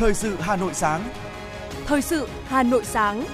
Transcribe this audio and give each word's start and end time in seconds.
Thời 0.00 0.14
sự 0.14 0.36
Hà 0.40 0.56
Nội 0.56 0.74
sáng. 0.74 1.08
Thời 1.86 2.02
sự 2.02 2.28
Hà 2.44 2.62
Nội 2.62 2.84
sáng. 2.84 3.24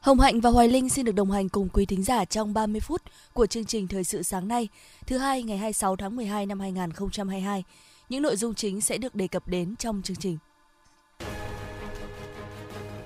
Hồng 0.00 0.20
Hạnh 0.20 0.40
và 0.40 0.50
Hoài 0.50 0.68
Linh 0.68 0.88
xin 0.88 1.04
được 1.04 1.12
đồng 1.12 1.30
hành 1.30 1.48
cùng 1.48 1.68
quý 1.72 1.86
thính 1.86 2.02
giả 2.02 2.24
trong 2.24 2.54
30 2.54 2.80
phút 2.80 3.02
của 3.32 3.46
chương 3.46 3.64
trình 3.64 3.88
Thời 3.88 4.04
sự 4.04 4.22
sáng 4.22 4.48
nay, 4.48 4.68
thứ 5.06 5.18
hai 5.18 5.42
ngày 5.42 5.58
26 5.58 5.96
tháng 5.96 6.16
12 6.16 6.46
năm 6.46 6.60
2022. 6.60 7.64
Những 8.08 8.22
nội 8.22 8.36
dung 8.36 8.54
chính 8.54 8.80
sẽ 8.80 8.98
được 8.98 9.14
đề 9.14 9.28
cập 9.28 9.48
đến 9.48 9.76
trong 9.76 10.02
chương 10.02 10.16
trình. 10.16 10.38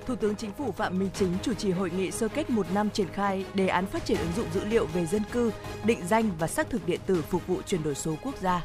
Thủ 0.06 0.16
tướng 0.16 0.36
Chính 0.36 0.52
phủ 0.52 0.72
Phạm 0.72 0.98
Minh 0.98 1.10
Chính 1.14 1.32
chủ 1.42 1.54
trì 1.54 1.70
hội 1.70 1.90
nghị 1.90 2.10
sơ 2.10 2.28
kết 2.28 2.50
một 2.50 2.66
năm 2.74 2.90
triển 2.90 3.08
khai 3.12 3.44
đề 3.54 3.68
án 3.68 3.86
phát 3.86 4.04
triển 4.04 4.18
ứng 4.18 4.32
dụng 4.36 4.46
dữ 4.54 4.64
liệu 4.64 4.86
về 4.86 5.06
dân 5.06 5.22
cư, 5.32 5.52
định 5.84 5.98
danh 6.08 6.30
và 6.38 6.46
xác 6.46 6.70
thực 6.70 6.86
điện 6.86 7.00
tử 7.06 7.22
phục 7.30 7.46
vụ 7.46 7.62
chuyển 7.62 7.82
đổi 7.82 7.94
số 7.94 8.14
quốc 8.22 8.34
gia. 8.40 8.62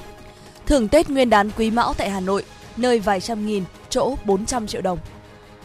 Thưởng 0.66 0.88
Tết 0.88 1.10
Nguyên 1.10 1.30
đán 1.30 1.50
Quý 1.58 1.72
Mão 1.72 1.94
tại 1.94 2.10
Hà 2.10 2.20
Nội, 2.20 2.44
nơi 2.78 3.00
vài 3.00 3.22
trăm 3.22 3.46
nghìn, 3.46 3.64
chỗ 3.90 4.16
400 4.26 4.68
triệu 4.68 4.82
đồng. 4.82 5.00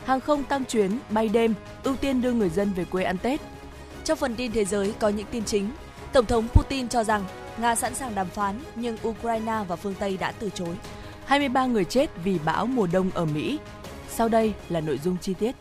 Hàng 0.05 0.21
không 0.21 0.45
tăng 0.45 0.65
chuyến, 0.65 0.99
bay 1.11 1.29
đêm, 1.29 1.55
ưu 1.83 1.97
tiên 1.97 2.23
đưa 2.23 2.33
người 2.33 2.49
dân 2.49 2.73
về 2.73 2.85
quê 2.85 3.05
ăn 3.05 3.19
Tết. 3.19 3.41
Trong 4.05 4.19
phần 4.19 4.35
tin 4.35 4.53
thế 4.53 4.65
giới 4.65 4.95
có 4.99 5.09
những 5.09 5.27
tin 5.31 5.45
chính. 5.45 5.71
Tổng 6.13 6.27
thống 6.27 6.49
Putin 6.49 6.89
cho 6.89 7.05
rằng 7.05 7.25
Nga 7.59 7.75
sẵn 7.75 7.95
sàng 7.95 8.15
đàm 8.15 8.27
phán 8.27 8.61
nhưng 8.75 8.97
Ukraine 9.09 9.59
và 9.69 9.77
phương 9.77 9.95
Tây 9.95 10.17
đã 10.17 10.33
từ 10.33 10.51
chối. 10.55 10.77
23 11.25 11.67
người 11.67 11.85
chết 11.85 12.11
vì 12.25 12.39
bão 12.45 12.67
mùa 12.67 12.87
đông 12.93 13.11
ở 13.15 13.25
Mỹ. 13.25 13.59
Sau 14.15 14.29
đây 14.29 14.55
là 14.69 14.81
nội 14.81 14.99
dung 14.99 15.17
chi 15.21 15.35
tiết. 15.35 15.57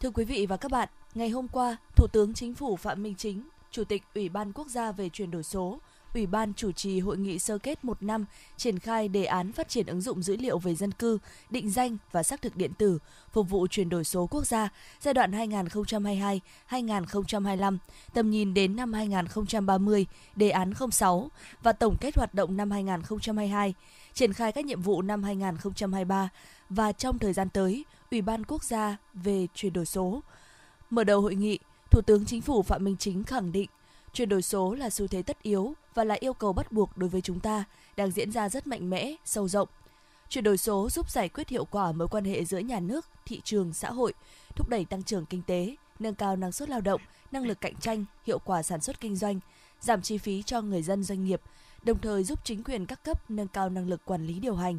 Thưa 0.00 0.10
quý 0.10 0.24
vị 0.24 0.46
và 0.46 0.56
các 0.56 0.70
bạn, 0.70 0.88
ngày 1.14 1.28
hôm 1.28 1.48
qua, 1.48 1.76
Thủ 1.96 2.06
tướng 2.12 2.34
Chính 2.34 2.54
phủ 2.54 2.76
Phạm 2.76 3.02
Minh 3.02 3.14
Chính, 3.18 3.48
Chủ 3.70 3.84
tịch 3.84 4.02
Ủy 4.14 4.28
ban 4.28 4.52
Quốc 4.52 4.68
gia 4.68 4.92
về 4.92 5.08
chuyển 5.08 5.30
đổi 5.30 5.42
số, 5.42 5.78
Ủy 6.14 6.26
ban 6.26 6.54
chủ 6.54 6.72
trì 6.72 7.00
hội 7.00 7.18
nghị 7.18 7.38
sơ 7.38 7.58
kết 7.58 7.84
một 7.84 8.02
năm 8.02 8.24
triển 8.56 8.78
khai 8.78 9.08
đề 9.08 9.24
án 9.24 9.52
phát 9.52 9.68
triển 9.68 9.86
ứng 9.86 10.00
dụng 10.00 10.22
dữ 10.22 10.36
liệu 10.36 10.58
về 10.58 10.74
dân 10.74 10.92
cư, 10.92 11.18
định 11.50 11.70
danh 11.70 11.96
và 12.12 12.22
xác 12.22 12.42
thực 12.42 12.56
điện 12.56 12.72
tử 12.78 12.98
phục 13.32 13.50
vụ 13.50 13.66
chuyển 13.66 13.88
đổi 13.88 14.04
số 14.04 14.26
quốc 14.30 14.46
gia 14.46 14.68
giai 15.00 15.14
đoạn 15.14 15.30
2022-2025, 16.70 17.78
tầm 18.14 18.30
nhìn 18.30 18.54
đến 18.54 18.76
năm 18.76 18.92
2030, 18.92 20.06
đề 20.36 20.50
án 20.50 20.72
06 20.90 21.30
và 21.62 21.72
tổng 21.72 21.96
kết 22.00 22.16
hoạt 22.16 22.34
động 22.34 22.56
năm 22.56 22.70
2022, 22.70 23.74
triển 24.16 24.32
khai 24.32 24.52
các 24.52 24.64
nhiệm 24.64 24.82
vụ 24.82 25.02
năm 25.02 25.22
2023 25.22 26.28
và 26.70 26.92
trong 26.92 27.18
thời 27.18 27.32
gian 27.32 27.48
tới, 27.48 27.84
Ủy 28.10 28.22
ban 28.22 28.44
Quốc 28.44 28.64
gia 28.64 28.96
về 29.14 29.46
chuyển 29.54 29.72
đổi 29.72 29.86
số. 29.86 30.20
Mở 30.90 31.04
đầu 31.04 31.20
hội 31.20 31.34
nghị, 31.34 31.58
Thủ 31.90 32.00
tướng 32.06 32.24
Chính 32.26 32.42
phủ 32.42 32.62
Phạm 32.62 32.84
Minh 32.84 32.96
Chính 32.98 33.24
khẳng 33.24 33.52
định 33.52 33.68
chuyển 34.12 34.28
đổi 34.28 34.42
số 34.42 34.74
là 34.74 34.90
xu 34.90 35.06
thế 35.06 35.22
tất 35.22 35.42
yếu 35.42 35.74
và 35.94 36.04
là 36.04 36.16
yêu 36.20 36.32
cầu 36.32 36.52
bắt 36.52 36.72
buộc 36.72 36.96
đối 36.96 37.08
với 37.08 37.20
chúng 37.20 37.40
ta, 37.40 37.64
đang 37.96 38.10
diễn 38.10 38.32
ra 38.32 38.48
rất 38.48 38.66
mạnh 38.66 38.90
mẽ, 38.90 39.14
sâu 39.24 39.48
rộng. 39.48 39.68
Chuyển 40.28 40.44
đổi 40.44 40.58
số 40.58 40.88
giúp 40.90 41.10
giải 41.10 41.28
quyết 41.28 41.48
hiệu 41.48 41.64
quả 41.64 41.92
mối 41.92 42.08
quan 42.08 42.24
hệ 42.24 42.44
giữa 42.44 42.58
nhà 42.58 42.80
nước, 42.80 43.06
thị 43.26 43.40
trường, 43.44 43.72
xã 43.72 43.90
hội, 43.90 44.12
thúc 44.56 44.68
đẩy 44.68 44.84
tăng 44.84 45.02
trưởng 45.02 45.26
kinh 45.26 45.42
tế, 45.42 45.76
nâng 45.98 46.14
cao 46.14 46.36
năng 46.36 46.52
suất 46.52 46.68
lao 46.68 46.80
động, 46.80 47.00
năng 47.32 47.46
lực 47.46 47.60
cạnh 47.60 47.76
tranh, 47.80 48.04
hiệu 48.26 48.38
quả 48.38 48.62
sản 48.62 48.80
xuất 48.80 49.00
kinh 49.00 49.16
doanh, 49.16 49.40
giảm 49.80 50.02
chi 50.02 50.18
phí 50.18 50.42
cho 50.42 50.60
người 50.60 50.82
dân 50.82 51.04
doanh 51.04 51.24
nghiệp, 51.24 51.40
đồng 51.86 51.98
thời 51.98 52.24
giúp 52.24 52.38
chính 52.44 52.62
quyền 52.62 52.86
các 52.86 53.04
cấp 53.04 53.30
nâng 53.30 53.48
cao 53.48 53.68
năng 53.68 53.88
lực 53.88 54.04
quản 54.04 54.26
lý 54.26 54.40
điều 54.40 54.56
hành. 54.56 54.78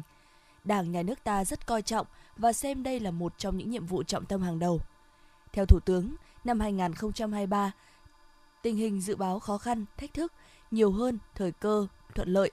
Đảng 0.64 0.92
nhà 0.92 1.02
nước 1.02 1.24
ta 1.24 1.44
rất 1.44 1.66
coi 1.66 1.82
trọng 1.82 2.06
và 2.36 2.52
xem 2.52 2.82
đây 2.82 3.00
là 3.00 3.10
một 3.10 3.38
trong 3.38 3.56
những 3.56 3.70
nhiệm 3.70 3.86
vụ 3.86 4.02
trọng 4.02 4.24
tâm 4.24 4.42
hàng 4.42 4.58
đầu. 4.58 4.80
Theo 5.52 5.64
Thủ 5.66 5.80
tướng, 5.80 6.14
năm 6.44 6.60
2023, 6.60 7.72
tình 8.62 8.76
hình 8.76 9.00
dự 9.00 9.16
báo 9.16 9.38
khó 9.38 9.58
khăn, 9.58 9.84
thách 9.96 10.14
thức 10.14 10.32
nhiều 10.70 10.92
hơn 10.92 11.18
thời 11.34 11.52
cơ, 11.52 11.86
thuận 12.14 12.28
lợi. 12.28 12.50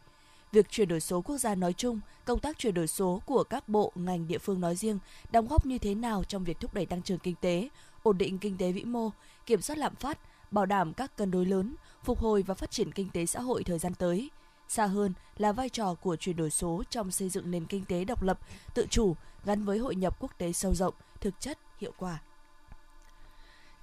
Việc 0.51 0.69
chuyển 0.69 0.87
đổi 0.87 0.99
số 0.99 1.22
quốc 1.22 1.37
gia 1.37 1.55
nói 1.55 1.73
chung, 1.73 1.99
công 2.25 2.39
tác 2.39 2.57
chuyển 2.57 2.73
đổi 2.73 2.87
số 2.87 3.22
của 3.25 3.43
các 3.43 3.69
bộ, 3.69 3.91
ngành 3.95 4.27
địa 4.27 4.37
phương 4.37 4.61
nói 4.61 4.75
riêng 4.75 4.99
đóng 5.31 5.47
góp 5.47 5.66
như 5.66 5.77
thế 5.77 5.95
nào 5.95 6.23
trong 6.23 6.43
việc 6.43 6.59
thúc 6.59 6.73
đẩy 6.73 6.85
tăng 6.85 7.01
trưởng 7.01 7.19
kinh 7.19 7.35
tế, 7.41 7.69
ổn 8.03 8.17
định 8.17 8.39
kinh 8.39 8.57
tế 8.57 8.72
vĩ 8.72 8.83
mô, 8.83 9.09
kiểm 9.45 9.61
soát 9.61 9.77
lạm 9.77 9.95
phát, 9.95 10.19
bảo 10.51 10.66
đảm 10.66 10.93
các 10.93 11.17
cân 11.17 11.31
đối 11.31 11.45
lớn, 11.45 11.75
phục 12.03 12.19
hồi 12.19 12.41
và 12.41 12.53
phát 12.53 12.72
triển 12.72 12.91
kinh 12.91 13.09
tế 13.09 13.25
xã 13.25 13.41
hội 13.41 13.63
thời 13.63 13.79
gian 13.79 13.93
tới. 13.93 14.29
Xa 14.67 14.85
hơn 14.85 15.13
là 15.37 15.51
vai 15.51 15.69
trò 15.69 15.93
của 15.93 16.15
chuyển 16.15 16.35
đổi 16.35 16.49
số 16.49 16.83
trong 16.89 17.11
xây 17.11 17.29
dựng 17.29 17.51
nền 17.51 17.65
kinh 17.65 17.85
tế 17.85 18.05
độc 18.05 18.21
lập, 18.23 18.39
tự 18.73 18.85
chủ 18.89 19.15
gắn 19.45 19.65
với 19.65 19.77
hội 19.77 19.95
nhập 19.95 20.17
quốc 20.19 20.31
tế 20.37 20.53
sâu 20.53 20.73
rộng, 20.73 20.93
thực 21.21 21.39
chất, 21.39 21.59
hiệu 21.77 21.91
quả. 21.97 22.19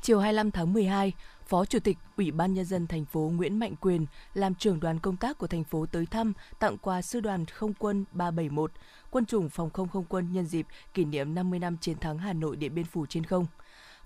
Chiều 0.02 0.20
25 0.20 0.50
tháng 0.50 0.72
12, 0.72 1.12
Phó 1.46 1.64
Chủ 1.64 1.78
tịch 1.78 1.98
Ủy 2.16 2.30
ban 2.30 2.54
Nhân 2.54 2.64
dân 2.64 2.86
thành 2.86 3.04
phố 3.04 3.20
Nguyễn 3.20 3.58
Mạnh 3.58 3.74
Quyền 3.80 4.06
làm 4.34 4.54
trưởng 4.54 4.80
đoàn 4.80 4.98
công 4.98 5.16
tác 5.16 5.38
của 5.38 5.46
thành 5.46 5.64
phố 5.64 5.86
tới 5.86 6.06
thăm 6.06 6.32
tặng 6.58 6.78
quà 6.78 7.02
sư 7.02 7.20
đoàn 7.20 7.46
không 7.46 7.74
quân 7.74 8.04
371, 8.12 8.72
quân 9.10 9.26
chủng 9.26 9.48
phòng 9.48 9.70
không 9.70 9.88
không 9.88 10.04
quân 10.08 10.32
nhân 10.32 10.46
dịp 10.46 10.66
kỷ 10.94 11.04
niệm 11.04 11.34
50 11.34 11.58
năm 11.58 11.76
chiến 11.80 11.98
thắng 11.98 12.18
Hà 12.18 12.32
Nội 12.32 12.56
Điện 12.56 12.74
Biên 12.74 12.84
Phủ 12.84 13.06
trên 13.06 13.24
không. 13.24 13.46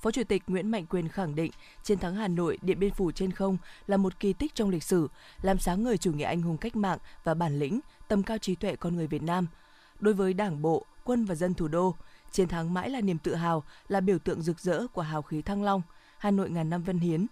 Phó 0.00 0.10
Chủ 0.10 0.24
tịch 0.24 0.42
Nguyễn 0.46 0.70
Mạnh 0.70 0.86
Quyền 0.86 1.08
khẳng 1.08 1.34
định 1.34 1.52
chiến 1.82 1.98
thắng 1.98 2.14
Hà 2.14 2.28
Nội 2.28 2.58
Điện 2.62 2.80
Biên 2.80 2.90
Phủ 2.90 3.12
trên 3.12 3.32
không 3.32 3.56
là 3.86 3.96
một 3.96 4.20
kỳ 4.20 4.32
tích 4.32 4.54
trong 4.54 4.70
lịch 4.70 4.82
sử, 4.82 5.08
làm 5.42 5.58
sáng 5.58 5.82
ngời 5.82 5.98
chủ 5.98 6.12
nghĩa 6.12 6.24
anh 6.24 6.42
hùng 6.42 6.56
cách 6.56 6.76
mạng 6.76 6.98
và 7.24 7.34
bản 7.34 7.58
lĩnh, 7.58 7.80
tầm 8.08 8.22
cao 8.22 8.38
trí 8.38 8.54
tuệ 8.54 8.76
con 8.76 8.96
người 8.96 9.06
Việt 9.06 9.22
Nam. 9.22 9.46
Đối 10.00 10.14
với 10.14 10.34
Đảng 10.34 10.62
bộ, 10.62 10.86
quân 11.04 11.24
và 11.24 11.34
dân 11.34 11.54
thủ 11.54 11.68
đô, 11.68 11.94
chiến 12.32 12.48
thắng 12.48 12.74
mãi 12.74 12.90
là 12.90 13.00
niềm 13.00 13.18
tự 13.18 13.34
hào, 13.34 13.64
là 13.88 14.00
biểu 14.00 14.18
tượng 14.18 14.42
rực 14.42 14.60
rỡ 14.60 14.86
của 14.86 15.02
hào 15.02 15.22
khí 15.22 15.42
thăng 15.42 15.62
long– 15.62 15.82
Hà 16.18 16.30
Nội 16.30 16.50
ngàn 16.50 16.70
năm 16.70 16.82
văn 16.82 16.98
hiến. 16.98 17.26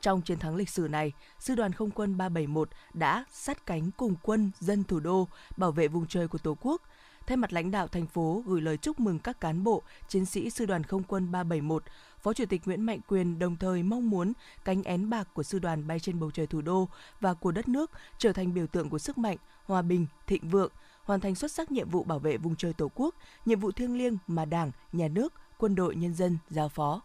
Trong 0.00 0.22
chiến 0.22 0.38
thắng 0.38 0.56
lịch 0.56 0.70
sử 0.70 0.88
này, 0.90 1.12
Sư 1.38 1.54
đoàn 1.54 1.72
Không 1.72 1.90
quân 1.90 2.16
371 2.16 2.68
đã 2.94 3.24
sát 3.32 3.66
cánh 3.66 3.90
cùng 3.96 4.14
quân 4.22 4.50
dân 4.60 4.84
thủ 4.84 5.00
đô 5.00 5.28
bảo 5.56 5.72
vệ 5.72 5.88
vùng 5.88 6.06
trời 6.06 6.28
của 6.28 6.38
Tổ 6.38 6.56
quốc. 6.60 6.82
Thay 7.26 7.36
mặt 7.36 7.52
lãnh 7.52 7.70
đạo 7.70 7.88
thành 7.88 8.06
phố 8.06 8.42
gửi 8.46 8.60
lời 8.60 8.76
chúc 8.76 9.00
mừng 9.00 9.18
các 9.18 9.40
cán 9.40 9.64
bộ, 9.64 9.82
chiến 10.08 10.24
sĩ 10.24 10.50
Sư 10.50 10.66
đoàn 10.66 10.82
Không 10.82 11.02
quân 11.02 11.32
371, 11.32 11.82
Phó 12.22 12.32
Chủ 12.32 12.44
tịch 12.46 12.62
Nguyễn 12.64 12.82
Mạnh 12.82 13.00
Quyền 13.08 13.38
đồng 13.38 13.56
thời 13.56 13.82
mong 13.82 14.10
muốn 14.10 14.32
cánh 14.64 14.82
én 14.82 15.10
bạc 15.10 15.28
của 15.34 15.42
sư 15.42 15.58
đoàn 15.58 15.86
bay 15.86 16.00
trên 16.00 16.20
bầu 16.20 16.30
trời 16.30 16.46
thủ 16.46 16.60
đô 16.60 16.88
và 17.20 17.34
của 17.34 17.52
đất 17.52 17.68
nước 17.68 17.90
trở 18.18 18.32
thành 18.32 18.54
biểu 18.54 18.66
tượng 18.66 18.90
của 18.90 18.98
sức 18.98 19.18
mạnh, 19.18 19.36
hòa 19.64 19.82
bình, 19.82 20.06
thịnh 20.26 20.48
vượng, 20.48 20.72
hoàn 21.02 21.20
thành 21.20 21.34
xuất 21.34 21.52
sắc 21.52 21.72
nhiệm 21.72 21.90
vụ 21.90 22.04
bảo 22.04 22.18
vệ 22.18 22.36
vùng 22.36 22.56
trời 22.56 22.72
Tổ 22.72 22.90
quốc, 22.94 23.14
nhiệm 23.46 23.60
vụ 23.60 23.72
thiêng 23.72 23.98
liêng 23.98 24.18
mà 24.26 24.44
Đảng, 24.44 24.70
Nhà 24.92 25.08
nước, 25.08 25.32
quân 25.58 25.74
đội 25.74 25.96
nhân 25.96 26.14
dân 26.14 26.38
giao 26.50 26.68
phó. 26.68 27.02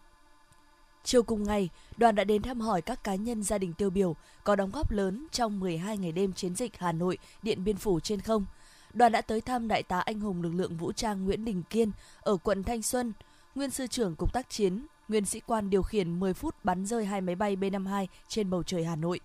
Chiều 1.03 1.23
cùng 1.23 1.43
ngày, 1.43 1.69
đoàn 1.97 2.15
đã 2.15 2.23
đến 2.23 2.41
thăm 2.41 2.61
hỏi 2.61 2.81
các 2.81 3.03
cá 3.03 3.15
nhân 3.15 3.43
gia 3.43 3.57
đình 3.57 3.73
tiêu 3.73 3.89
biểu 3.89 4.15
có 4.43 4.55
đóng 4.55 4.71
góp 4.71 4.91
lớn 4.91 5.27
trong 5.31 5.59
12 5.59 5.97
ngày 5.97 6.11
đêm 6.11 6.33
chiến 6.33 6.55
dịch 6.55 6.77
Hà 6.77 6.91
Nội 6.91 7.17
Điện 7.43 7.63
Biên 7.63 7.77
Phủ 7.77 7.99
trên 7.99 8.21
không. 8.21 8.45
Đoàn 8.93 9.11
đã 9.11 9.21
tới 9.21 9.41
thăm 9.41 9.67
Đại 9.67 9.83
tá 9.83 9.99
anh 9.99 10.19
hùng 10.19 10.41
lực 10.41 10.53
lượng 10.53 10.77
vũ 10.77 10.91
trang 10.91 11.25
Nguyễn 11.25 11.45
Đình 11.45 11.63
Kiên 11.69 11.91
ở 12.21 12.37
quận 12.37 12.63
Thanh 12.63 12.81
Xuân, 12.81 13.13
nguyên 13.55 13.69
sư 13.69 13.87
trưởng 13.87 14.15
cục 14.15 14.33
tác 14.33 14.49
chiến, 14.49 14.85
nguyên 15.07 15.25
sĩ 15.25 15.39
quan 15.39 15.69
điều 15.69 15.83
khiển 15.83 16.19
10 16.19 16.33
phút 16.33 16.55
bắn 16.63 16.85
rơi 16.85 17.05
hai 17.05 17.21
máy 17.21 17.35
bay 17.35 17.55
B-52 17.55 18.05
trên 18.27 18.49
bầu 18.49 18.63
trời 18.63 18.85
Hà 18.85 18.95
Nội. 18.95 19.19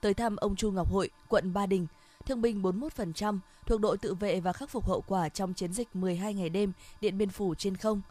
Tới 0.00 0.14
thăm 0.14 0.36
ông 0.36 0.56
Chu 0.56 0.70
Ngọc 0.70 0.92
Hội, 0.92 1.10
quận 1.28 1.52
Ba 1.52 1.66
Đình, 1.66 1.86
thương 2.26 2.42
binh 2.42 2.62
41% 2.62 3.38
thuộc 3.66 3.80
đội 3.80 3.98
tự 3.98 4.14
vệ 4.14 4.40
và 4.40 4.52
khắc 4.52 4.70
phục 4.70 4.88
hậu 4.88 5.00
quả 5.06 5.28
trong 5.28 5.54
chiến 5.54 5.72
dịch 5.72 5.96
12 5.96 6.34
ngày 6.34 6.48
đêm 6.48 6.72
Điện 7.00 7.18
Biên 7.18 7.28
Phủ 7.28 7.54
trên 7.54 7.76
không– 7.76 8.02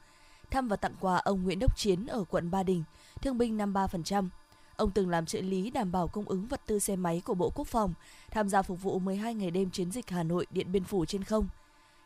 thăm 0.51 0.67
và 0.67 0.75
tặng 0.75 0.95
quà 0.99 1.17
ông 1.17 1.43
Nguyễn 1.43 1.59
Đốc 1.59 1.77
Chiến 1.77 2.05
ở 2.05 2.23
quận 2.23 2.51
Ba 2.51 2.63
Đình, 2.63 2.83
thương 3.21 3.37
binh 3.37 3.57
53%. 3.57 4.29
Ông 4.77 4.91
từng 4.91 5.09
làm 5.09 5.25
trợ 5.25 5.41
lý 5.41 5.69
đảm 5.69 5.91
bảo 5.91 6.07
cung 6.07 6.25
ứng 6.25 6.47
vật 6.47 6.61
tư 6.65 6.79
xe 6.79 6.95
máy 6.95 7.21
của 7.25 7.33
Bộ 7.33 7.51
Quốc 7.55 7.67
phòng, 7.67 7.93
tham 8.31 8.49
gia 8.49 8.61
phục 8.61 8.81
vụ 8.81 8.99
12 8.99 9.35
ngày 9.35 9.51
đêm 9.51 9.69
chiến 9.69 9.91
dịch 9.91 10.09
Hà 10.09 10.23
Nội 10.23 10.45
Điện 10.51 10.71
Biên 10.71 10.83
Phủ 10.83 11.05
trên 11.05 11.23
không. 11.23 11.47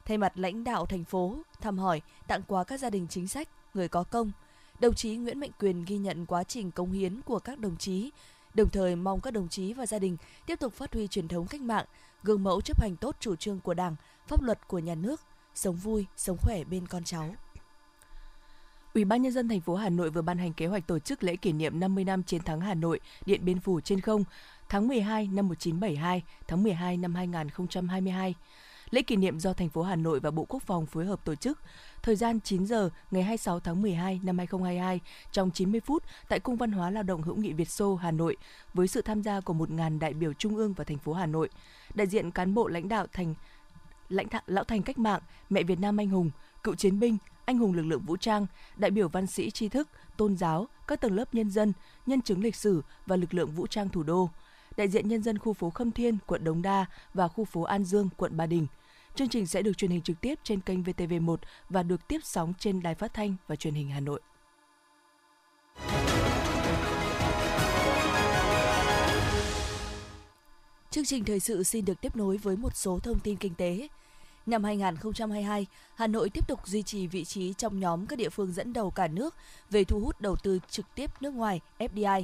Thay 0.05 0.17
mặt 0.17 0.33
lãnh 0.35 0.63
đạo 0.63 0.85
thành 0.85 1.03
phố, 1.03 1.37
thăm 1.61 1.77
hỏi, 1.77 2.01
tặng 2.27 2.41
quà 2.47 2.63
các 2.63 2.79
gia 2.79 2.89
đình 2.89 3.07
chính 3.09 3.27
sách, 3.27 3.49
người 3.73 3.87
có 3.87 4.03
công, 4.03 4.31
đồng 4.79 4.95
chí 4.95 5.15
Nguyễn 5.15 5.39
Mạnh 5.39 5.49
Quyền 5.59 5.85
ghi 5.85 5.97
nhận 5.97 6.25
quá 6.25 6.43
trình 6.43 6.71
công 6.71 6.91
hiến 6.91 7.21
của 7.21 7.39
các 7.39 7.59
đồng 7.59 7.77
chí, 7.77 8.11
đồng 8.53 8.69
thời 8.69 8.95
mong 8.95 9.21
các 9.21 9.31
đồng 9.31 9.49
chí 9.49 9.73
và 9.73 9.85
gia 9.85 9.99
đình 9.99 10.17
tiếp 10.45 10.59
tục 10.59 10.73
phát 10.73 10.93
huy 10.93 11.07
truyền 11.07 11.27
thống 11.27 11.47
cách 11.47 11.61
mạng, 11.61 11.85
gương 12.23 12.43
mẫu 12.43 12.61
chấp 12.61 12.81
hành 12.81 12.95
tốt 12.95 13.15
chủ 13.19 13.35
trương 13.35 13.59
của 13.59 13.73
Đảng, 13.73 13.95
pháp 14.27 14.41
luật 14.41 14.67
của 14.67 14.79
nhà 14.79 14.95
nước, 14.95 15.21
sống 15.55 15.75
vui, 15.75 16.05
sống 16.17 16.37
khỏe 16.41 16.63
bên 16.63 16.87
con 16.87 17.03
cháu. 17.03 17.35
Ủy 18.93 19.05
ban 19.05 19.21
nhân 19.21 19.31
dân 19.31 19.49
thành 19.49 19.61
phố 19.61 19.75
Hà 19.75 19.89
Nội 19.89 20.09
vừa 20.09 20.21
ban 20.21 20.37
hành 20.37 20.53
kế 20.53 20.67
hoạch 20.67 20.87
tổ 20.87 20.99
chức 20.99 21.23
lễ 21.23 21.35
kỷ 21.35 21.53
niệm 21.53 21.79
50 21.79 22.03
năm 22.03 22.23
chiến 22.23 22.41
thắng 22.43 22.61
Hà 22.61 22.73
Nội, 22.73 22.99
Điện 23.25 23.45
Biên 23.45 23.59
Phủ 23.59 23.81
trên 23.81 24.01
không, 24.01 24.23
tháng 24.69 24.87
12 24.87 25.27
năm 25.27 25.47
1972, 25.47 26.23
tháng 26.47 26.63
12 26.63 26.97
năm 26.97 27.15
2022. 27.15 28.35
Lễ 28.89 29.01
kỷ 29.01 29.15
niệm 29.15 29.39
do 29.39 29.53
thành 29.53 29.69
phố 29.69 29.83
Hà 29.83 29.95
Nội 29.95 30.19
và 30.19 30.31
Bộ 30.31 30.45
Quốc 30.49 30.63
phòng 30.63 30.85
phối 30.85 31.05
hợp 31.05 31.25
tổ 31.25 31.35
chức. 31.35 31.59
Thời 32.03 32.15
gian 32.15 32.39
9 32.39 32.65
giờ 32.65 32.89
ngày 33.11 33.23
26 33.23 33.59
tháng 33.59 33.81
12 33.81 34.19
năm 34.23 34.37
2022 34.37 34.99
trong 35.31 35.51
90 35.51 35.81
phút 35.85 36.03
tại 36.29 36.39
Cung 36.39 36.55
văn 36.55 36.71
hóa 36.71 36.89
lao 36.89 37.03
động 37.03 37.21
hữu 37.21 37.35
nghị 37.35 37.53
Việt 37.53 37.69
Xô, 37.69 37.95
Hà 37.95 38.11
Nội 38.11 38.37
với 38.73 38.87
sự 38.87 39.01
tham 39.01 39.23
gia 39.23 39.39
của 39.39 39.53
1.000 39.53 39.99
đại 39.99 40.13
biểu 40.13 40.33
trung 40.33 40.57
ương 40.57 40.73
và 40.73 40.83
thành 40.83 40.97
phố 40.97 41.13
Hà 41.13 41.25
Nội, 41.25 41.49
đại 41.93 42.07
diện 42.07 42.31
cán 42.31 42.53
bộ 42.53 42.67
lãnh 42.67 42.89
đạo 42.89 43.07
thành 43.13 43.35
lãnh 44.09 44.29
thạ, 44.29 44.41
lão 44.45 44.63
thành 44.63 44.83
cách 44.83 44.97
mạng, 44.97 45.21
mẹ 45.49 45.63
Việt 45.63 45.79
Nam 45.79 45.99
anh 45.99 46.09
hùng, 46.09 46.31
cựu 46.63 46.75
chiến 46.75 46.99
binh, 46.99 47.17
anh 47.51 47.57
hùng 47.57 47.73
lực 47.73 47.85
lượng 47.85 48.01
vũ 48.01 48.17
trang, 48.17 48.47
đại 48.77 48.91
biểu 48.91 49.07
văn 49.07 49.27
sĩ 49.27 49.51
tri 49.51 49.69
thức, 49.69 49.87
tôn 50.17 50.37
giáo, 50.37 50.67
các 50.87 51.01
tầng 51.01 51.15
lớp 51.15 51.35
nhân 51.35 51.49
dân, 51.49 51.73
nhân 52.05 52.21
chứng 52.21 52.43
lịch 52.43 52.55
sử 52.55 52.81
và 53.05 53.15
lực 53.15 53.33
lượng 53.33 53.51
vũ 53.51 53.67
trang 53.67 53.89
thủ 53.89 54.03
đô. 54.03 54.29
đại 54.77 54.87
diện 54.87 55.07
nhân 55.07 55.23
dân 55.23 55.37
khu 55.37 55.53
phố 55.53 55.69
Khâm 55.69 55.91
Thiên, 55.91 56.17
quận 56.27 56.43
Đống 56.43 56.61
Đa 56.61 56.85
và 57.13 57.27
khu 57.27 57.45
phố 57.45 57.61
An 57.61 57.83
Dương, 57.83 58.09
quận 58.17 58.37
Ba 58.37 58.45
Đình. 58.45 58.67
Chương 59.15 59.29
trình 59.29 59.45
sẽ 59.45 59.61
được 59.61 59.77
truyền 59.77 59.91
hình 59.91 60.01
trực 60.01 60.21
tiếp 60.21 60.39
trên 60.43 60.61
kênh 60.61 60.83
VTV1 60.83 61.35
và 61.69 61.83
được 61.83 62.07
tiếp 62.07 62.19
sóng 62.23 62.53
trên 62.59 62.81
Đài 62.81 62.95
Phát 62.95 63.13
thanh 63.13 63.35
và 63.47 63.55
Truyền 63.55 63.73
hình 63.73 63.89
Hà 63.89 63.99
Nội. 63.99 64.21
Chương 70.91 71.05
trình 71.05 71.23
thời 71.23 71.39
sự 71.39 71.63
xin 71.63 71.85
được 71.85 72.01
tiếp 72.01 72.15
nối 72.15 72.37
với 72.37 72.57
một 72.57 72.75
số 72.75 72.99
thông 72.99 73.19
tin 73.19 73.35
kinh 73.35 73.55
tế. 73.55 73.87
Năm 74.45 74.63
2022, 74.63 75.67
Hà 75.95 76.07
Nội 76.07 76.29
tiếp 76.29 76.47
tục 76.47 76.67
duy 76.67 76.83
trì 76.83 77.07
vị 77.07 77.25
trí 77.25 77.53
trong 77.53 77.79
nhóm 77.79 78.05
các 78.05 78.15
địa 78.15 78.29
phương 78.29 78.51
dẫn 78.51 78.73
đầu 78.73 78.91
cả 78.91 79.07
nước 79.07 79.35
về 79.69 79.83
thu 79.83 79.99
hút 79.99 80.21
đầu 80.21 80.35
tư 80.35 80.59
trực 80.69 80.85
tiếp 80.95 81.11
nước 81.21 81.33
ngoài 81.33 81.61
FDI. 81.79 82.23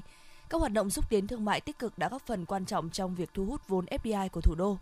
Các 0.49 0.57
hoạt 0.57 0.73
động 0.73 0.89
xúc 0.89 1.09
tiến 1.09 1.27
thương 1.27 1.45
mại 1.45 1.61
tích 1.61 1.79
cực 1.79 1.97
đã 1.97 2.09
góp 2.09 2.21
phần 2.27 2.45
quan 2.45 2.65
trọng 2.65 2.89
trong 2.89 3.15
việc 3.15 3.29
thu 3.33 3.45
hút 3.45 3.61
vốn 3.67 3.85
FDI 3.85 4.29
của 4.29 4.41
thủ 4.41 4.55
đô. 4.55 4.77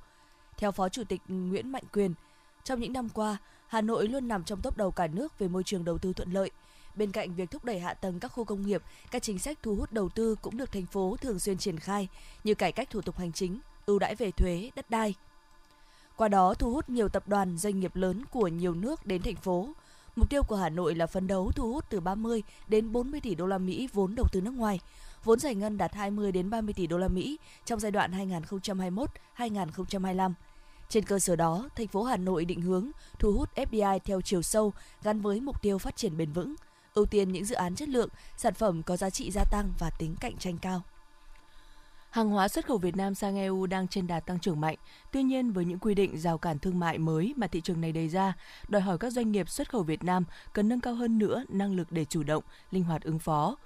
Theo 0.57 0.71
Phó 0.71 0.89
Chủ 0.89 1.03
tịch 1.03 1.21
Nguyễn 1.27 1.71
Mạnh 1.71 1.83
Quyền, 1.93 2.13
trong 2.63 2.79
những 2.79 2.93
năm 2.93 3.09
qua, 3.09 3.37
Hà 3.67 3.81
Nội 3.81 4.07
luôn 4.07 4.27
nằm 4.27 4.43
trong 4.43 4.61
top 4.61 4.77
đầu 4.77 4.91
cả 4.91 5.07
nước 5.07 5.39
về 5.39 5.47
môi 5.47 5.63
trường 5.63 5.85
đầu 5.85 5.97
tư 5.97 6.13
thuận 6.13 6.31
lợi. 6.31 6.51
Bên 6.95 7.11
cạnh 7.11 7.35
việc 7.35 7.51
thúc 7.51 7.65
đẩy 7.65 7.79
hạ 7.79 7.93
tầng 7.93 8.19
các 8.19 8.27
khu 8.27 8.43
công 8.43 8.67
nghiệp, 8.67 8.81
các 9.11 9.23
chính 9.23 9.39
sách 9.39 9.57
thu 9.63 9.75
hút 9.75 9.91
đầu 9.91 10.09
tư 10.09 10.35
cũng 10.41 10.57
được 10.57 10.71
thành 10.71 10.85
phố 10.85 11.17
thường 11.21 11.39
xuyên 11.39 11.57
triển 11.57 11.79
khai 11.79 12.07
như 12.43 12.53
cải 12.53 12.71
cách 12.71 12.89
thủ 12.89 13.01
tục 13.01 13.17
hành 13.17 13.31
chính, 13.31 13.59
ưu 13.85 13.99
đãi 13.99 14.15
về 14.15 14.31
thuế, 14.31 14.71
đất 14.75 14.89
đai. 14.89 15.15
Qua 16.17 16.27
đó 16.27 16.53
thu 16.53 16.71
hút 16.71 16.89
nhiều 16.89 17.09
tập 17.09 17.27
đoàn 17.27 17.57
doanh 17.57 17.79
nghiệp 17.79 17.95
lớn 17.95 18.23
của 18.31 18.47
nhiều 18.47 18.73
nước 18.73 19.05
đến 19.05 19.21
thành 19.21 19.35
phố. 19.35 19.69
Mục 20.15 20.29
tiêu 20.29 20.43
của 20.47 20.55
Hà 20.55 20.69
Nội 20.69 20.95
là 20.95 21.07
phấn 21.07 21.27
đấu 21.27 21.51
thu 21.55 21.73
hút 21.73 21.85
từ 21.89 21.99
30 21.99 22.43
đến 22.67 22.91
40 22.91 23.19
tỷ 23.19 23.35
đô 23.35 23.45
la 23.45 23.57
Mỹ 23.57 23.87
vốn 23.93 24.15
đầu 24.15 24.27
tư 24.31 24.41
nước 24.41 24.53
ngoài, 24.53 24.79
vốn 25.23 25.39
giải 25.39 25.55
ngân 25.55 25.77
đạt 25.77 25.93
20 25.93 26.31
đến 26.31 26.49
30 26.49 26.73
tỷ 26.73 26.87
đô 26.87 26.97
la 26.97 27.07
Mỹ 27.07 27.37
trong 27.65 27.79
giai 27.79 27.91
đoạn 27.91 28.29
2021-2025. 29.37 30.33
Trên 30.89 31.03
cơ 31.03 31.19
sở 31.19 31.35
đó, 31.35 31.69
thành 31.75 31.87
phố 31.87 32.03
Hà 32.03 32.17
Nội 32.17 32.45
định 32.45 32.61
hướng 32.61 32.91
thu 33.19 33.31
hút 33.31 33.49
FDI 33.55 33.99
theo 34.05 34.21
chiều 34.21 34.41
sâu 34.41 34.73
gắn 35.03 35.21
với 35.21 35.41
mục 35.41 35.61
tiêu 35.61 35.77
phát 35.77 35.95
triển 35.95 36.17
bền 36.17 36.31
vững, 36.31 36.55
ưu 36.93 37.05
tiên 37.05 37.31
những 37.31 37.45
dự 37.45 37.55
án 37.55 37.75
chất 37.75 37.89
lượng, 37.89 38.09
sản 38.37 38.53
phẩm 38.53 38.83
có 38.83 38.97
giá 38.97 39.09
trị 39.09 39.31
gia 39.31 39.43
tăng 39.51 39.69
và 39.79 39.89
tính 39.89 40.15
cạnh 40.19 40.37
tranh 40.37 40.57
cao. 40.57 40.81
Hàng 42.15 42.29
hóa 42.29 42.47
xuất 42.47 42.65
khẩu 42.65 42.77
Việt 42.77 42.95
Nam 42.95 43.15
sang 43.15 43.37
EU 43.37 43.65
đang 43.65 43.87
trên 43.87 44.07
đà 44.07 44.19
tăng 44.19 44.39
trưởng 44.39 44.61
mạnh. 44.61 44.77
Tuy 45.11 45.23
nhiên, 45.23 45.51
với 45.51 45.65
những 45.65 45.79
quy 45.79 45.95
định 45.95 46.17
rào 46.17 46.37
cản 46.37 46.59
thương 46.59 46.79
mại 46.79 46.97
mới 46.97 47.33
mà 47.37 47.47
thị 47.47 47.61
trường 47.61 47.81
này 47.81 47.91
đề 47.91 48.07
ra, 48.07 48.33
đòi 48.67 48.81
hỏi 48.81 48.97
các 48.97 49.09
doanh 49.09 49.31
nghiệp 49.31 49.49
xuất 49.49 49.69
khẩu 49.69 49.83
Việt 49.83 50.03
Nam 50.03 50.23
cần 50.53 50.69
nâng 50.69 50.79
cao 50.79 50.93
hơn 50.93 51.17
nữa 51.17 51.43
năng 51.49 51.75
lực 51.75 51.91
để 51.91 52.05
chủ 52.05 52.23
động, 52.23 52.43
linh 52.71 52.83
hoạt 52.83 53.03
ứng 53.03 53.19
phó. 53.19 53.57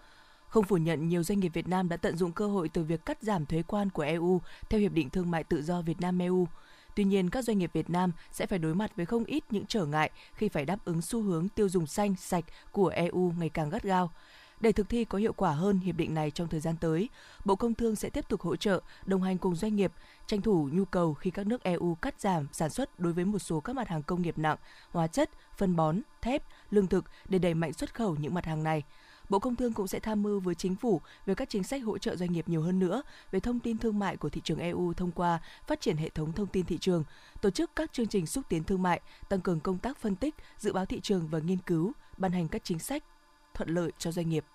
Không 0.47 0.63
phủ 0.63 0.77
nhận 0.77 1.07
nhiều 1.07 1.23
doanh 1.23 1.39
nghiệp 1.39 1.49
Việt 1.53 1.67
Nam 1.67 1.89
đã 1.89 1.97
tận 1.97 2.17
dụng 2.17 2.31
cơ 2.31 2.47
hội 2.47 2.69
từ 2.69 2.83
việc 2.83 3.05
cắt 3.05 3.17
giảm 3.21 3.45
thuế 3.45 3.61
quan 3.67 3.89
của 3.89 4.01
EU 4.01 4.41
theo 4.69 4.79
Hiệp 4.79 4.91
định 4.91 5.09
Thương 5.09 5.31
mại 5.31 5.43
Tự 5.43 5.61
do 5.61 5.81
Việt 5.81 6.01
Nam-EU. 6.01 6.47
Tuy 6.95 7.03
nhiên, 7.03 7.29
các 7.29 7.43
doanh 7.43 7.57
nghiệp 7.57 7.69
Việt 7.73 7.89
Nam 7.89 8.11
sẽ 8.31 8.45
phải 8.45 8.59
đối 8.59 8.75
mặt 8.75 8.91
với 8.95 9.05
không 9.05 9.25
ít 9.25 9.43
những 9.49 9.65
trở 9.65 9.85
ngại 9.85 10.11
khi 10.33 10.49
phải 10.49 10.65
đáp 10.65 10.85
ứng 10.85 11.01
xu 11.01 11.21
hướng 11.21 11.49
tiêu 11.49 11.69
dùng 11.69 11.87
xanh, 11.87 12.15
sạch 12.15 12.45
của 12.71 12.87
EU 12.87 13.33
ngày 13.39 13.49
càng 13.49 13.69
gắt 13.69 13.83
gao. 13.83 14.11
Để 14.59 14.71
thực 14.71 14.89
thi 14.89 15.05
có 15.05 15.17
hiệu 15.17 15.33
quả 15.33 15.51
hơn 15.51 15.79
hiệp 15.79 15.95
định 15.95 16.13
này 16.13 16.31
trong 16.31 16.47
thời 16.47 16.59
gian 16.59 16.75
tới, 16.77 17.09
Bộ 17.45 17.55
Công 17.55 17.73
Thương 17.73 17.95
sẽ 17.95 18.09
tiếp 18.09 18.25
tục 18.29 18.41
hỗ 18.41 18.55
trợ, 18.55 18.81
đồng 19.05 19.21
hành 19.21 19.37
cùng 19.37 19.55
doanh 19.55 19.75
nghiệp, 19.75 19.91
tranh 20.27 20.41
thủ 20.41 20.69
nhu 20.71 20.85
cầu 20.85 21.13
khi 21.13 21.31
các 21.31 21.47
nước 21.47 21.63
EU 21.63 21.95
cắt 21.95 22.21
giảm 22.21 22.47
sản 22.51 22.69
xuất 22.69 22.99
đối 22.99 23.13
với 23.13 23.25
một 23.25 23.39
số 23.39 23.59
các 23.59 23.75
mặt 23.75 23.87
hàng 23.87 24.03
công 24.03 24.21
nghiệp 24.21 24.37
nặng, 24.37 24.57
hóa 24.91 25.07
chất, 25.07 25.29
phân 25.57 25.75
bón, 25.75 25.99
thép, 26.21 26.43
lương 26.71 26.87
thực 26.87 27.05
để 27.29 27.39
đẩy 27.39 27.53
mạnh 27.53 27.73
xuất 27.73 27.95
khẩu 27.95 28.15
những 28.15 28.33
mặt 28.33 28.45
hàng 28.45 28.63
này. 28.63 28.83
Bộ 29.29 29.39
Công 29.39 29.55
Thương 29.55 29.73
cũng 29.73 29.87
sẽ 29.87 29.99
tham 29.99 30.23
mưu 30.23 30.39
với 30.39 30.55
chính 30.55 30.75
phủ 30.75 31.01
về 31.25 31.35
các 31.35 31.49
chính 31.49 31.63
sách 31.63 31.83
hỗ 31.83 31.97
trợ 31.97 32.15
doanh 32.15 32.31
nghiệp 32.31 32.49
nhiều 32.49 32.61
hơn 32.61 32.79
nữa 32.79 33.01
về 33.31 33.39
thông 33.39 33.59
tin 33.59 33.77
thương 33.77 33.99
mại 33.99 34.17
của 34.17 34.29
thị 34.29 34.41
trường 34.43 34.59
EU 34.59 34.93
thông 34.93 35.11
qua 35.11 35.39
phát 35.67 35.81
triển 35.81 35.97
hệ 35.97 36.09
thống 36.09 36.33
thông 36.33 36.47
tin 36.47 36.65
thị 36.65 36.77
trường, 36.77 37.03
tổ 37.41 37.49
chức 37.49 37.71
các 37.75 37.93
chương 37.93 38.07
trình 38.07 38.25
xúc 38.25 38.45
tiến 38.49 38.63
thương 38.63 38.81
mại, 38.81 39.01
tăng 39.29 39.41
cường 39.41 39.59
công 39.59 39.77
tác 39.77 39.97
phân 39.97 40.15
tích, 40.15 40.35
dự 40.57 40.73
báo 40.73 40.85
thị 40.85 40.99
trường 40.99 41.27
và 41.27 41.39
nghiên 41.39 41.57
cứu, 41.57 41.91
ban 42.17 42.31
hành 42.31 42.47
các 42.47 42.63
chính 42.63 42.79
sách 42.79 43.03
thuận 43.59 43.75
lợi 43.75 43.91
cho 43.99 44.11
doanh 44.11 44.29
nghiệp. 44.29 44.45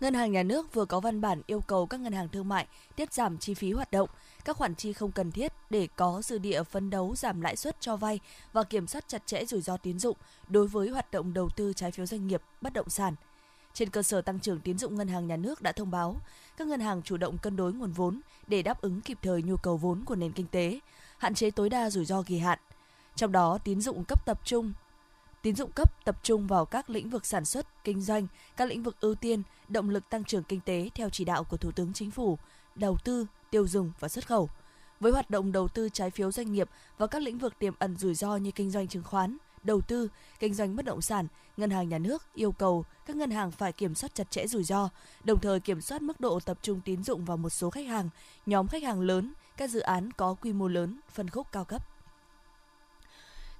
Ngân 0.00 0.14
hàng 0.14 0.32
Nhà 0.32 0.42
nước 0.42 0.74
vừa 0.74 0.84
có 0.84 1.00
văn 1.00 1.20
bản 1.20 1.42
yêu 1.46 1.60
cầu 1.60 1.86
các 1.86 2.00
ngân 2.00 2.12
hàng 2.12 2.28
thương 2.28 2.48
mại 2.48 2.66
tiết 2.96 3.12
giảm 3.12 3.38
chi 3.38 3.54
phí 3.54 3.72
hoạt 3.72 3.90
động, 3.90 4.08
các 4.44 4.56
khoản 4.56 4.74
chi 4.74 4.92
không 4.92 5.12
cần 5.12 5.32
thiết 5.32 5.52
để 5.70 5.88
có 5.96 6.22
dư 6.22 6.38
địa 6.38 6.62
phấn 6.62 6.90
đấu 6.90 7.14
giảm 7.16 7.40
lãi 7.40 7.56
suất 7.56 7.80
cho 7.80 7.96
vay 7.96 8.20
và 8.52 8.64
kiểm 8.64 8.86
soát 8.86 9.04
chặt 9.08 9.26
chẽ 9.26 9.44
rủi 9.44 9.60
ro 9.60 9.76
tín 9.76 9.98
dụng 9.98 10.16
đối 10.48 10.66
với 10.66 10.88
hoạt 10.88 11.10
động 11.10 11.34
đầu 11.34 11.48
tư 11.56 11.72
trái 11.76 11.90
phiếu 11.90 12.06
doanh 12.06 12.26
nghiệp, 12.26 12.42
bất 12.60 12.72
động 12.72 12.88
sản. 12.88 13.14
Trên 13.74 13.90
cơ 13.90 14.02
sở 14.02 14.20
tăng 14.20 14.40
trưởng 14.40 14.60
tín 14.60 14.78
dụng 14.78 14.94
ngân 14.94 15.08
hàng 15.08 15.26
nhà 15.26 15.36
nước 15.36 15.62
đã 15.62 15.72
thông 15.72 15.90
báo, 15.90 16.16
các 16.56 16.68
ngân 16.68 16.80
hàng 16.80 17.02
chủ 17.02 17.16
động 17.16 17.38
cân 17.38 17.56
đối 17.56 17.72
nguồn 17.72 17.92
vốn 17.92 18.20
để 18.46 18.62
đáp 18.62 18.80
ứng 18.80 19.00
kịp 19.00 19.18
thời 19.22 19.42
nhu 19.42 19.56
cầu 19.56 19.76
vốn 19.76 20.04
của 20.04 20.14
nền 20.14 20.32
kinh 20.32 20.46
tế, 20.46 20.80
hạn 21.18 21.34
chế 21.34 21.50
tối 21.50 21.70
đa 21.70 21.90
rủi 21.90 22.04
ro 22.04 22.22
kỳ 22.22 22.38
hạn. 22.38 22.58
Trong 23.16 23.32
đó, 23.32 23.58
tín 23.64 23.80
dụng 23.80 24.04
cấp 24.04 24.26
tập 24.26 24.40
trung 24.44 24.72
tín 25.42 25.56
dụng 25.56 25.72
cấp 25.72 26.04
tập 26.04 26.16
trung 26.22 26.46
vào 26.46 26.64
các 26.64 26.90
lĩnh 26.90 27.10
vực 27.10 27.26
sản 27.26 27.44
xuất, 27.44 27.84
kinh 27.84 28.00
doanh, 28.00 28.26
các 28.56 28.68
lĩnh 28.68 28.82
vực 28.82 28.96
ưu 29.00 29.14
tiên, 29.14 29.42
động 29.68 29.90
lực 29.90 30.10
tăng 30.10 30.24
trưởng 30.24 30.42
kinh 30.42 30.60
tế 30.60 30.90
theo 30.94 31.10
chỉ 31.10 31.24
đạo 31.24 31.44
của 31.44 31.56
Thủ 31.56 31.72
tướng 31.72 31.92
Chính 31.92 32.10
phủ, 32.10 32.38
đầu 32.74 32.98
tư, 33.04 33.26
tiêu 33.50 33.66
dùng 33.66 33.92
và 34.00 34.08
xuất 34.08 34.26
khẩu. 34.26 34.48
Với 35.00 35.12
hoạt 35.12 35.30
động 35.30 35.52
đầu 35.52 35.68
tư 35.68 35.88
trái 35.88 36.10
phiếu 36.10 36.32
doanh 36.32 36.52
nghiệp 36.52 36.68
và 36.98 37.06
các 37.06 37.22
lĩnh 37.22 37.38
vực 37.38 37.58
tiềm 37.58 37.74
ẩn 37.78 37.96
rủi 37.96 38.14
ro 38.14 38.36
như 38.36 38.50
kinh 38.50 38.70
doanh 38.70 38.88
chứng 38.88 39.02
khoán, 39.02 39.36
đầu 39.62 39.80
tư, 39.80 40.08
kinh 40.38 40.54
doanh 40.54 40.76
bất 40.76 40.84
động 40.84 41.02
sản, 41.02 41.26
ngân 41.56 41.70
hàng 41.70 41.88
nhà 41.88 41.98
nước 41.98 42.22
yêu 42.34 42.52
cầu 42.52 42.84
các 43.06 43.16
ngân 43.16 43.30
hàng 43.30 43.50
phải 43.50 43.72
kiểm 43.72 43.94
soát 43.94 44.14
chặt 44.14 44.30
chẽ 44.30 44.46
rủi 44.46 44.64
ro, 44.64 44.88
đồng 45.24 45.40
thời 45.40 45.60
kiểm 45.60 45.80
soát 45.80 46.02
mức 46.02 46.20
độ 46.20 46.40
tập 46.40 46.58
trung 46.62 46.80
tín 46.84 47.04
dụng 47.04 47.24
vào 47.24 47.36
một 47.36 47.50
số 47.50 47.70
khách 47.70 47.86
hàng, 47.86 48.08
nhóm 48.46 48.68
khách 48.68 48.82
hàng 48.82 49.00
lớn, 49.00 49.32
các 49.56 49.70
dự 49.70 49.80
án 49.80 50.12
có 50.12 50.34
quy 50.34 50.52
mô 50.52 50.68
lớn, 50.68 51.00
phân 51.10 51.30
khúc 51.30 51.46
cao 51.52 51.64
cấp. 51.64 51.89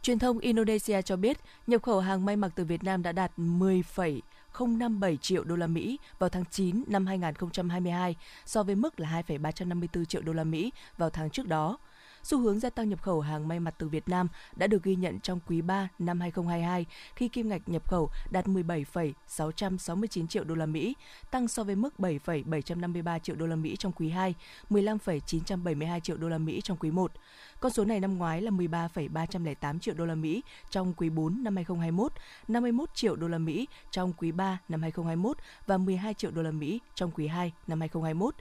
Truyền 0.02 0.18
thông 0.18 0.38
Indonesia 0.38 1.02
cho 1.02 1.16
biết 1.16 1.38
nhập 1.66 1.82
khẩu 1.82 2.00
hàng 2.00 2.24
may 2.24 2.36
mặc 2.36 2.52
từ 2.54 2.64
Việt 2.64 2.84
Nam 2.84 3.02
đã 3.02 3.12
đạt 3.12 3.32
10,057 3.36 5.16
triệu 5.16 5.44
đô 5.44 5.56
la 5.56 5.66
Mỹ 5.66 5.98
vào 6.18 6.30
tháng 6.30 6.44
9 6.50 6.84
năm 6.86 7.06
2022 7.06 8.16
so 8.46 8.62
với 8.62 8.74
mức 8.74 9.00
là 9.00 9.08
2,354 9.08 10.06
triệu 10.06 10.22
đô 10.22 10.32
la 10.32 10.44
Mỹ 10.44 10.72
vào 10.98 11.10
tháng 11.10 11.30
trước 11.30 11.46
đó. 11.46 11.78
Xu 12.22 12.38
hướng 12.38 12.60
gia 12.60 12.70
tăng 12.70 12.88
nhập 12.88 13.02
khẩu 13.02 13.20
hàng 13.20 13.48
may 13.48 13.60
mặt 13.60 13.74
từ 13.78 13.88
Việt 13.88 14.08
Nam 14.08 14.28
đã 14.56 14.66
được 14.66 14.82
ghi 14.82 14.96
nhận 14.96 15.20
trong 15.20 15.40
quý 15.46 15.62
3 15.62 15.88
năm 15.98 16.20
2022 16.20 16.86
khi 17.16 17.28
kim 17.28 17.48
ngạch 17.48 17.68
nhập 17.68 17.88
khẩu 17.88 18.10
đạt 18.30 18.48
17,669 18.48 20.28
triệu 20.28 20.44
đô 20.44 20.54
la 20.54 20.66
Mỹ, 20.66 20.94
tăng 21.30 21.48
so 21.48 21.64
với 21.64 21.76
mức 21.76 21.98
7,753 21.98 23.18
triệu 23.18 23.36
đô 23.36 23.46
la 23.46 23.56
Mỹ 23.56 23.76
trong 23.76 23.92
quý 23.92 24.08
2, 24.08 24.34
15,972 24.70 26.00
triệu 26.00 26.16
đô 26.16 26.28
la 26.28 26.38
Mỹ 26.38 26.60
trong 26.64 26.76
quý 26.76 26.90
1. 26.90 27.12
Con 27.60 27.72
số 27.72 27.84
này 27.84 28.00
năm 28.00 28.18
ngoái 28.18 28.42
là 28.42 28.50
13,308 28.50 29.80
triệu 29.80 29.94
đô 29.94 30.06
la 30.06 30.14
Mỹ 30.14 30.42
trong 30.70 30.94
quý 30.96 31.10
4 31.10 31.42
năm 31.42 31.56
2021, 31.56 32.12
51 32.48 32.94
triệu 32.94 33.16
đô 33.16 33.28
la 33.28 33.38
Mỹ 33.38 33.68
trong 33.90 34.12
quý 34.12 34.32
3 34.32 34.58
năm 34.68 34.82
2021 34.82 35.36
và 35.66 35.78
12 35.78 36.14
triệu 36.14 36.30
đô 36.30 36.42
la 36.42 36.50
Mỹ 36.50 36.80
trong 36.94 37.10
quý 37.10 37.26
2 37.26 37.52
năm 37.66 37.80
2021. 37.80 38.34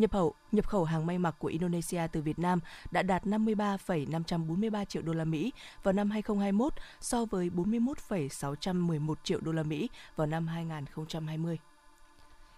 Nhập 0.00 0.12
khẩu 0.12 0.34
nhập 0.52 0.68
khẩu 0.68 0.84
hàng 0.84 1.06
may 1.06 1.18
mặc 1.18 1.34
của 1.38 1.48
Indonesia 1.48 2.02
từ 2.12 2.22
Việt 2.22 2.38
Nam 2.38 2.60
đã 2.90 3.02
đạt 3.02 3.26
53,543 3.26 4.84
triệu 4.84 5.02
đô 5.02 5.12
la 5.12 5.24
Mỹ 5.24 5.52
vào 5.82 5.92
năm 5.92 6.10
2021 6.10 6.72
so 7.00 7.24
với 7.24 7.50
41,611 7.50 9.18
triệu 9.24 9.40
đô 9.40 9.52
la 9.52 9.62
Mỹ 9.62 9.88
vào 10.16 10.26
năm 10.26 10.46
2020. 10.46 11.58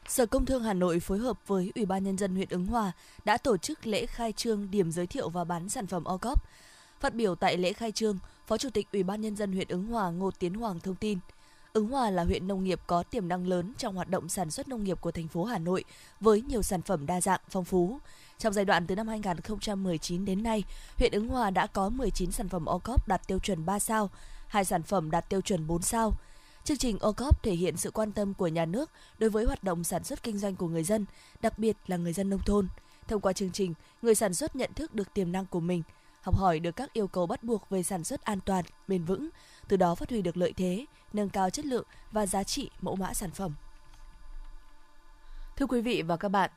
Sở 0.09 0.27
Công 0.27 0.47
Thương 0.47 0.63
Hà 0.63 0.75
Nội 0.75 1.01
phối 1.01 1.19
hợp 1.19 1.39
với 1.47 1.73
Ủy 1.75 1.87
ban 1.87 2.05
Nhân 2.05 2.19
dân 2.19 2.35
huyện 2.35 2.49
Ứng 2.51 2.67
Hòa 2.67 2.93
đã 3.25 3.39
tổ 3.39 3.57
chức 3.57 3.87
lễ 3.87 4.07
khai 4.07 4.33
trương 4.33 4.71
điểm 4.71 4.93
giới 4.93 5.07
thiệu 5.07 5.29
và 5.29 5.45
bán 5.45 5.69
sản 5.69 5.87
phẩm 5.87 6.05
OCOP. 6.05 6.39
Phát 7.01 7.15
biểu 7.15 7.35
tại 7.35 7.57
lễ 7.57 7.73
khai 7.73 7.93
trương, 7.93 8.19
Phó 8.47 8.59
Chủ 8.59 8.71
tịch 8.71 8.89
Ủy 8.93 9.03
ban 9.03 9.21
Nhân 9.21 9.37
dân 9.37 9.53
huyện 9.53 9.69
Ứng 9.69 9.87
Hòa 9.87 10.11
Ngô 10.11 10.31
Tiến 10.31 10.55
Hoàng 10.55 10.81
thông 10.81 10.97
tin, 10.97 11.19
Ứng 11.73 11.89
Hòa 11.89 12.11
là 12.11 12.25
huyện 12.25 12.49
nông 12.49 12.65
nghiệp 12.65 12.81
có 12.87 13.03
tiềm 13.03 13.29
năng 13.29 13.47
lớn 13.47 13.73
trong 13.79 13.95
hoạt 13.95 14.09
động 14.09 14.29
sản 14.29 14.51
xuất 14.51 14.69
nông 14.69 14.85
nghiệp 14.85 15.01
của 15.01 15.13
thành 15.13 15.29
phố 15.29 15.45
Hà 15.45 15.59
Nội 15.59 15.85
với 16.21 16.43
nhiều 16.43 16.63
sản 16.63 16.83
phẩm 16.83 17.07
đa 17.07 17.21
dạng, 17.21 17.41
phong 17.51 17.65
phú. 17.65 17.99
Trong 18.39 18.53
giai 18.53 18.65
đoạn 18.65 18.87
từ 18.87 18.95
năm 18.95 19.09
2019 19.09 20.25
đến 20.25 20.43
nay, 20.43 20.65
huyện 20.99 21.13
Ứng 21.13 21.29
Hòa 21.29 21.51
đã 21.51 21.67
có 21.67 21.89
19 21.89 22.33
sản 22.33 22.49
phẩm 22.49 22.65
OCOP 22.65 23.09
đạt 23.09 23.27
tiêu 23.27 23.39
chuẩn 23.39 23.67
3 23.67 23.79
sao, 23.79 24.11
hai 24.47 24.65
sản 24.65 24.83
phẩm 24.83 25.11
đạt 25.11 25.29
tiêu 25.29 25.41
chuẩn 25.41 25.67
4 25.67 25.83
sao. 25.83 26.13
Chương 26.65 26.77
trình 26.77 26.99
OCOP 26.99 27.43
thể 27.43 27.53
hiện 27.53 27.77
sự 27.77 27.91
quan 27.91 28.13
tâm 28.13 28.35
của 28.35 28.49
nhà 28.49 28.65
nước 28.65 28.91
đối 29.19 29.31
với 29.31 29.45
hoạt 29.45 29.65
động 29.65 29.85
sản 29.85 30.05
xuất 30.05 30.23
kinh 30.23 30.39
doanh 30.39 30.57
của 30.57 30.69
người 30.69 30.85
dân, 30.85 31.07
đặc 31.43 31.59
biệt 31.59 31.77
là 31.87 31.97
người 31.97 32.13
dân 32.13 32.31
nông 32.31 32.43
thôn. 32.47 32.69
Thông 33.09 33.21
qua 33.21 33.33
chương 33.33 33.53
trình, 33.53 33.75
người 34.03 34.15
sản 34.15 34.35
xuất 34.35 34.57
nhận 34.57 34.71
thức 34.75 34.95
được 34.95 35.15
tiềm 35.15 35.33
năng 35.33 35.47
của 35.47 35.61
mình, 35.61 35.83
học 36.23 36.37
hỏi 36.37 36.61
được 36.61 36.73
các 36.73 36.93
yêu 36.93 37.07
cầu 37.07 37.27
bắt 37.27 37.43
buộc 37.43 37.71
về 37.71 37.83
sản 37.83 38.05
xuất 38.05 38.25
an 38.25 38.41
toàn, 38.41 38.65
bền 38.89 39.05
vững, 39.05 39.29
từ 39.69 39.77
đó 39.77 39.95
phát 39.95 40.11
huy 40.11 40.23
được 40.23 40.37
lợi 40.37 40.53
thế, 40.53 40.87
nâng 41.13 41.29
cao 41.29 41.51
chất 41.51 41.65
lượng 41.65 41.85
và 42.13 42.27
giá 42.27 42.45
trị 42.45 42.71
mẫu 42.81 42.97
mã 42.97 43.15
sản 43.15 43.31
phẩm. 43.31 43.55
Thưa 45.57 45.67
quý 45.67 45.81
vị 45.81 46.03
và 46.03 46.17
các 46.17 46.29
bạn, 46.29 46.51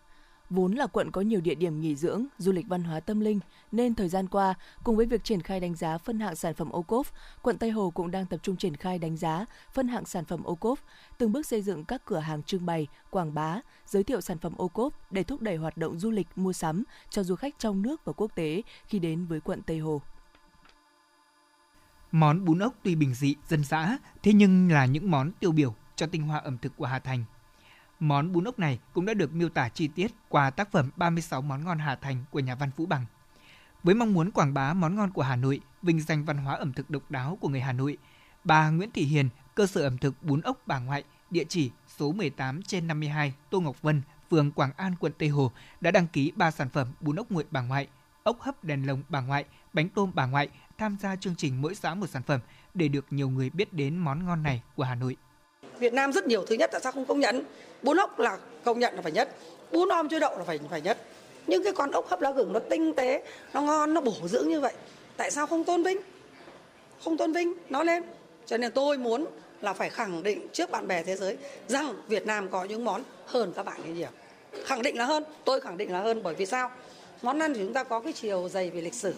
Vốn 0.49 0.73
là 0.73 0.87
quận 0.87 1.11
có 1.11 1.21
nhiều 1.21 1.41
địa 1.41 1.55
điểm 1.55 1.81
nghỉ 1.81 1.95
dưỡng, 1.95 2.25
du 2.37 2.51
lịch 2.51 2.67
văn 2.67 2.83
hóa 2.83 2.99
tâm 2.99 3.19
linh, 3.19 3.39
nên 3.71 3.95
thời 3.95 4.09
gian 4.09 4.27
qua, 4.27 4.53
cùng 4.83 4.95
với 4.95 5.05
việc 5.05 5.23
triển 5.23 5.41
khai 5.41 5.59
đánh 5.59 5.75
giá 5.75 5.97
phân 5.97 6.19
hạng 6.19 6.35
sản 6.35 6.53
phẩm 6.53 6.69
ô 6.69 6.81
cốp, 6.81 7.07
quận 7.41 7.57
Tây 7.57 7.71
Hồ 7.71 7.89
cũng 7.89 8.11
đang 8.11 8.25
tập 8.25 8.39
trung 8.43 8.57
triển 8.57 8.75
khai 8.75 8.99
đánh 8.99 9.17
giá 9.17 9.45
phân 9.73 9.87
hạng 9.87 10.05
sản 10.05 10.25
phẩm 10.25 10.43
ô 10.43 10.55
cốp, 10.55 10.79
từng 11.17 11.31
bước 11.31 11.45
xây 11.45 11.61
dựng 11.61 11.85
các 11.85 12.05
cửa 12.05 12.19
hàng 12.19 12.43
trưng 12.43 12.65
bày, 12.65 12.87
quảng 13.09 13.33
bá, 13.33 13.61
giới 13.85 14.03
thiệu 14.03 14.21
sản 14.21 14.37
phẩm 14.37 14.53
ô 14.57 14.67
cốp 14.67 15.11
để 15.11 15.23
thúc 15.23 15.41
đẩy 15.41 15.55
hoạt 15.55 15.77
động 15.77 15.99
du 15.99 16.11
lịch 16.11 16.27
mua 16.35 16.53
sắm 16.53 16.83
cho 17.09 17.23
du 17.23 17.35
khách 17.35 17.59
trong 17.59 17.81
nước 17.81 18.05
và 18.05 18.13
quốc 18.13 18.35
tế 18.35 18.61
khi 18.85 18.99
đến 18.99 19.25
với 19.25 19.39
quận 19.39 19.61
Tây 19.61 19.79
Hồ. 19.79 20.01
Món 22.11 22.45
bún 22.45 22.59
ốc 22.59 22.73
tuy 22.83 22.95
bình 22.95 23.13
dị, 23.13 23.35
dân 23.47 23.63
dã, 23.63 23.97
thế 24.23 24.33
nhưng 24.33 24.71
là 24.71 24.85
những 24.85 25.11
món 25.11 25.31
tiêu 25.31 25.51
biểu 25.51 25.75
cho 25.95 26.07
tinh 26.07 26.21
hoa 26.21 26.37
ẩm 26.37 26.57
thực 26.57 26.77
của 26.77 26.85
Hà 26.85 26.99
Thành. 26.99 27.23
Món 27.99 28.31
bún 28.31 28.43
ốc 28.43 28.59
này 28.59 28.79
cũng 28.93 29.05
đã 29.05 29.13
được 29.13 29.33
miêu 29.33 29.49
tả 29.49 29.69
chi 29.69 29.87
tiết 29.87 30.11
qua 30.29 30.49
tác 30.49 30.71
phẩm 30.71 30.89
36 30.95 31.41
món 31.41 31.63
ngon 31.63 31.79
Hà 31.79 31.95
Thành 31.95 32.23
của 32.31 32.39
nhà 32.39 32.55
văn 32.55 32.69
Vũ 32.75 32.85
Bằng. 32.85 33.05
Với 33.83 33.95
mong 33.95 34.13
muốn 34.13 34.31
quảng 34.31 34.53
bá 34.53 34.73
món 34.73 34.95
ngon 34.95 35.11
của 35.11 35.21
Hà 35.21 35.35
Nội, 35.35 35.61
vinh 35.81 36.01
danh 36.01 36.25
văn 36.25 36.37
hóa 36.37 36.55
ẩm 36.55 36.73
thực 36.73 36.89
độc 36.89 37.11
đáo 37.11 37.37
của 37.41 37.49
người 37.49 37.61
Hà 37.61 37.73
Nội, 37.73 37.97
bà 38.43 38.69
Nguyễn 38.69 38.91
Thị 38.91 39.03
Hiền, 39.03 39.29
cơ 39.55 39.67
sở 39.67 39.81
ẩm 39.81 39.97
thực 39.97 40.23
bún 40.23 40.41
ốc 40.41 40.57
bà 40.65 40.79
ngoại, 40.79 41.03
địa 41.29 41.43
chỉ 41.49 41.71
số 41.87 42.11
18 42.11 42.61
trên 42.63 42.87
52 42.87 43.33
Tô 43.49 43.59
Ngọc 43.59 43.81
Vân, 43.81 44.01
phường 44.29 44.51
Quảng 44.51 44.71
An, 44.77 44.95
quận 44.99 45.13
Tây 45.17 45.29
Hồ 45.29 45.51
đã 45.81 45.91
đăng 45.91 46.07
ký 46.07 46.31
3 46.35 46.51
sản 46.51 46.69
phẩm 46.69 46.87
bún 46.99 47.15
ốc 47.15 47.31
nguội 47.31 47.45
bà 47.51 47.61
ngoại, 47.61 47.87
ốc 48.23 48.41
hấp 48.41 48.63
đèn 48.63 48.87
lồng 48.87 49.03
bà 49.09 49.21
ngoại, 49.21 49.45
bánh 49.73 49.89
tôm 49.89 50.11
bà 50.15 50.25
ngoại 50.25 50.49
tham 50.77 50.97
gia 50.99 51.15
chương 51.15 51.35
trình 51.35 51.61
mỗi 51.61 51.75
xã 51.75 51.95
một 51.95 52.07
sản 52.07 52.23
phẩm 52.23 52.39
để 52.73 52.87
được 52.87 53.05
nhiều 53.09 53.29
người 53.29 53.49
biết 53.49 53.73
đến 53.73 53.97
món 53.97 54.25
ngon 54.25 54.43
này 54.43 54.61
của 54.75 54.83
Hà 54.83 54.95
Nội. 54.95 55.17
Việt 55.79 55.93
Nam 55.93 56.13
rất 56.13 56.27
nhiều 56.27 56.43
thứ 56.45 56.55
nhất 56.55 56.69
tại 56.73 56.81
sao 56.81 56.91
không 56.91 57.05
công 57.05 57.19
nhận? 57.19 57.43
Bún 57.81 57.97
ốc 57.97 58.19
là 58.19 58.37
công 58.63 58.79
nhận 58.79 58.95
là 58.95 59.01
phải 59.01 59.11
nhất, 59.11 59.29
bún 59.71 59.89
om 59.89 60.09
chuối 60.09 60.19
đậu 60.19 60.37
là 60.37 60.43
phải 60.43 60.59
phải 60.69 60.81
nhất. 60.81 60.97
Nhưng 61.47 61.63
cái 61.63 61.73
con 61.73 61.91
ốc 61.91 62.07
hấp 62.07 62.21
lá 62.21 62.31
gừng 62.31 62.53
nó 62.53 62.59
tinh 62.59 62.93
tế, 62.93 63.23
nó 63.53 63.61
ngon, 63.61 63.93
nó 63.93 64.01
bổ 64.01 64.13
dưỡng 64.27 64.49
như 64.49 64.59
vậy. 64.59 64.73
Tại 65.17 65.31
sao 65.31 65.47
không 65.47 65.63
tôn 65.63 65.83
vinh? 65.83 65.97
Không 67.03 67.17
tôn 67.17 67.31
vinh, 67.33 67.53
nó 67.69 67.83
lên. 67.83 68.03
Cho 68.45 68.57
nên 68.57 68.71
tôi 68.71 68.97
muốn 68.97 69.25
là 69.61 69.73
phải 69.73 69.89
khẳng 69.89 70.23
định 70.23 70.47
trước 70.53 70.71
bạn 70.71 70.87
bè 70.87 71.03
thế 71.03 71.15
giới 71.15 71.37
rằng 71.67 71.95
Việt 72.07 72.25
Nam 72.25 72.49
có 72.49 72.63
những 72.63 72.85
món 72.85 73.03
hơn 73.25 73.53
các 73.55 73.63
bạn 73.63 73.95
nhiều. 73.95 74.07
Khẳng 74.65 74.81
định 74.81 74.97
là 74.97 75.05
hơn, 75.05 75.23
tôi 75.45 75.61
khẳng 75.61 75.77
định 75.77 75.91
là 75.91 76.01
hơn 76.01 76.23
bởi 76.23 76.35
vì 76.35 76.45
sao? 76.45 76.71
Món 77.21 77.39
ăn 77.39 77.53
của 77.53 77.59
chúng 77.59 77.73
ta 77.73 77.83
có 77.83 77.99
cái 77.99 78.13
chiều 78.13 78.49
dày 78.49 78.69
về 78.69 78.81
lịch 78.81 78.93
sử. 78.93 79.13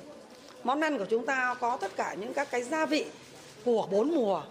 Món 0.64 0.82
ăn 0.82 0.98
của 0.98 1.06
chúng 1.10 1.26
ta 1.26 1.56
có 1.60 1.78
tất 1.78 1.92
cả 1.96 2.16
những 2.20 2.34
các 2.34 2.48
cái 2.52 2.64
gia 2.64 2.86
vị 2.86 3.06
của 3.66 3.88
bốn 3.92 4.16
mùa. 4.16 4.42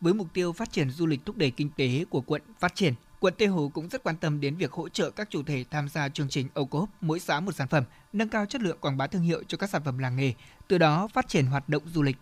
Với 0.00 0.14
mục 0.14 0.28
tiêu 0.32 0.52
phát 0.52 0.72
triển 0.72 0.90
du 0.90 1.06
lịch 1.06 1.26
thúc 1.26 1.36
đẩy 1.36 1.50
kinh 1.50 1.70
tế 1.70 2.04
của 2.10 2.20
quận 2.20 2.42
phát 2.60 2.74
triển, 2.74 2.94
quận 3.20 3.34
Tây 3.38 3.48
Hồ 3.48 3.70
cũng 3.74 3.88
rất 3.88 4.02
quan 4.02 4.16
tâm 4.16 4.40
đến 4.40 4.56
việc 4.56 4.72
hỗ 4.72 4.88
trợ 4.88 5.10
các 5.10 5.30
chủ 5.30 5.42
thể 5.42 5.64
tham 5.70 5.88
gia 5.88 6.08
chương 6.08 6.28
trình 6.28 6.48
ô 6.54 6.64
cốp 6.64 6.88
mỗi 7.00 7.20
xã 7.20 7.40
một 7.40 7.52
sản 7.52 7.68
phẩm, 7.68 7.84
nâng 8.12 8.28
cao 8.28 8.46
chất 8.46 8.62
lượng 8.62 8.78
quảng 8.80 8.96
bá 8.96 9.06
thương 9.06 9.22
hiệu 9.22 9.42
cho 9.48 9.58
các 9.58 9.70
sản 9.70 9.82
phẩm 9.84 9.98
làng 9.98 10.16
nghề, 10.16 10.34
từ 10.68 10.78
đó 10.78 11.08
phát 11.08 11.28
triển 11.28 11.46
hoạt 11.46 11.68
động 11.68 11.82
du 11.94 12.02
lịch. 12.02 12.16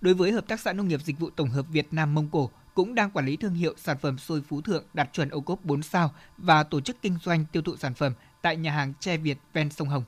Đối 0.00 0.14
với 0.14 0.32
Hợp 0.32 0.48
tác 0.48 0.60
xã 0.60 0.72
Nông 0.72 0.88
nghiệp 0.88 1.02
Dịch 1.02 1.18
vụ 1.18 1.30
Tổng 1.30 1.48
hợp 1.48 1.66
Việt 1.70 1.86
Nam 1.90 2.14
Mông 2.14 2.28
Cổ, 2.32 2.50
cũng 2.74 2.94
đang 2.94 3.10
quản 3.10 3.26
lý 3.26 3.36
thương 3.36 3.54
hiệu 3.54 3.74
sản 3.76 3.96
phẩm 3.98 4.18
xôi 4.18 4.42
Phú 4.48 4.60
Thượng 4.60 4.84
đạt 4.94 5.12
chuẩn 5.12 5.28
ô 5.28 5.40
cốp 5.40 5.64
4 5.64 5.82
sao 5.82 6.14
và 6.36 6.62
tổ 6.62 6.80
chức 6.80 6.96
kinh 7.02 7.18
doanh 7.22 7.44
tiêu 7.52 7.62
thụ 7.62 7.76
sản 7.76 7.94
phẩm 7.94 8.12
tại 8.42 8.56
nhà 8.56 8.72
hàng 8.72 8.92
Tre 9.00 9.16
Việt 9.16 9.38
ven 9.52 9.70
sông 9.70 9.88
Hồng. 9.88 10.04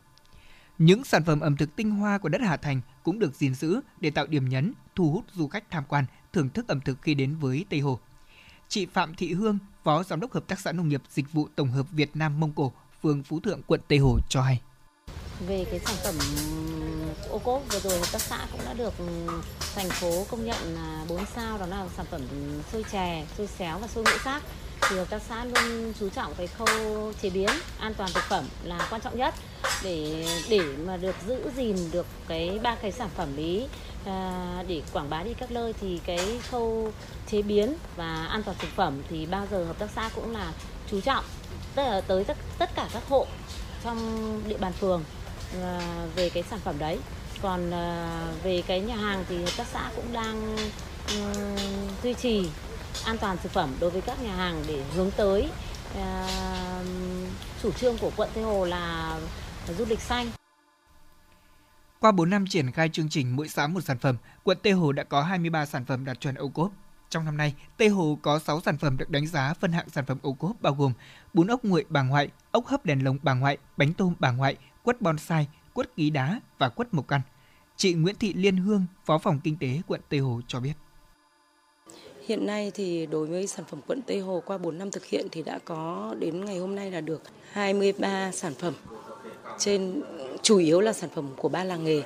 Những 0.79 1.05
sản 1.05 1.25
phẩm 1.25 1.41
ẩm 1.41 1.57
thực 1.57 1.77
tinh 1.77 1.91
hoa 1.91 2.19
của 2.19 2.29
đất 2.29 2.41
Hà 2.41 2.57
Thành 2.57 2.81
cũng 3.03 3.19
được 3.19 3.35
gìn 3.35 3.55
giữ 3.55 3.81
để 4.01 4.11
tạo 4.11 4.27
điểm 4.27 4.49
nhấn, 4.49 4.73
thu 4.95 5.11
hút 5.11 5.25
du 5.35 5.49
khách 5.49 5.71
tham 5.71 5.85
quan, 5.89 6.05
thưởng 6.33 6.49
thức 6.49 6.69
ẩm 6.69 6.81
thực 6.81 7.03
khi 7.03 7.15
đến 7.15 7.37
với 7.37 7.65
Tây 7.71 7.81
Hồ. 7.81 7.99
Chị 8.69 8.87
Phạm 8.87 9.15
Thị 9.15 9.33
Hương, 9.33 9.59
Phó 9.85 10.03
Giám 10.03 10.21
đốc 10.21 10.33
Hợp 10.33 10.47
tác 10.49 10.61
xã 10.61 10.73
Nông 10.73 10.89
nghiệp 10.89 11.03
Dịch 11.11 11.33
vụ 11.33 11.49
Tổng 11.57 11.71
hợp 11.71 11.87
Việt 11.93 12.17
Nam 12.17 12.41
Mông 12.41 12.53
Cổ, 12.53 12.73
phường 13.03 13.23
Phú 13.23 13.41
Thượng, 13.41 13.63
quận 13.63 13.81
Tây 13.89 13.99
Hồ 13.99 14.19
cho 14.29 14.43
hay. 14.43 14.61
Về 15.47 15.65
cái 15.71 15.81
sản 15.81 15.97
phẩm 16.05 16.15
ô 17.31 17.39
cốp 17.39 17.63
vừa 17.73 17.81
rồi 17.81 17.99
hợp 17.99 18.07
tác 18.13 18.23
xã 18.23 18.47
cũng 18.53 18.61
đã 18.65 18.75
được 18.75 18.99
ừ, 18.99 19.05
thành 19.75 19.89
phố 19.89 20.27
công 20.31 20.45
nhận 20.45 20.75
là 20.75 21.05
4 21.09 21.25
sao 21.35 21.59
đó 21.59 21.67
là 21.67 21.89
sản 21.97 22.07
phẩm 22.11 22.21
xôi 22.73 22.85
chè, 22.93 23.27
xôi 23.39 23.47
xéo 23.47 23.79
và 23.79 23.87
xôi 23.87 24.05
ngũ 24.05 24.19
sắc. 24.25 24.43
thì 24.81 24.97
hợp 24.97 25.11
tác 25.11 25.23
xã 25.29 25.45
luôn 25.45 25.93
chú 26.01 26.09
trọng 26.09 26.35
cái 26.39 26.47
khâu 26.47 27.13
chế 27.23 27.31
biến 27.31 27.51
an 27.79 27.95
toàn 27.95 28.11
thực 28.15 28.25
phẩm 28.29 28.45
là 28.63 28.89
quan 28.91 29.01
trọng 29.01 29.19
nhất 29.19 29.35
để 29.85 30.27
để 30.51 30.61
mà 30.87 30.97
được 30.97 31.17
giữ 31.27 31.51
gìn 31.57 31.77
được 31.93 32.07
cái 32.29 32.59
ba 32.63 32.75
cái 32.75 32.93
sản 32.93 33.09
phẩm 33.17 33.37
lý 33.37 33.69
à, 34.07 34.65
để 34.69 34.83
quảng 34.93 35.11
bá 35.11 35.23
đi 35.23 35.35
các 35.35 35.51
nơi 35.51 35.75
thì 35.81 36.01
cái 36.07 36.41
khâu 36.51 36.93
chế 37.27 37.43
biến 37.43 37.75
và 37.97 38.27
an 38.27 38.43
toàn 38.43 38.57
thực 38.61 38.71
phẩm 38.77 39.03
thì 39.09 39.27
bao 39.27 39.47
giờ 39.51 39.65
hợp 39.65 39.79
tác 39.79 39.91
xã 39.95 40.11
cũng 40.15 40.33
là 40.33 40.53
chú 40.91 41.01
trọng 41.01 41.25
tức 41.75 41.83
là 41.83 42.01
tới 42.01 42.25
tất, 42.25 42.37
tất 42.59 42.71
cả 42.75 42.89
các 42.93 43.03
hộ 43.09 43.27
trong 43.85 43.99
địa 44.49 44.59
bàn 44.59 44.73
phường 44.73 45.05
à, 45.63 46.07
về 46.15 46.31
cái 46.31 46.43
sản 46.43 46.59
phẩm 46.65 46.79
đấy 46.79 46.99
còn 47.43 47.71
à, 47.71 48.25
về 48.43 48.63
cái 48.67 48.81
nhà 48.81 48.97
hàng 48.97 49.25
thì 49.29 49.45
hợp 49.45 49.57
tác 49.57 49.67
xã 49.73 49.91
cũng 49.97 50.13
đang 50.13 50.57
um, 51.09 51.57
duy 52.03 52.15
trì 52.15 52.49
an 53.05 53.19
toàn 53.19 53.37
thực 53.43 53.53
phẩm 53.53 53.75
đối 53.81 53.91
với 53.91 54.01
các 54.01 54.23
nhà 54.23 54.35
hàng 54.37 54.65
để 54.69 54.83
hướng 54.95 55.11
tới 55.11 55.49
à, 55.97 56.29
chủ 57.63 57.73
trương 57.73 57.99
của 57.99 58.11
quận 58.17 58.29
Tây 58.35 58.45
Hồ 58.45 58.65
là 58.65 59.19
du 59.79 59.85
lịch 59.85 60.01
xanh. 60.01 60.38
Qua 62.01 62.13
4 62.13 62.31
năm 62.31 62.47
triển 62.47 62.73
khai 62.73 62.89
chương 62.89 63.09
trình 63.09 63.37
mỗi 63.37 63.49
xã 63.49 63.67
một 63.67 63.81
sản 63.81 63.99
phẩm, 63.99 64.17
quận 64.45 64.59
Tây 64.63 64.73
Hồ 64.73 64.93
đã 64.93 65.05
có 65.05 65.23
23 65.23 65.67
sản 65.67 65.85
phẩm 65.85 66.05
đạt 66.05 66.21
chuẩn 66.21 66.35
ô 66.35 66.49
cốp. 66.49 66.73
Trong 67.11 67.25
năm 67.25 67.37
nay, 67.37 67.55
Tây 67.77 67.89
Hồ 67.89 68.19
có 68.23 68.39
6 68.39 68.61
sản 68.61 68.79
phẩm 68.79 68.97
được 68.97 69.11
đánh 69.11 69.27
giá 69.27 69.55
phân 69.55 69.73
hạng 69.73 69.89
sản 69.89 70.07
phẩm 70.07 70.19
ô 70.23 70.33
cốp 70.33 70.63
bao 70.63 70.75
gồm 70.75 70.93
bún 71.35 71.47
ốc 71.47 71.65
nguội 71.65 71.85
bà 71.89 72.03
ngoại, 72.03 72.29
ốc 72.51 72.67
hấp 72.67 72.85
đèn 72.85 73.05
lồng 73.05 73.19
bà 73.23 73.35
ngoại, 73.35 73.59
bánh 73.77 73.95
tôm 73.95 74.15
bà 74.19 74.31
ngoại, 74.31 74.57
quất 74.83 75.01
bonsai, 75.01 75.49
quất 75.73 75.97
ký 75.97 76.11
đá 76.11 76.41
và 76.59 76.69
quất 76.69 76.95
mộc 76.95 77.09
căn. 77.09 77.21
Chị 77.77 77.95
Nguyễn 77.95 78.15
Thị 78.15 78.33
Liên 78.33 78.57
Hương, 78.57 78.87
Phó 79.05 79.19
phòng 79.19 79.41
Kinh 79.45 79.57
tế 79.57 79.83
quận 79.87 80.01
Tây 80.09 80.21
Hồ 80.21 80.41
cho 80.47 80.61
biết. 80.61 80.75
Hiện 82.27 82.47
nay 82.47 82.73
thì 82.75 83.07
đối 83.07 83.27
với 83.27 83.47
sản 83.47 83.65
phẩm 83.71 83.81
quận 83.87 84.03
Tây 84.03 84.21
Hồ 84.21 84.43
qua 84.47 84.59
4 84.59 84.79
năm 84.79 84.91
thực 84.91 85.05
hiện 85.05 85.27
thì 85.33 85.43
đã 85.43 85.59
có 85.65 86.15
đến 86.19 86.45
ngày 86.45 86.59
hôm 86.59 86.75
nay 86.75 86.91
là 86.91 87.01
được 87.01 87.23
23 87.53 88.33
sản 88.33 88.55
phẩm. 88.55 88.75
Trên 89.59 90.03
chủ 90.49 90.59
yếu 90.59 90.81
là 90.81 90.93
sản 90.93 91.11
phẩm 91.11 91.29
của 91.37 91.49
ba 91.49 91.65
làng 91.65 91.85
nghề 91.85 92.03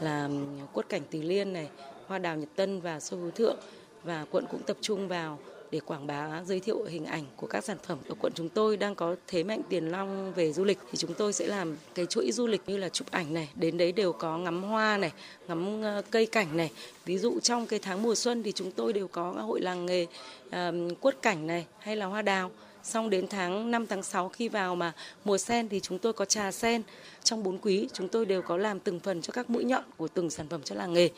là 0.00 0.28
quất 0.72 0.88
cảnh 0.88 1.02
Từ 1.10 1.22
Liên 1.22 1.52
này, 1.52 1.68
hoa 2.06 2.18
đào 2.18 2.36
Nhật 2.36 2.48
Tân 2.56 2.80
và 2.80 3.00
sô 3.00 3.16
hữu 3.16 3.30
Thượng. 3.30 3.56
Và 4.04 4.26
quận 4.30 4.44
cũng 4.50 4.62
tập 4.62 4.76
trung 4.80 5.08
vào 5.08 5.38
để 5.70 5.80
quảng 5.80 6.06
bá 6.06 6.42
giới 6.46 6.60
thiệu 6.60 6.84
hình 6.84 7.04
ảnh 7.04 7.24
của 7.36 7.46
các 7.46 7.64
sản 7.64 7.76
phẩm 7.86 7.98
ở 8.08 8.14
quận 8.20 8.32
chúng 8.34 8.48
tôi 8.48 8.76
đang 8.76 8.94
có 8.94 9.16
thế 9.26 9.44
mạnh 9.44 9.60
tiền 9.68 9.88
long 9.88 10.32
về 10.32 10.52
du 10.52 10.64
lịch. 10.64 10.78
Thì 10.90 10.98
chúng 10.98 11.14
tôi 11.14 11.32
sẽ 11.32 11.46
làm 11.46 11.76
cái 11.94 12.06
chuỗi 12.06 12.32
du 12.32 12.46
lịch 12.46 12.62
như 12.66 12.76
là 12.76 12.88
chụp 12.88 13.10
ảnh 13.10 13.34
này 13.34 13.48
đến 13.54 13.76
đấy 13.78 13.92
đều 13.92 14.12
có 14.12 14.38
ngắm 14.38 14.62
hoa 14.62 14.96
này 14.96 15.12
ngắm 15.48 15.82
ờ, 15.82 16.02
cây 16.10 16.26
cảnh 16.26 16.56
này. 16.56 16.70
Ví 17.04 17.18
dụ 17.18 17.40
trong 17.40 17.66
cái 17.66 17.78
tháng 17.78 18.02
mùa 18.02 18.14
xuân 18.14 18.42
thì 18.42 18.52
chúng 18.52 18.72
tôi 18.72 18.92
đều 18.92 19.08
có 19.08 19.30
hội 19.30 19.60
làng 19.60 19.86
nghề 19.86 20.06
um, 20.52 20.94
quất 20.94 21.22
cảnh 21.22 21.46
này 21.46 21.66
hay 21.78 21.96
là 21.96 22.06
hoa 22.06 22.22
đào 22.22 22.50
xong 22.88 23.10
đến 23.10 23.26
tháng 23.30 23.70
5 23.70 23.86
tháng 23.86 24.02
6 24.02 24.28
khi 24.28 24.48
vào 24.48 24.76
mà 24.76 24.92
mùa 25.24 25.38
sen 25.38 25.68
thì 25.68 25.80
chúng 25.80 25.98
tôi 25.98 26.12
có 26.12 26.24
trà 26.24 26.52
sen 26.52 26.82
trong 27.24 27.42
bốn 27.42 27.58
quý 27.58 27.88
chúng 27.92 28.08
tôi 28.08 28.26
đều 28.26 28.42
có 28.42 28.56
làm 28.56 28.80
từng 28.80 29.00
phần 29.00 29.22
cho 29.22 29.32
các 29.32 29.50
mũi 29.50 29.64
nhọn 29.64 29.84
của 29.96 30.08
từng 30.08 30.30
sản 30.30 30.48
phẩm 30.48 30.62
cho 30.64 30.74
làng 30.74 30.92
nghề 30.92 31.10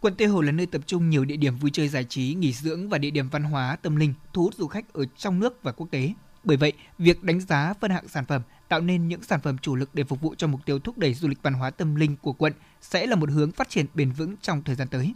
Quận 0.00 0.14
Tây 0.14 0.28
Hồ 0.28 0.42
là 0.42 0.52
nơi 0.52 0.66
tập 0.66 0.82
trung 0.86 1.10
nhiều 1.10 1.24
địa 1.24 1.36
điểm 1.36 1.56
vui 1.56 1.70
chơi 1.70 1.88
giải 1.88 2.04
trí, 2.04 2.34
nghỉ 2.34 2.52
dưỡng 2.52 2.88
và 2.88 2.98
địa 2.98 3.10
điểm 3.10 3.28
văn 3.28 3.42
hóa 3.42 3.76
tâm 3.82 3.96
linh 3.96 4.14
thu 4.32 4.42
hút 4.42 4.54
du 4.54 4.66
khách 4.66 4.92
ở 4.92 5.04
trong 5.16 5.40
nước 5.40 5.62
và 5.62 5.72
quốc 5.72 5.86
tế. 5.90 6.12
Bởi 6.44 6.56
vậy, 6.56 6.72
việc 6.98 7.22
đánh 7.22 7.40
giá 7.40 7.74
phân 7.80 7.90
hạng 7.90 8.08
sản 8.08 8.24
phẩm, 8.24 8.42
tạo 8.68 8.80
nên 8.80 9.08
những 9.08 9.22
sản 9.22 9.40
phẩm 9.40 9.58
chủ 9.58 9.76
lực 9.76 9.90
để 9.92 10.04
phục 10.04 10.20
vụ 10.20 10.34
cho 10.34 10.46
mục 10.46 10.60
tiêu 10.64 10.78
thúc 10.78 10.98
đẩy 10.98 11.14
du 11.14 11.28
lịch 11.28 11.42
văn 11.42 11.54
hóa 11.54 11.70
tâm 11.70 11.94
linh 11.94 12.16
của 12.16 12.32
quận 12.32 12.52
sẽ 12.80 13.06
là 13.06 13.16
một 13.16 13.30
hướng 13.30 13.52
phát 13.52 13.68
triển 13.68 13.86
bền 13.94 14.12
vững 14.12 14.34
trong 14.42 14.62
thời 14.62 14.74
gian 14.74 14.88
tới. 14.88 15.14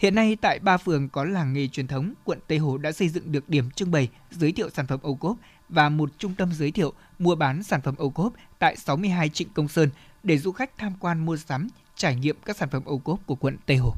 Hiện 0.00 0.14
nay 0.14 0.36
tại 0.40 0.58
ba 0.58 0.76
phường 0.76 1.08
có 1.08 1.24
làng 1.24 1.52
nghề 1.52 1.66
truyền 1.66 1.86
thống, 1.86 2.14
quận 2.24 2.38
Tây 2.46 2.58
Hồ 2.58 2.78
đã 2.78 2.92
xây 2.92 3.08
dựng 3.08 3.32
được 3.32 3.48
điểm 3.48 3.70
trưng 3.70 3.90
bày 3.90 4.08
giới 4.30 4.52
thiệu 4.52 4.70
sản 4.70 4.86
phẩm 4.86 5.00
ô 5.02 5.14
cốp 5.14 5.36
và 5.68 5.88
một 5.88 6.10
trung 6.18 6.34
tâm 6.34 6.52
giới 6.52 6.70
thiệu 6.70 6.92
mua 7.18 7.34
bán 7.34 7.62
sản 7.62 7.80
phẩm 7.80 7.94
ô 7.98 8.08
cốp 8.08 8.32
tại 8.58 8.76
62 8.76 9.28
Trịnh 9.28 9.48
Công 9.54 9.68
Sơn 9.68 9.90
để 10.22 10.38
du 10.38 10.52
khách 10.52 10.78
tham 10.78 10.92
quan 11.00 11.26
mua 11.26 11.36
sắm, 11.36 11.68
trải 11.96 12.14
nghiệm 12.14 12.36
các 12.44 12.56
sản 12.56 12.68
phẩm 12.68 12.82
ô 12.84 12.98
cốp 12.98 13.26
của 13.26 13.34
quận 13.34 13.56
Tây 13.66 13.76
Hồ. 13.76 13.94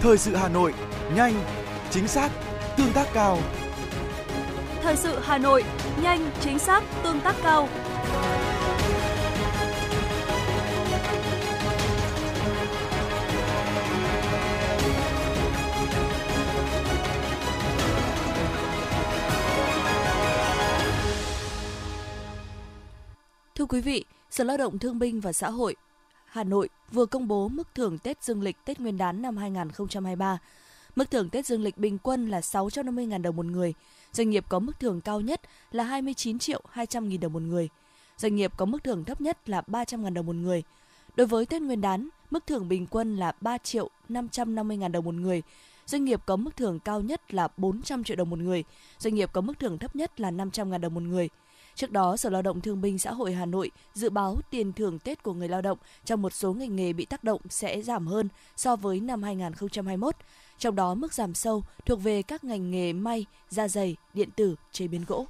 Thời 0.00 0.18
sự 0.18 0.36
Hà 0.36 0.48
Nội, 0.48 0.74
nhanh, 1.14 1.34
chính 1.90 2.08
xác, 2.08 2.32
tương 2.76 2.92
tác 2.92 3.06
cao. 3.14 3.38
Thời 4.82 4.96
sự 4.96 5.18
Hà 5.22 5.38
Nội, 5.38 5.64
nhanh, 6.02 6.30
chính 6.40 6.58
xác, 6.58 6.82
tương 7.02 7.20
tác 7.20 7.36
cao. 7.42 7.68
Quý 23.68 23.80
vị, 23.80 24.04
Sở 24.30 24.44
Lao 24.44 24.56
động 24.56 24.78
Thương 24.78 24.98
binh 24.98 25.20
và 25.20 25.32
Xã 25.32 25.50
hội 25.50 25.76
Hà 26.26 26.44
Nội 26.44 26.68
vừa 26.92 27.06
công 27.06 27.28
bố 27.28 27.48
mức 27.48 27.68
thưởng 27.74 27.98
Tết 27.98 28.22
Dương 28.24 28.42
lịch 28.42 28.56
Tết 28.64 28.80
Nguyên 28.80 28.98
đán 28.98 29.22
năm 29.22 29.36
2023. 29.36 30.38
Mức 30.96 31.10
thưởng 31.10 31.30
Tết 31.30 31.46
Dương 31.46 31.62
lịch 31.62 31.78
bình 31.78 31.98
quân 31.98 32.28
là 32.28 32.40
650.000 32.40 33.22
đồng 33.22 33.36
một 33.36 33.46
người. 33.46 33.74
Doanh 34.12 34.30
nghiệp 34.30 34.44
có 34.48 34.58
mức 34.58 34.80
thưởng 34.80 35.00
cao 35.00 35.20
nhất 35.20 35.40
là 35.72 35.84
29 35.84 36.38
triệu 36.38 36.62
200 36.70 37.10
000 37.10 37.20
đồng 37.20 37.32
một 37.32 37.42
người. 37.42 37.68
Doanh 38.16 38.36
nghiệp 38.36 38.52
có 38.56 38.64
mức 38.64 38.84
thưởng 38.84 39.04
thấp 39.04 39.20
nhất 39.20 39.48
là 39.48 39.62
300.000 39.66 40.14
đồng 40.14 40.26
một 40.26 40.36
người. 40.36 40.62
Đối 41.16 41.26
với 41.26 41.46
Tết 41.46 41.62
Nguyên 41.62 41.80
đán, 41.80 42.08
mức 42.30 42.46
thưởng 42.46 42.68
bình 42.68 42.86
quân 42.90 43.16
là 43.16 43.32
3 43.40 43.58
triệu 43.58 43.90
550 44.08 44.78
000 44.80 44.92
đồng 44.92 45.04
một 45.04 45.14
người. 45.14 45.42
Doanh 45.86 46.04
nghiệp 46.04 46.20
có 46.26 46.36
mức 46.36 46.56
thưởng 46.56 46.80
cao 46.80 47.00
nhất 47.00 47.34
là 47.34 47.48
400 47.56 48.04
triệu 48.04 48.16
đồng 48.16 48.30
một 48.30 48.38
người. 48.38 48.64
Doanh 48.98 49.14
nghiệp 49.14 49.32
có 49.32 49.40
mức 49.40 49.58
thưởng 49.58 49.78
thấp 49.78 49.96
nhất 49.96 50.20
là 50.20 50.30
500.000 50.30 50.78
đồng 50.78 50.94
một 50.94 51.02
người. 51.02 51.28
Trước 51.78 51.92
đó, 51.92 52.16
Sở 52.16 52.30
Lao 52.30 52.42
động 52.42 52.60
Thương 52.60 52.80
binh 52.80 52.98
Xã 52.98 53.12
hội 53.12 53.32
Hà 53.32 53.46
Nội 53.46 53.70
dự 53.94 54.10
báo 54.10 54.36
tiền 54.50 54.72
thưởng 54.72 54.98
Tết 54.98 55.22
của 55.22 55.32
người 55.32 55.48
lao 55.48 55.62
động 55.62 55.78
trong 56.04 56.22
một 56.22 56.32
số 56.32 56.52
ngành 56.52 56.76
nghề 56.76 56.92
bị 56.92 57.04
tác 57.04 57.24
động 57.24 57.40
sẽ 57.48 57.82
giảm 57.82 58.06
hơn 58.06 58.28
so 58.56 58.76
với 58.76 59.00
năm 59.00 59.22
2021. 59.22 60.14
Trong 60.58 60.74
đó, 60.74 60.94
mức 60.94 61.12
giảm 61.12 61.34
sâu 61.34 61.62
thuộc 61.86 62.02
về 62.02 62.22
các 62.22 62.44
ngành 62.44 62.70
nghề 62.70 62.92
may, 62.92 63.26
da 63.48 63.68
dày, 63.68 63.96
điện 64.14 64.28
tử, 64.36 64.56
chế 64.72 64.88
biến 64.88 65.04
gỗ. 65.08 65.26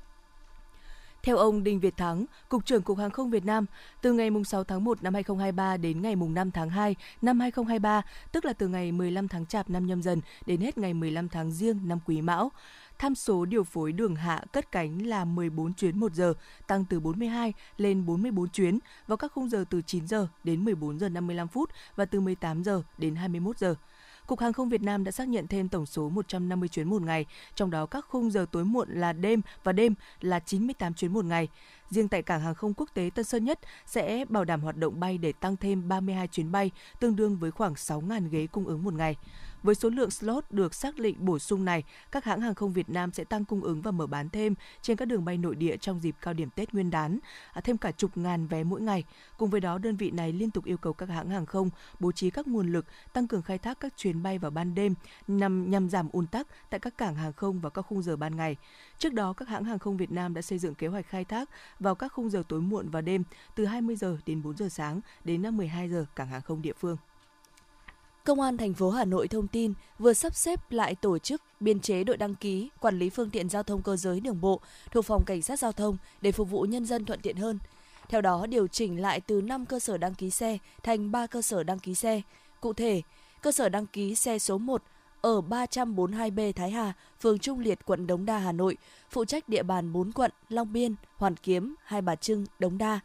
Theo 1.22 1.36
ông 1.36 1.64
Đinh 1.64 1.80
Việt 1.80 1.96
Thắng, 1.96 2.24
Cục 2.48 2.66
trưởng 2.66 2.82
Cục 2.82 2.98
Hàng 2.98 3.10
không 3.10 3.30
Việt 3.30 3.44
Nam, 3.44 3.66
từ 4.02 4.12
ngày 4.12 4.30
6 4.46 4.64
tháng 4.64 4.84
1 4.84 5.02
năm 5.02 5.14
2023 5.14 5.76
đến 5.76 6.02
ngày 6.02 6.16
5 6.16 6.50
tháng 6.50 6.70
2 6.70 6.96
năm 7.22 7.40
2023, 7.40 8.02
tức 8.32 8.44
là 8.44 8.52
từ 8.52 8.68
ngày 8.68 8.92
15 8.92 9.28
tháng 9.28 9.46
Chạp 9.46 9.70
năm 9.70 9.86
nhâm 9.86 10.02
dần 10.02 10.20
đến 10.46 10.60
hết 10.60 10.78
ngày 10.78 10.94
15 10.94 11.28
tháng 11.28 11.52
Giêng 11.52 11.88
năm 11.88 11.98
Quý 12.06 12.22
Mão, 12.22 12.50
tham 12.98 13.14
số 13.14 13.44
điều 13.44 13.64
phối 13.64 13.92
đường 13.92 14.16
hạ 14.16 14.42
cất 14.52 14.72
cánh 14.72 15.06
là 15.06 15.24
14 15.24 15.74
chuyến 15.74 16.00
1 16.00 16.12
giờ, 16.12 16.34
tăng 16.66 16.84
từ 16.84 17.00
42 17.00 17.52
lên 17.76 18.06
44 18.06 18.48
chuyến 18.48 18.78
vào 19.06 19.16
các 19.16 19.32
khung 19.32 19.48
giờ 19.48 19.64
từ 19.70 19.82
9 19.82 20.06
giờ 20.06 20.28
đến 20.44 20.64
14 20.64 20.98
giờ 20.98 21.08
55 21.08 21.48
phút 21.48 21.70
và 21.96 22.04
từ 22.04 22.20
18 22.20 22.64
giờ 22.64 22.82
đến 22.98 23.16
21 23.16 23.58
giờ. 23.58 23.74
Cục 24.26 24.40
Hàng 24.40 24.52
không 24.52 24.68
Việt 24.68 24.82
Nam 24.82 25.04
đã 25.04 25.12
xác 25.12 25.28
nhận 25.28 25.46
thêm 25.46 25.68
tổng 25.68 25.86
số 25.86 26.08
150 26.08 26.68
chuyến 26.68 26.88
một 26.88 27.02
ngày, 27.02 27.26
trong 27.54 27.70
đó 27.70 27.86
các 27.86 28.04
khung 28.08 28.30
giờ 28.30 28.46
tối 28.52 28.64
muộn 28.64 28.88
là 28.90 29.12
đêm 29.12 29.42
và 29.64 29.72
đêm 29.72 29.94
là 30.20 30.40
98 30.40 30.94
chuyến 30.94 31.12
một 31.12 31.24
ngày. 31.24 31.48
Riêng 31.90 32.08
tại 32.08 32.22
cảng 32.22 32.40
hàng 32.40 32.54
không 32.54 32.74
quốc 32.74 32.88
tế 32.94 33.10
Tân 33.14 33.24
Sơn 33.24 33.44
Nhất 33.44 33.60
sẽ 33.86 34.24
bảo 34.28 34.44
đảm 34.44 34.60
hoạt 34.60 34.76
động 34.76 35.00
bay 35.00 35.18
để 35.18 35.32
tăng 35.32 35.56
thêm 35.56 35.88
32 35.88 36.28
chuyến 36.28 36.52
bay, 36.52 36.70
tương 37.00 37.16
đương 37.16 37.36
với 37.36 37.50
khoảng 37.50 37.74
6.000 37.74 38.28
ghế 38.28 38.46
cung 38.46 38.66
ứng 38.66 38.84
một 38.84 38.94
ngày. 38.94 39.16
Với 39.62 39.74
số 39.74 39.88
lượng 39.88 40.10
slot 40.10 40.44
được 40.50 40.74
xác 40.74 40.98
định 40.98 41.16
bổ 41.18 41.38
sung 41.38 41.64
này, 41.64 41.84
các 42.10 42.24
hãng 42.24 42.40
hàng 42.40 42.54
không 42.54 42.72
Việt 42.72 42.88
Nam 42.90 43.12
sẽ 43.12 43.24
tăng 43.24 43.44
cung 43.44 43.60
ứng 43.60 43.82
và 43.82 43.90
mở 43.90 44.06
bán 44.06 44.30
thêm 44.30 44.54
trên 44.82 44.96
các 44.96 45.04
đường 45.04 45.24
bay 45.24 45.38
nội 45.38 45.54
địa 45.54 45.76
trong 45.76 46.00
dịp 46.00 46.14
cao 46.22 46.34
điểm 46.34 46.50
Tết 46.50 46.74
Nguyên 46.74 46.90
đán, 46.90 47.18
à, 47.52 47.60
thêm 47.60 47.78
cả 47.78 47.92
chục 47.92 48.16
ngàn 48.16 48.46
vé 48.46 48.64
mỗi 48.64 48.80
ngày. 48.80 49.04
Cùng 49.38 49.50
với 49.50 49.60
đó, 49.60 49.78
đơn 49.78 49.96
vị 49.96 50.10
này 50.10 50.32
liên 50.32 50.50
tục 50.50 50.64
yêu 50.64 50.76
cầu 50.76 50.92
các 50.92 51.08
hãng 51.08 51.30
hàng 51.30 51.46
không 51.46 51.70
bố 52.00 52.12
trí 52.12 52.30
các 52.30 52.46
nguồn 52.46 52.72
lực 52.72 52.86
tăng 53.12 53.26
cường 53.26 53.42
khai 53.42 53.58
thác 53.58 53.80
các 53.80 53.96
chuyến 53.96 54.22
bay 54.22 54.38
vào 54.38 54.50
ban 54.50 54.74
đêm 54.74 54.94
nhằm, 55.28 55.70
nhằm 55.70 55.88
giảm 55.88 56.08
ùn 56.12 56.26
tắc 56.26 56.46
tại 56.70 56.80
các 56.80 56.98
cảng 56.98 57.14
hàng 57.14 57.32
không 57.32 57.60
và 57.60 57.70
các 57.70 57.82
khung 57.82 58.02
giờ 58.02 58.16
ban 58.16 58.36
ngày. 58.36 58.56
Trước 58.98 59.12
đó, 59.12 59.32
các 59.32 59.48
hãng 59.48 59.64
hàng 59.64 59.78
không 59.78 59.96
Việt 59.96 60.10
Nam 60.10 60.34
đã 60.34 60.42
xây 60.42 60.58
dựng 60.58 60.74
kế 60.74 60.86
hoạch 60.86 61.06
khai 61.08 61.24
thác 61.24 61.50
vào 61.80 61.94
các 61.94 62.12
khung 62.12 62.30
giờ 62.30 62.42
tối 62.48 62.60
muộn 62.60 62.90
và 62.90 63.00
đêm 63.00 63.24
từ 63.54 63.64
20 63.64 63.96
giờ 63.96 64.16
đến 64.26 64.42
4 64.42 64.56
giờ 64.56 64.68
sáng 64.68 65.00
đến 65.24 65.56
12 65.56 65.88
giờ 65.88 66.06
cảng 66.16 66.28
hàng 66.28 66.42
không 66.42 66.62
địa 66.62 66.72
phương. 66.72 66.96
Công 68.28 68.40
an 68.40 68.56
thành 68.56 68.74
phố 68.74 68.90
Hà 68.90 69.04
Nội 69.04 69.28
thông 69.28 69.48
tin 69.48 69.72
vừa 69.98 70.12
sắp 70.12 70.34
xếp 70.34 70.60
lại 70.70 70.94
tổ 70.94 71.18
chức 71.18 71.42
biên 71.60 71.80
chế 71.80 72.04
đội 72.04 72.16
đăng 72.16 72.34
ký 72.34 72.68
quản 72.80 72.98
lý 72.98 73.10
phương 73.10 73.30
tiện 73.30 73.48
giao 73.48 73.62
thông 73.62 73.82
cơ 73.82 73.96
giới 73.96 74.20
đường 74.20 74.40
bộ 74.40 74.60
thuộc 74.90 75.04
phòng 75.04 75.24
cảnh 75.26 75.42
sát 75.42 75.58
giao 75.58 75.72
thông 75.72 75.96
để 76.20 76.32
phục 76.32 76.50
vụ 76.50 76.62
nhân 76.62 76.86
dân 76.86 77.04
thuận 77.04 77.20
tiện 77.20 77.36
hơn. 77.36 77.58
Theo 78.08 78.20
đó, 78.20 78.46
điều 78.46 78.66
chỉnh 78.66 79.00
lại 79.00 79.20
từ 79.20 79.40
5 79.40 79.66
cơ 79.66 79.78
sở 79.78 79.96
đăng 79.98 80.14
ký 80.14 80.30
xe 80.30 80.58
thành 80.82 81.10
3 81.10 81.26
cơ 81.26 81.42
sở 81.42 81.62
đăng 81.62 81.78
ký 81.78 81.94
xe. 81.94 82.22
Cụ 82.60 82.72
thể, 82.72 83.02
cơ 83.42 83.52
sở 83.52 83.68
đăng 83.68 83.86
ký 83.86 84.14
xe 84.14 84.38
số 84.38 84.58
1 84.58 84.82
ở 85.20 85.40
342B 85.40 86.52
Thái 86.52 86.70
Hà, 86.70 86.92
phường 87.20 87.38
Trung 87.38 87.58
Liệt, 87.58 87.78
quận 87.84 88.06
Đống 88.06 88.26
Đa, 88.26 88.38
Hà 88.38 88.52
Nội, 88.52 88.76
phụ 89.10 89.24
trách 89.24 89.48
địa 89.48 89.62
bàn 89.62 89.92
4 89.92 90.12
quận 90.12 90.30
Long 90.48 90.72
Biên, 90.72 90.94
Hoàn 91.16 91.36
Kiếm, 91.36 91.74
Hai 91.84 92.02
Bà 92.02 92.16
Trưng, 92.16 92.46
Đống 92.58 92.78
Đa. 92.78 93.00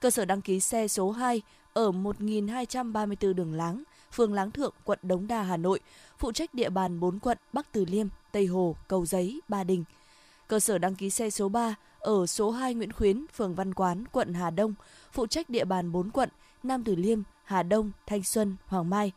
Cơ 0.00 0.10
sở 0.10 0.24
đăng 0.24 0.40
ký 0.40 0.60
xe 0.60 0.88
số 0.88 1.10
2 1.10 1.42
ở 1.74 1.90
1234 1.90 3.36
Đường 3.36 3.54
Láng, 3.54 3.82
phường 4.16 4.32
Láng 4.32 4.50
Thượng, 4.50 4.74
quận 4.84 4.98
Đống 5.02 5.26
Đa, 5.26 5.42
Hà 5.42 5.56
Nội, 5.56 5.80
phụ 6.18 6.32
trách 6.32 6.54
địa 6.54 6.70
bàn 6.70 7.00
4 7.00 7.18
quận 7.18 7.38
Bắc 7.52 7.72
Từ 7.72 7.84
Liêm, 7.84 8.06
Tây 8.32 8.46
Hồ, 8.46 8.76
Cầu 8.88 9.06
Giấy, 9.06 9.40
Ba 9.48 9.64
Đình. 9.64 9.84
Cơ 10.48 10.60
sở 10.60 10.78
đăng 10.78 10.94
ký 10.94 11.10
xe 11.10 11.30
số 11.30 11.48
3 11.48 11.74
ở 11.98 12.26
số 12.26 12.50
2 12.50 12.74
Nguyễn 12.74 12.92
Khuyến, 12.92 13.26
phường 13.34 13.54
Văn 13.54 13.74
Quán, 13.74 14.04
quận 14.12 14.34
Hà 14.34 14.50
Đông, 14.50 14.74
phụ 15.12 15.26
trách 15.26 15.50
địa 15.50 15.64
bàn 15.64 15.92
4 15.92 16.10
quận 16.10 16.28
Nam 16.62 16.84
Từ 16.84 16.96
Liêm, 16.96 17.22
Hà 17.44 17.62
Đông, 17.62 17.90
Thanh 18.06 18.22
Xuân, 18.22 18.56
Hoàng 18.66 18.90
Mai. 18.90 19.12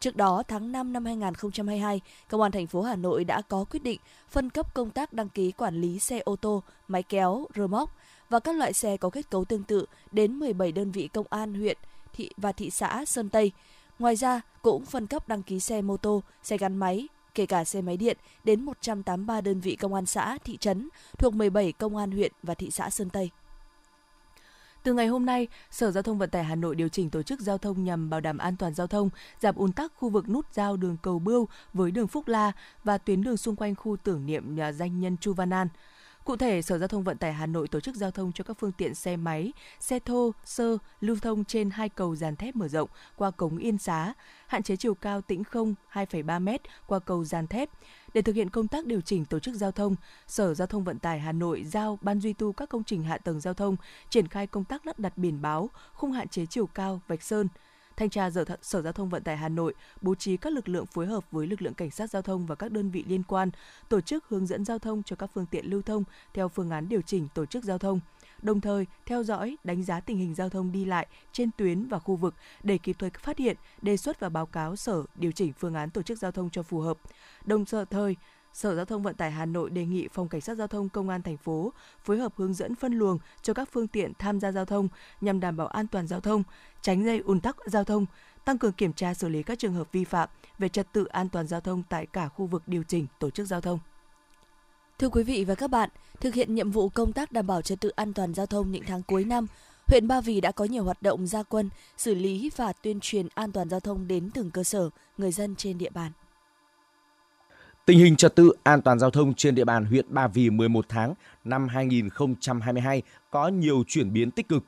Trước 0.00 0.16
đó, 0.16 0.42
tháng 0.48 0.72
5 0.72 0.92
năm 0.92 1.04
2022, 1.04 2.00
Công 2.28 2.42
an 2.42 2.52
thành 2.52 2.66
phố 2.66 2.82
Hà 2.82 2.96
Nội 2.96 3.24
đã 3.24 3.42
có 3.42 3.64
quyết 3.64 3.82
định 3.82 4.00
phân 4.30 4.50
cấp 4.50 4.74
công 4.74 4.90
tác 4.90 5.12
đăng 5.12 5.28
ký 5.28 5.52
quản 5.52 5.80
lý 5.80 5.98
xe 5.98 6.18
ô 6.18 6.36
tô, 6.36 6.62
máy 6.88 7.02
kéo, 7.02 7.46
rơ 7.56 7.66
móc 7.66 7.96
và 8.30 8.40
các 8.40 8.56
loại 8.56 8.72
xe 8.72 8.96
có 8.96 9.10
kết 9.10 9.30
cấu 9.30 9.44
tương 9.44 9.64
tự 9.64 9.86
đến 10.12 10.32
17 10.32 10.72
đơn 10.72 10.90
vị 10.90 11.08
công 11.08 11.26
an 11.30 11.54
huyện 11.54 11.78
thị 12.12 12.30
và 12.36 12.52
thị 12.52 12.70
xã 12.70 13.04
Sơn 13.04 13.28
Tây. 13.28 13.52
Ngoài 14.02 14.16
ra, 14.16 14.40
cũng 14.62 14.84
phân 14.84 15.06
cấp 15.06 15.28
đăng 15.28 15.42
ký 15.42 15.60
xe 15.60 15.82
mô 15.82 15.96
tô, 15.96 16.22
xe 16.42 16.58
gắn 16.58 16.76
máy, 16.76 17.08
kể 17.34 17.46
cả 17.46 17.64
xe 17.64 17.82
máy 17.82 17.96
điện 17.96 18.16
đến 18.44 18.64
183 18.64 19.40
đơn 19.40 19.60
vị 19.60 19.76
công 19.76 19.94
an 19.94 20.06
xã, 20.06 20.38
thị 20.44 20.56
trấn 20.56 20.88
thuộc 21.18 21.34
17 21.34 21.72
công 21.72 21.96
an 21.96 22.10
huyện 22.10 22.32
và 22.42 22.54
thị 22.54 22.70
xã 22.70 22.90
Sơn 22.90 23.10
Tây. 23.10 23.30
Từ 24.82 24.94
ngày 24.94 25.06
hôm 25.06 25.26
nay, 25.26 25.48
Sở 25.70 25.90
Giao 25.90 26.02
thông 26.02 26.18
Vận 26.18 26.30
tải 26.30 26.44
Hà 26.44 26.54
Nội 26.54 26.74
điều 26.74 26.88
chỉnh 26.88 27.10
tổ 27.10 27.22
chức 27.22 27.40
giao 27.40 27.58
thông 27.58 27.84
nhằm 27.84 28.10
bảo 28.10 28.20
đảm 28.20 28.38
an 28.38 28.56
toàn 28.56 28.74
giao 28.74 28.86
thông, 28.86 29.10
giảm 29.40 29.54
ùn 29.54 29.72
tắc 29.72 29.92
khu 29.96 30.08
vực 30.08 30.28
nút 30.28 30.46
giao 30.52 30.76
đường 30.76 30.96
Cầu 31.02 31.18
Bưu 31.18 31.48
với 31.72 31.90
đường 31.90 32.08
Phúc 32.08 32.28
La 32.28 32.52
và 32.84 32.98
tuyến 32.98 33.22
đường 33.22 33.36
xung 33.36 33.56
quanh 33.56 33.74
khu 33.74 33.96
tưởng 33.96 34.26
niệm 34.26 34.54
nhà 34.54 34.72
danh 34.72 35.00
nhân 35.00 35.16
Chu 35.16 35.34
Văn 35.34 35.50
An. 35.50 35.68
Cụ 36.24 36.36
thể, 36.36 36.62
Sở 36.62 36.78
Giao 36.78 36.88
thông 36.88 37.02
Vận 37.04 37.18
tải 37.18 37.32
Hà 37.32 37.46
Nội 37.46 37.68
tổ 37.68 37.80
chức 37.80 37.96
giao 37.96 38.10
thông 38.10 38.32
cho 38.32 38.44
các 38.44 38.56
phương 38.58 38.72
tiện 38.72 38.94
xe 38.94 39.16
máy, 39.16 39.52
xe 39.80 39.98
thô, 39.98 40.32
sơ 40.44 40.78
lưu 41.00 41.16
thông 41.22 41.44
trên 41.44 41.70
hai 41.70 41.88
cầu 41.88 42.16
dàn 42.16 42.36
thép 42.36 42.56
mở 42.56 42.68
rộng 42.68 42.88
qua 43.16 43.30
cống 43.30 43.58
Yên 43.58 43.78
Xá, 43.78 44.12
hạn 44.46 44.62
chế 44.62 44.76
chiều 44.76 44.94
cao 44.94 45.20
tĩnh 45.20 45.44
không 45.44 45.74
2,3 45.92 46.40
m 46.40 46.48
qua 46.86 46.98
cầu 46.98 47.24
dàn 47.24 47.46
thép. 47.46 47.68
Để 48.14 48.22
thực 48.22 48.34
hiện 48.34 48.50
công 48.50 48.68
tác 48.68 48.86
điều 48.86 49.00
chỉnh 49.00 49.24
tổ 49.24 49.38
chức 49.38 49.54
giao 49.54 49.72
thông, 49.72 49.96
Sở 50.26 50.54
Giao 50.54 50.66
thông 50.66 50.84
Vận 50.84 50.98
tải 50.98 51.20
Hà 51.20 51.32
Nội 51.32 51.64
giao 51.64 51.98
Ban 52.00 52.20
duy 52.20 52.32
tu 52.32 52.52
các 52.52 52.68
công 52.68 52.84
trình 52.84 53.02
hạ 53.02 53.18
tầng 53.18 53.40
giao 53.40 53.54
thông 53.54 53.76
triển 54.10 54.28
khai 54.28 54.46
công 54.46 54.64
tác 54.64 54.86
lắp 54.86 54.98
đặt 54.98 55.18
biển 55.18 55.42
báo, 55.42 55.70
khung 55.92 56.12
hạn 56.12 56.28
chế 56.28 56.46
chiều 56.46 56.66
cao, 56.66 57.00
vạch 57.08 57.22
sơn, 57.22 57.48
Thanh 57.96 58.10
tra 58.10 58.30
Sở 58.62 58.82
Giao 58.82 58.92
thông 58.92 59.08
Vận 59.08 59.22
tải 59.22 59.36
Hà 59.36 59.48
Nội 59.48 59.74
bố 60.00 60.14
trí 60.14 60.36
các 60.36 60.52
lực 60.52 60.68
lượng 60.68 60.86
phối 60.86 61.06
hợp 61.06 61.24
với 61.30 61.46
lực 61.46 61.62
lượng 61.62 61.74
cảnh 61.74 61.90
sát 61.90 62.10
giao 62.10 62.22
thông 62.22 62.46
và 62.46 62.54
các 62.54 62.72
đơn 62.72 62.90
vị 62.90 63.04
liên 63.08 63.22
quan, 63.22 63.50
tổ 63.88 64.00
chức 64.00 64.24
hướng 64.28 64.46
dẫn 64.46 64.64
giao 64.64 64.78
thông 64.78 65.02
cho 65.02 65.16
các 65.16 65.30
phương 65.34 65.46
tiện 65.46 65.66
lưu 65.66 65.82
thông 65.82 66.04
theo 66.34 66.48
phương 66.48 66.70
án 66.70 66.88
điều 66.88 67.02
chỉnh 67.02 67.28
tổ 67.34 67.46
chức 67.46 67.64
giao 67.64 67.78
thông 67.78 68.00
đồng 68.42 68.60
thời 68.60 68.86
theo 69.06 69.22
dõi, 69.22 69.56
đánh 69.64 69.82
giá 69.82 70.00
tình 70.00 70.18
hình 70.18 70.34
giao 70.34 70.48
thông 70.48 70.72
đi 70.72 70.84
lại 70.84 71.06
trên 71.32 71.50
tuyến 71.56 71.86
và 71.86 71.98
khu 71.98 72.16
vực 72.16 72.34
để 72.62 72.78
kịp 72.78 72.96
thời 72.98 73.10
phát 73.10 73.38
hiện, 73.38 73.56
đề 73.82 73.96
xuất 73.96 74.20
và 74.20 74.28
báo 74.28 74.46
cáo 74.46 74.76
Sở 74.76 75.02
điều 75.14 75.32
chỉnh 75.32 75.52
phương 75.52 75.74
án 75.74 75.90
tổ 75.90 76.02
chức 76.02 76.18
giao 76.18 76.32
thông 76.32 76.50
cho 76.50 76.62
phù 76.62 76.80
hợp. 76.80 76.98
Đồng 77.44 77.64
thời, 77.90 78.16
Sở 78.52 78.74
Giao 78.74 78.84
thông 78.84 79.02
Vận 79.02 79.14
tải 79.14 79.30
Hà 79.30 79.46
Nội 79.46 79.70
đề 79.70 79.84
nghị 79.86 80.08
Phòng 80.08 80.28
Cảnh 80.28 80.40
sát 80.40 80.54
Giao 80.54 80.66
thông 80.66 80.88
Công 80.88 81.08
an 81.08 81.22
thành 81.22 81.36
phố 81.36 81.72
phối 82.04 82.18
hợp 82.18 82.32
hướng 82.36 82.54
dẫn 82.54 82.74
phân 82.74 82.92
luồng 82.92 83.18
cho 83.42 83.54
các 83.54 83.68
phương 83.72 83.88
tiện 83.88 84.12
tham 84.18 84.40
gia 84.40 84.52
giao 84.52 84.64
thông 84.64 84.88
nhằm 85.20 85.40
đảm 85.40 85.56
bảo 85.56 85.66
an 85.66 85.86
toàn 85.86 86.06
giao 86.06 86.20
thông, 86.20 86.42
tránh 86.82 87.02
gây 87.02 87.18
ùn 87.18 87.40
tắc 87.40 87.56
giao 87.66 87.84
thông, 87.84 88.06
tăng 88.44 88.58
cường 88.58 88.72
kiểm 88.72 88.92
tra 88.92 89.14
xử 89.14 89.28
lý 89.28 89.42
các 89.42 89.58
trường 89.58 89.74
hợp 89.74 89.92
vi 89.92 90.04
phạm 90.04 90.28
về 90.58 90.68
trật 90.68 90.92
tự 90.92 91.04
an 91.04 91.28
toàn 91.28 91.46
giao 91.46 91.60
thông 91.60 91.82
tại 91.88 92.06
cả 92.06 92.28
khu 92.28 92.46
vực 92.46 92.62
điều 92.66 92.82
chỉnh 92.82 93.06
tổ 93.18 93.30
chức 93.30 93.46
giao 93.46 93.60
thông. 93.60 93.78
Thưa 94.98 95.08
quý 95.08 95.22
vị 95.22 95.44
và 95.44 95.54
các 95.54 95.70
bạn, 95.70 95.90
thực 96.20 96.34
hiện 96.34 96.54
nhiệm 96.54 96.70
vụ 96.70 96.88
công 96.88 97.12
tác 97.12 97.32
đảm 97.32 97.46
bảo 97.46 97.62
trật 97.62 97.80
tự 97.80 97.88
an 97.88 98.12
toàn 98.12 98.34
giao 98.34 98.46
thông 98.46 98.72
những 98.72 98.84
tháng 98.86 99.02
cuối 99.02 99.24
năm, 99.24 99.46
huyện 99.86 100.08
Ba 100.08 100.20
Vì 100.20 100.40
đã 100.40 100.52
có 100.52 100.64
nhiều 100.64 100.84
hoạt 100.84 101.02
động 101.02 101.26
gia 101.26 101.42
quân, 101.42 101.70
xử 101.96 102.14
lý 102.14 102.50
và 102.56 102.72
tuyên 102.72 103.00
truyền 103.00 103.28
an 103.34 103.52
toàn 103.52 103.68
giao 103.68 103.80
thông 103.80 104.08
đến 104.08 104.30
từng 104.34 104.50
cơ 104.50 104.64
sở, 104.64 104.90
người 105.18 105.32
dân 105.32 105.56
trên 105.56 105.78
địa 105.78 105.90
bàn. 105.90 106.12
Tình 107.86 107.98
hình 107.98 108.16
trật 108.16 108.36
tự 108.36 108.52
an 108.62 108.82
toàn 108.82 108.98
giao 108.98 109.10
thông 109.10 109.34
trên 109.34 109.54
địa 109.54 109.64
bàn 109.64 109.84
huyện 109.84 110.06
Ba 110.08 110.28
Vì 110.28 110.50
11 110.50 110.84
tháng 110.88 111.14
năm 111.44 111.68
2022 111.68 113.02
có 113.30 113.48
nhiều 113.48 113.84
chuyển 113.86 114.12
biến 114.12 114.30
tích 114.30 114.48
cực. 114.48 114.64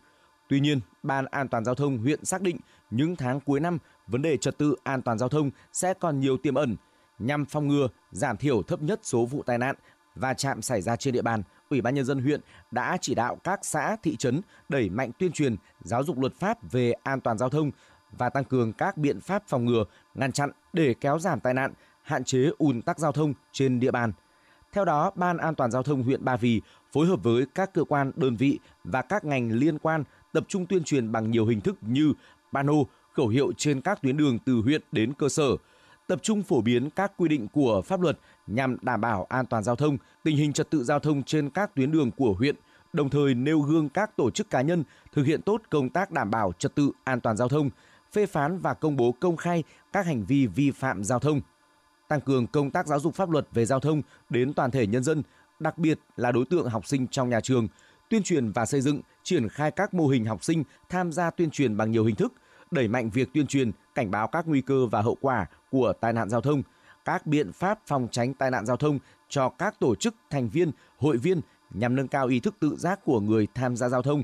Tuy 0.48 0.61
nhiên, 0.61 0.81
Ban 1.03 1.24
An 1.24 1.48
toàn 1.48 1.64
giao 1.64 1.74
thông 1.74 1.98
huyện 1.98 2.24
xác 2.24 2.42
định 2.42 2.57
những 2.90 3.16
tháng 3.16 3.40
cuối 3.40 3.61
năm, 3.61 3.79
vấn 4.07 4.22
đề 4.22 4.37
trật 4.37 4.59
tự 4.59 4.77
an 4.85 5.03
toàn 5.03 5.18
giao 5.18 5.29
thông 5.29 5.50
sẽ 5.72 5.94
còn 5.94 6.20
nhiều 6.20 6.37
tiềm 6.37 6.55
ẩn. 6.55 6.77
Nhằm 7.18 7.44
phòng 7.44 7.68
ngừa, 7.68 7.88
giảm 8.11 8.37
thiểu 8.37 8.62
thấp 8.62 8.83
nhất 8.83 9.00
số 9.03 9.27
vụ 9.27 9.42
tai 9.42 9.59
nạn 9.59 9.77
và 10.14 10.35
chạm 10.35 10.62
xảy 10.62 10.83
ra 10.83 10.96
trên 10.96 11.14
địa 11.14 11.22
bàn, 11.22 11.42
Ủy 11.70 11.81
ban 11.81 11.94
nhân 11.94 12.05
dân 12.05 12.22
huyện 12.22 12.40
đã 12.70 12.98
chỉ 13.00 13.14
đạo 13.14 13.38
các 13.44 13.61
xã, 13.62 13.96
thị 14.03 14.16
trấn 14.16 14.40
đẩy 14.68 14.90
mạnh 14.90 15.11
tuyên 15.18 15.33
truyền, 15.33 15.57
giáo 15.83 16.05
dục 16.05 16.18
luật 16.18 16.35
pháp 16.35 16.72
về 16.72 16.92
an 17.03 17.20
toàn 17.20 17.38
giao 17.38 17.48
thông 17.48 17.70
và 18.18 18.29
tăng 18.29 18.44
cường 18.44 18.72
các 18.72 18.96
biện 18.96 19.20
pháp 19.20 19.42
phòng 19.48 19.64
ngừa, 19.64 19.85
ngăn 20.14 20.33
chặn 20.33 20.50
để 20.72 20.94
kéo 21.00 21.18
giảm 21.18 21.40
tai 21.40 21.55
nạn, 21.55 21.72
hạn 22.04 22.24
chế 22.24 22.50
ùn 22.58 22.82
tắc 22.82 22.98
giao 22.98 23.12
thông 23.12 23.34
trên 23.52 23.80
địa 23.80 23.90
bàn. 23.90 24.12
Theo 24.72 24.84
đó, 24.84 25.10
Ban 25.14 25.36
An 25.36 25.54
toàn 25.54 25.70
giao 25.70 25.82
thông 25.82 26.02
huyện 26.02 26.24
Ba 26.24 26.36
Vì 26.36 26.60
phối 26.92 27.06
hợp 27.06 27.22
với 27.22 27.46
các 27.54 27.74
cơ 27.74 27.84
quan, 27.84 28.12
đơn 28.16 28.36
vị 28.36 28.58
và 28.84 29.02
các 29.02 29.24
ngành 29.24 29.52
liên 29.52 29.78
quan 29.78 30.04
tập 30.32 30.44
trung 30.48 30.66
tuyên 30.66 30.84
truyền 30.84 31.12
bằng 31.12 31.30
nhiều 31.30 31.46
hình 31.46 31.60
thức 31.60 31.76
như 31.80 32.12
pano, 32.52 32.74
khẩu 33.12 33.28
hiệu 33.28 33.52
trên 33.56 33.80
các 33.80 34.02
tuyến 34.02 34.16
đường 34.16 34.38
từ 34.38 34.54
huyện 34.54 34.82
đến 34.92 35.12
cơ 35.12 35.28
sở, 35.28 35.56
tập 36.06 36.18
trung 36.22 36.42
phổ 36.42 36.60
biến 36.60 36.90
các 36.90 37.12
quy 37.16 37.28
định 37.28 37.48
của 37.48 37.82
pháp 37.82 38.00
luật 38.00 38.18
nhằm 38.46 38.76
đảm 38.82 39.00
bảo 39.00 39.26
an 39.28 39.46
toàn 39.46 39.62
giao 39.62 39.76
thông, 39.76 39.98
tình 40.22 40.36
hình 40.36 40.52
trật 40.52 40.70
tự 40.70 40.84
giao 40.84 40.98
thông 40.98 41.22
trên 41.22 41.50
các 41.50 41.74
tuyến 41.74 41.90
đường 41.90 42.10
của 42.10 42.32
huyện, 42.32 42.56
đồng 42.92 43.10
thời 43.10 43.34
nêu 43.34 43.60
gương 43.60 43.88
các 43.88 44.16
tổ 44.16 44.30
chức 44.30 44.50
cá 44.50 44.62
nhân 44.62 44.84
thực 45.12 45.26
hiện 45.26 45.42
tốt 45.42 45.62
công 45.70 45.88
tác 45.88 46.10
đảm 46.10 46.30
bảo 46.30 46.52
trật 46.58 46.74
tự 46.74 46.90
an 47.04 47.20
toàn 47.20 47.36
giao 47.36 47.48
thông, 47.48 47.70
phê 48.12 48.26
phán 48.26 48.58
và 48.58 48.74
công 48.74 48.96
bố 48.96 49.12
công 49.12 49.36
khai 49.36 49.64
các 49.92 50.06
hành 50.06 50.24
vi 50.24 50.46
vi 50.46 50.70
phạm 50.70 51.04
giao 51.04 51.18
thông. 51.18 51.40
Tăng 52.08 52.20
cường 52.20 52.46
công 52.46 52.70
tác 52.70 52.86
giáo 52.86 53.00
dục 53.00 53.14
pháp 53.14 53.30
luật 53.30 53.46
về 53.52 53.66
giao 53.66 53.80
thông 53.80 54.02
đến 54.30 54.54
toàn 54.54 54.70
thể 54.70 54.86
nhân 54.86 55.04
dân, 55.04 55.22
đặc 55.60 55.78
biệt 55.78 55.98
là 56.16 56.32
đối 56.32 56.44
tượng 56.44 56.68
học 56.68 56.86
sinh 56.86 57.06
trong 57.08 57.28
nhà 57.28 57.40
trường, 57.40 57.68
tuyên 58.10 58.22
truyền 58.22 58.52
và 58.52 58.66
xây 58.66 58.80
dựng, 58.80 59.00
triển 59.22 59.48
khai 59.48 59.70
các 59.70 59.94
mô 59.94 60.06
hình 60.06 60.24
học 60.24 60.44
sinh 60.44 60.64
tham 60.88 61.12
gia 61.12 61.30
tuyên 61.30 61.50
truyền 61.50 61.76
bằng 61.76 61.90
nhiều 61.90 62.04
hình 62.04 62.16
thức, 62.16 62.32
đẩy 62.70 62.88
mạnh 62.88 63.10
việc 63.10 63.28
tuyên 63.34 63.46
truyền, 63.46 63.70
cảnh 63.94 64.10
báo 64.10 64.28
các 64.28 64.48
nguy 64.48 64.60
cơ 64.60 64.86
và 64.86 65.02
hậu 65.02 65.16
quả 65.20 65.46
của 65.70 65.92
tai 66.00 66.12
nạn 66.12 66.30
giao 66.30 66.40
thông, 66.40 66.62
các 67.04 67.26
biện 67.26 67.52
pháp 67.52 67.78
phòng 67.86 68.08
tránh 68.10 68.34
tai 68.34 68.50
nạn 68.50 68.66
giao 68.66 68.76
thông 68.76 68.98
cho 69.28 69.48
các 69.48 69.80
tổ 69.80 69.94
chức, 69.94 70.14
thành 70.30 70.48
viên, 70.48 70.70
hội 70.98 71.16
viên 71.16 71.40
nhằm 71.70 71.96
nâng 71.96 72.08
cao 72.08 72.26
ý 72.26 72.40
thức 72.40 72.54
tự 72.60 72.76
giác 72.76 73.00
của 73.04 73.20
người 73.20 73.48
tham 73.54 73.76
gia 73.76 73.88
giao 73.88 74.02
thông. 74.02 74.22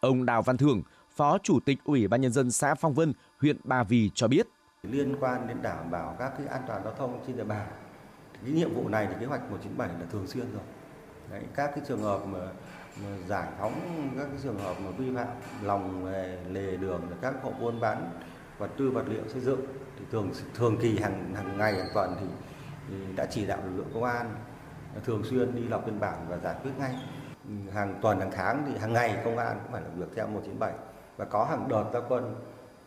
Ông 0.00 0.26
Đào 0.26 0.42
Văn 0.42 0.56
Thưởng, 0.56 0.82
Phó 1.16 1.38
Chủ 1.38 1.60
tịch 1.60 1.78
Ủy 1.84 2.08
ban 2.08 2.20
nhân 2.20 2.32
dân 2.32 2.50
xã 2.50 2.74
Phong 2.74 2.94
Vân, 2.94 3.12
huyện 3.40 3.56
Ba 3.64 3.84
Vì 3.84 4.10
cho 4.14 4.28
biết 4.28 4.46
liên 4.82 5.16
quan 5.20 5.48
đến 5.48 5.62
đảm 5.62 5.90
bảo 5.90 6.16
các 6.18 6.32
cái 6.38 6.46
an 6.46 6.62
toàn 6.66 6.84
giao 6.84 6.94
thông 6.94 7.24
trên 7.26 7.36
địa 7.36 7.44
bàn. 7.44 7.66
Cái 8.42 8.52
nhiệm 8.52 8.74
vụ 8.74 8.88
này 8.88 9.06
thì 9.10 9.14
kế 9.20 9.26
hoạch 9.26 9.50
197 9.50 9.88
là 9.88 10.06
thường 10.12 10.26
xuyên 10.26 10.52
rồi. 10.52 10.62
Đấy, 11.30 11.42
các 11.54 11.70
cái 11.74 11.84
trường 11.88 12.02
hợp 12.02 12.26
mà, 12.26 12.38
mà 13.02 13.16
giải 13.26 13.48
phóng 13.58 13.72
các 14.18 14.24
cái 14.24 14.38
trường 14.42 14.58
hợp 14.58 14.74
mà 14.84 14.90
vi 14.90 15.16
phạm 15.16 15.26
lòng 15.62 16.04
về 16.04 16.38
lề 16.50 16.76
đường 16.76 17.02
các 17.22 17.34
hộ 17.42 17.52
buôn 17.60 17.80
bán 17.80 18.10
vật 18.58 18.70
tư 18.78 18.90
vật 18.90 19.04
liệu 19.08 19.28
xây 19.28 19.40
dựng 19.40 19.60
thì 19.98 20.04
thường 20.10 20.30
thường 20.54 20.76
kỳ 20.82 20.98
hàng 21.00 21.34
hàng 21.34 21.58
ngày 21.58 21.72
hàng 21.72 21.88
tuần 21.94 22.16
thì, 22.20 22.26
thì 22.88 22.94
đã 23.16 23.26
chỉ 23.30 23.46
đạo 23.46 23.58
lực 23.64 23.76
lượng 23.76 23.90
công 23.94 24.04
an 24.04 24.34
thường 25.04 25.22
xuyên 25.24 25.54
đi 25.54 25.68
lọc 25.68 25.86
biên 25.86 26.00
bản 26.00 26.26
và 26.28 26.36
giải 26.36 26.54
quyết 26.62 26.70
ngay 26.78 26.94
hàng 27.72 27.98
tuần 28.02 28.20
hàng 28.20 28.30
tháng 28.34 28.64
thì 28.66 28.78
hàng 28.78 28.92
ngày 28.92 29.22
công 29.24 29.38
an 29.38 29.60
cũng 29.62 29.72
phải 29.72 29.82
làm 29.82 30.00
việc 30.00 30.06
theo 30.16 30.26
197 30.26 30.72
và 31.16 31.24
có 31.24 31.44
hàng 31.44 31.68
đợt 31.68 31.84
ra 31.92 32.00
quân 32.08 32.34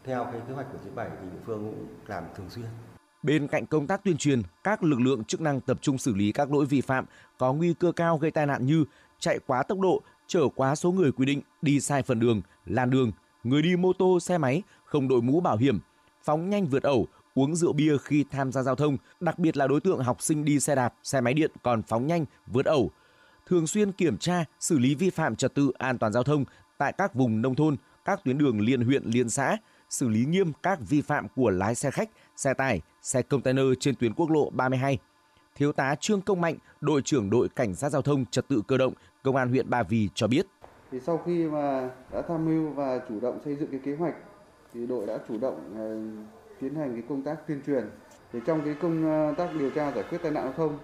theo 0.03 0.23
cái 0.31 0.41
kế 0.47 0.53
hoạch 0.53 0.67
của 0.71 0.77
97 0.83 1.09
thì 1.21 1.27
địa 1.31 1.41
phương 1.45 1.59
cũng 1.59 1.87
làm 2.07 2.23
thường 2.35 2.49
xuyên. 2.49 2.65
Bên 3.23 3.47
cạnh 3.47 3.65
công 3.65 3.87
tác 3.87 4.03
tuyên 4.03 4.17
truyền, 4.17 4.41
các 4.63 4.83
lực 4.83 4.99
lượng 4.99 5.23
chức 5.23 5.41
năng 5.41 5.61
tập 5.61 5.77
trung 5.81 5.97
xử 5.97 6.13
lý 6.15 6.31
các 6.31 6.51
lỗi 6.51 6.65
vi 6.65 6.81
phạm 6.81 7.05
có 7.37 7.53
nguy 7.53 7.73
cơ 7.73 7.91
cao 7.91 8.17
gây 8.17 8.31
tai 8.31 8.45
nạn 8.45 8.65
như 8.65 8.85
chạy 9.19 9.39
quá 9.47 9.63
tốc 9.63 9.79
độ, 9.79 10.01
chở 10.27 10.41
quá 10.55 10.75
số 10.75 10.91
người 10.91 11.11
quy 11.11 11.25
định, 11.25 11.41
đi 11.61 11.79
sai 11.79 12.03
phần 12.03 12.19
đường, 12.19 12.41
làn 12.65 12.89
đường, 12.89 13.11
người 13.43 13.61
đi 13.61 13.75
mô 13.75 13.93
tô, 13.93 14.19
xe 14.19 14.37
máy 14.37 14.63
không 14.85 15.07
đội 15.07 15.21
mũ 15.21 15.39
bảo 15.39 15.57
hiểm, 15.57 15.79
phóng 16.23 16.49
nhanh 16.49 16.65
vượt 16.65 16.83
ẩu, 16.83 17.07
uống 17.33 17.55
rượu 17.55 17.73
bia 17.73 17.97
khi 17.97 18.25
tham 18.31 18.51
gia 18.51 18.63
giao 18.63 18.75
thông, 18.75 18.97
đặc 19.19 19.39
biệt 19.39 19.57
là 19.57 19.67
đối 19.67 19.81
tượng 19.81 19.99
học 19.99 20.21
sinh 20.21 20.45
đi 20.45 20.59
xe 20.59 20.75
đạp, 20.75 20.93
xe 21.03 21.21
máy 21.21 21.33
điện 21.33 21.51
còn 21.63 21.81
phóng 21.83 22.07
nhanh, 22.07 22.25
vượt 22.47 22.65
ẩu. 22.65 22.91
Thường 23.45 23.67
xuyên 23.67 23.91
kiểm 23.91 24.17
tra, 24.17 24.45
xử 24.59 24.79
lý 24.79 24.95
vi 24.95 25.09
phạm 25.09 25.35
trật 25.35 25.53
tự 25.53 25.71
an 25.77 25.97
toàn 25.97 26.13
giao 26.13 26.23
thông 26.23 26.45
tại 26.77 26.93
các 26.97 27.13
vùng 27.13 27.41
nông 27.41 27.55
thôn, 27.55 27.75
các 28.05 28.23
tuyến 28.23 28.37
đường 28.37 28.61
liên 28.61 28.81
huyện, 28.81 29.03
liên 29.05 29.29
xã, 29.29 29.57
xử 29.91 30.09
lý 30.09 30.25
nghiêm 30.25 30.51
các 30.63 30.79
vi 30.89 31.01
phạm 31.01 31.27
của 31.35 31.49
lái 31.49 31.75
xe 31.75 31.91
khách, 31.91 32.09
xe 32.35 32.53
tải, 32.53 32.81
xe 33.01 33.21
container 33.21 33.65
trên 33.79 33.95
tuyến 33.95 34.13
quốc 34.13 34.29
lộ 34.29 34.49
32. 34.49 34.97
Thiếu 35.55 35.71
tá 35.71 35.95
Trương 35.99 36.21
Công 36.21 36.41
Mạnh, 36.41 36.55
đội 36.81 37.01
trưởng 37.01 37.29
đội 37.29 37.49
cảnh 37.49 37.75
sát 37.75 37.89
giao 37.89 38.01
thông 38.01 38.25
trật 38.25 38.47
tự 38.47 38.61
cơ 38.67 38.77
động, 38.77 38.93
công 39.23 39.35
an 39.35 39.49
huyện 39.49 39.69
Ba 39.69 39.83
Vì 39.83 40.09
cho 40.15 40.27
biết. 40.27 40.45
Thì 40.91 40.99
sau 40.99 41.17
khi 41.17 41.45
mà 41.45 41.89
đã 42.11 42.21
tham 42.27 42.45
mưu 42.45 42.69
và 42.69 42.99
chủ 43.09 43.19
động 43.19 43.39
xây 43.45 43.55
dựng 43.55 43.71
cái 43.71 43.79
kế 43.83 43.95
hoạch 43.95 44.15
thì 44.73 44.87
đội 44.87 45.07
đã 45.07 45.17
chủ 45.27 45.37
động 45.37 45.73
ờ, 45.77 45.97
tiến 46.59 46.75
hành 46.75 46.93
cái 46.93 47.03
công 47.09 47.21
tác 47.21 47.47
tuyên 47.47 47.61
truyền. 47.65 47.89
Thì 48.33 48.39
trong 48.45 48.61
cái 48.65 48.75
công 48.81 49.05
ờ, 49.05 49.33
tác 49.37 49.55
điều 49.59 49.69
tra 49.69 49.91
giải 49.91 50.03
quyết 50.09 50.17
tai 50.23 50.31
nạn 50.31 50.43
giao 50.43 50.53
thông 50.53 50.79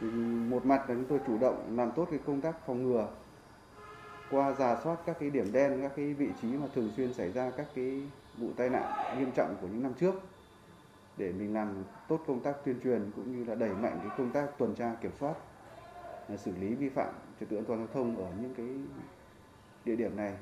thì 0.00 0.06
một 0.50 0.66
mặt 0.66 0.78
là 0.88 0.94
chúng 0.94 1.04
tôi 1.08 1.18
chủ 1.26 1.38
động 1.38 1.76
làm 1.76 1.92
tốt 1.96 2.08
cái 2.10 2.20
công 2.26 2.40
tác 2.40 2.66
phòng 2.66 2.82
ngừa 2.82 3.08
qua 4.30 4.52
giả 4.58 4.76
soát 4.84 4.96
các 5.06 5.16
cái 5.20 5.30
điểm 5.30 5.52
đen, 5.52 5.78
các 5.82 5.92
cái 5.96 6.14
vị 6.14 6.28
trí 6.42 6.48
mà 6.48 6.66
thường 6.74 6.90
xuyên 6.96 7.14
xảy 7.14 7.32
ra 7.32 7.50
các 7.56 7.66
cái 7.74 8.02
vụ 8.38 8.48
tai 8.56 8.70
nạn 8.70 9.18
nghiêm 9.18 9.30
trọng 9.36 9.56
của 9.60 9.66
những 9.66 9.82
năm 9.82 9.92
trước 10.00 10.14
để 11.16 11.32
mình 11.32 11.54
làm 11.54 11.84
tốt 12.08 12.20
công 12.26 12.40
tác 12.40 12.52
tuyên 12.64 12.80
truyền 12.84 13.10
cũng 13.16 13.36
như 13.36 13.44
là 13.44 13.54
đẩy 13.54 13.70
mạnh 13.70 13.98
cái 14.00 14.10
công 14.18 14.30
tác 14.30 14.58
tuần 14.58 14.74
tra 14.74 14.94
kiểm 15.02 15.12
soát 15.20 15.34
xử 16.38 16.52
lý 16.60 16.74
vi 16.74 16.88
phạm 16.88 17.14
trật 17.40 17.48
tự 17.48 17.56
an 17.56 17.64
toàn 17.64 17.78
giao 17.78 17.88
thông 17.94 18.16
ở 18.16 18.32
những 18.40 18.54
cái 18.54 18.66
địa 19.84 19.96
điểm 19.96 20.16
này. 20.16 20.32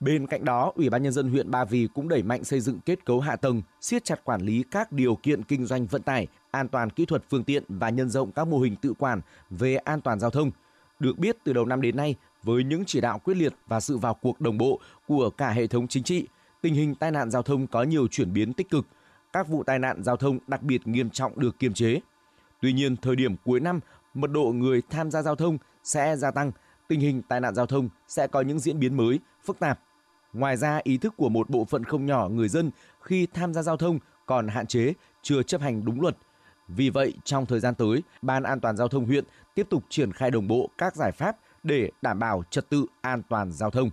Bên 0.00 0.26
cạnh 0.26 0.44
đó, 0.44 0.72
Ủy 0.74 0.90
ban 0.90 1.02
nhân 1.02 1.12
dân 1.12 1.30
huyện 1.30 1.50
Ba 1.50 1.64
Vì 1.64 1.88
cũng 1.94 2.08
đẩy 2.08 2.22
mạnh 2.22 2.44
xây 2.44 2.60
dựng 2.60 2.80
kết 2.80 3.04
cấu 3.04 3.20
hạ 3.20 3.36
tầng, 3.36 3.62
siết 3.80 4.04
chặt 4.04 4.24
quản 4.24 4.40
lý 4.40 4.64
các 4.70 4.92
điều 4.92 5.16
kiện 5.16 5.42
kinh 5.42 5.66
doanh 5.66 5.86
vận 5.86 6.02
tải, 6.02 6.26
an 6.50 6.68
toàn 6.68 6.90
kỹ 6.90 7.06
thuật 7.06 7.22
phương 7.30 7.44
tiện 7.44 7.64
và 7.68 7.90
nhân 7.90 8.08
rộng 8.08 8.32
các 8.32 8.44
mô 8.44 8.58
hình 8.58 8.76
tự 8.76 8.94
quản 8.98 9.20
về 9.50 9.76
an 9.76 10.00
toàn 10.00 10.20
giao 10.20 10.30
thông. 10.30 10.50
Được 11.00 11.18
biết 11.18 11.36
từ 11.44 11.52
đầu 11.52 11.66
năm 11.66 11.80
đến 11.80 11.96
nay, 11.96 12.16
với 12.44 12.64
những 12.64 12.84
chỉ 12.84 13.00
đạo 13.00 13.18
quyết 13.18 13.36
liệt 13.36 13.54
và 13.66 13.80
sự 13.80 13.98
vào 13.98 14.14
cuộc 14.14 14.40
đồng 14.40 14.58
bộ 14.58 14.80
của 15.08 15.30
cả 15.30 15.50
hệ 15.50 15.66
thống 15.66 15.88
chính 15.88 16.02
trị, 16.02 16.26
tình 16.60 16.74
hình 16.74 16.94
tai 16.94 17.10
nạn 17.10 17.30
giao 17.30 17.42
thông 17.42 17.66
có 17.66 17.82
nhiều 17.82 18.08
chuyển 18.08 18.32
biến 18.32 18.52
tích 18.52 18.70
cực. 18.70 18.86
Các 19.32 19.48
vụ 19.48 19.62
tai 19.62 19.78
nạn 19.78 20.02
giao 20.02 20.16
thông 20.16 20.38
đặc 20.46 20.62
biệt 20.62 20.86
nghiêm 20.86 21.10
trọng 21.10 21.38
được 21.38 21.58
kiềm 21.58 21.74
chế. 21.74 22.00
Tuy 22.60 22.72
nhiên, 22.72 22.96
thời 22.96 23.16
điểm 23.16 23.36
cuối 23.44 23.60
năm, 23.60 23.80
mật 24.14 24.30
độ 24.30 24.44
người 24.44 24.82
tham 24.90 25.10
gia 25.10 25.22
giao 25.22 25.36
thông 25.36 25.58
sẽ 25.84 26.16
gia 26.16 26.30
tăng, 26.30 26.52
tình 26.88 27.00
hình 27.00 27.22
tai 27.22 27.40
nạn 27.40 27.54
giao 27.54 27.66
thông 27.66 27.88
sẽ 28.08 28.26
có 28.26 28.40
những 28.40 28.58
diễn 28.58 28.80
biến 28.80 28.96
mới, 28.96 29.18
phức 29.44 29.58
tạp. 29.58 29.80
Ngoài 30.32 30.56
ra, 30.56 30.80
ý 30.82 30.98
thức 30.98 31.14
của 31.16 31.28
một 31.28 31.50
bộ 31.50 31.64
phận 31.64 31.84
không 31.84 32.06
nhỏ 32.06 32.28
người 32.28 32.48
dân 32.48 32.70
khi 33.00 33.26
tham 33.34 33.54
gia 33.54 33.62
giao 33.62 33.76
thông 33.76 33.98
còn 34.26 34.48
hạn 34.48 34.66
chế, 34.66 34.92
chưa 35.22 35.42
chấp 35.42 35.60
hành 35.60 35.84
đúng 35.84 36.00
luật. 36.00 36.16
Vì 36.68 36.90
vậy, 36.90 37.14
trong 37.24 37.46
thời 37.46 37.60
gian 37.60 37.74
tới, 37.74 38.02
Ban 38.22 38.42
An 38.42 38.60
toàn 38.60 38.76
giao 38.76 38.88
thông 38.88 39.06
huyện 39.06 39.24
tiếp 39.54 39.66
tục 39.70 39.84
triển 39.88 40.12
khai 40.12 40.30
đồng 40.30 40.48
bộ 40.48 40.70
các 40.78 40.96
giải 40.96 41.12
pháp 41.12 41.36
để 41.64 41.90
đảm 42.02 42.18
bảo 42.18 42.42
trật 42.50 42.70
tự 42.70 42.86
an 43.00 43.22
toàn 43.28 43.52
giao 43.52 43.70
thông. 43.70 43.90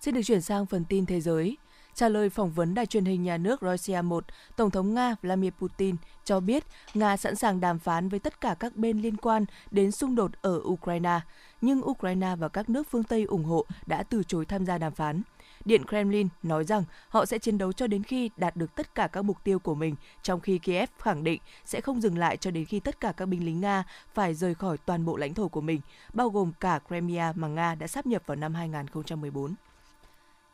Xin 0.00 0.14
được 0.14 0.20
chuyển 0.24 0.40
sang 0.40 0.66
phần 0.66 0.84
tin 0.88 1.06
thế 1.06 1.20
giới. 1.20 1.56
Trả 1.94 2.08
lời 2.08 2.30
phỏng 2.30 2.50
vấn 2.50 2.74
đài 2.74 2.86
truyền 2.86 3.04
hình 3.04 3.22
nhà 3.22 3.36
nước 3.36 3.60
Russia 3.62 4.02
1, 4.02 4.24
Tổng 4.56 4.70
thống 4.70 4.94
Nga 4.94 5.14
Vladimir 5.22 5.52
Putin 5.52 5.96
cho 6.24 6.40
biết 6.40 6.64
Nga 6.94 7.16
sẵn 7.16 7.36
sàng 7.36 7.60
đàm 7.60 7.78
phán 7.78 8.08
với 8.08 8.20
tất 8.20 8.40
cả 8.40 8.56
các 8.60 8.76
bên 8.76 8.98
liên 8.98 9.16
quan 9.16 9.44
đến 9.70 9.90
xung 9.92 10.14
đột 10.14 10.30
ở 10.42 10.60
Ukraine, 10.64 11.20
nhưng 11.60 11.88
Ukraine 11.88 12.36
và 12.38 12.48
các 12.48 12.68
nước 12.68 12.86
phương 12.90 13.04
Tây 13.04 13.24
ủng 13.24 13.44
hộ 13.44 13.66
đã 13.86 14.02
từ 14.02 14.22
chối 14.22 14.44
tham 14.44 14.66
gia 14.66 14.78
đàm 14.78 14.92
phán. 14.92 15.22
Điện 15.64 15.86
Kremlin 15.86 16.28
nói 16.42 16.64
rằng 16.64 16.84
họ 17.08 17.26
sẽ 17.26 17.38
chiến 17.38 17.58
đấu 17.58 17.72
cho 17.72 17.86
đến 17.86 18.02
khi 18.02 18.30
đạt 18.36 18.56
được 18.56 18.74
tất 18.74 18.94
cả 18.94 19.06
các 19.06 19.22
mục 19.22 19.44
tiêu 19.44 19.58
của 19.58 19.74
mình, 19.74 19.96
trong 20.22 20.40
khi 20.40 20.58
Kiev 20.58 20.88
khẳng 20.98 21.24
định 21.24 21.40
sẽ 21.64 21.80
không 21.80 22.00
dừng 22.00 22.18
lại 22.18 22.36
cho 22.36 22.50
đến 22.50 22.64
khi 22.64 22.80
tất 22.80 23.00
cả 23.00 23.12
các 23.12 23.26
binh 23.26 23.44
lính 23.44 23.60
Nga 23.60 23.84
phải 24.14 24.34
rời 24.34 24.54
khỏi 24.54 24.78
toàn 24.78 25.04
bộ 25.04 25.16
lãnh 25.16 25.34
thổ 25.34 25.48
của 25.48 25.60
mình, 25.60 25.80
bao 26.12 26.30
gồm 26.30 26.52
cả 26.60 26.80
Crimea 26.88 27.32
mà 27.36 27.48
Nga 27.48 27.74
đã 27.74 27.86
sáp 27.86 28.06
nhập 28.06 28.22
vào 28.26 28.36
năm 28.36 28.54
2014. 28.54 29.54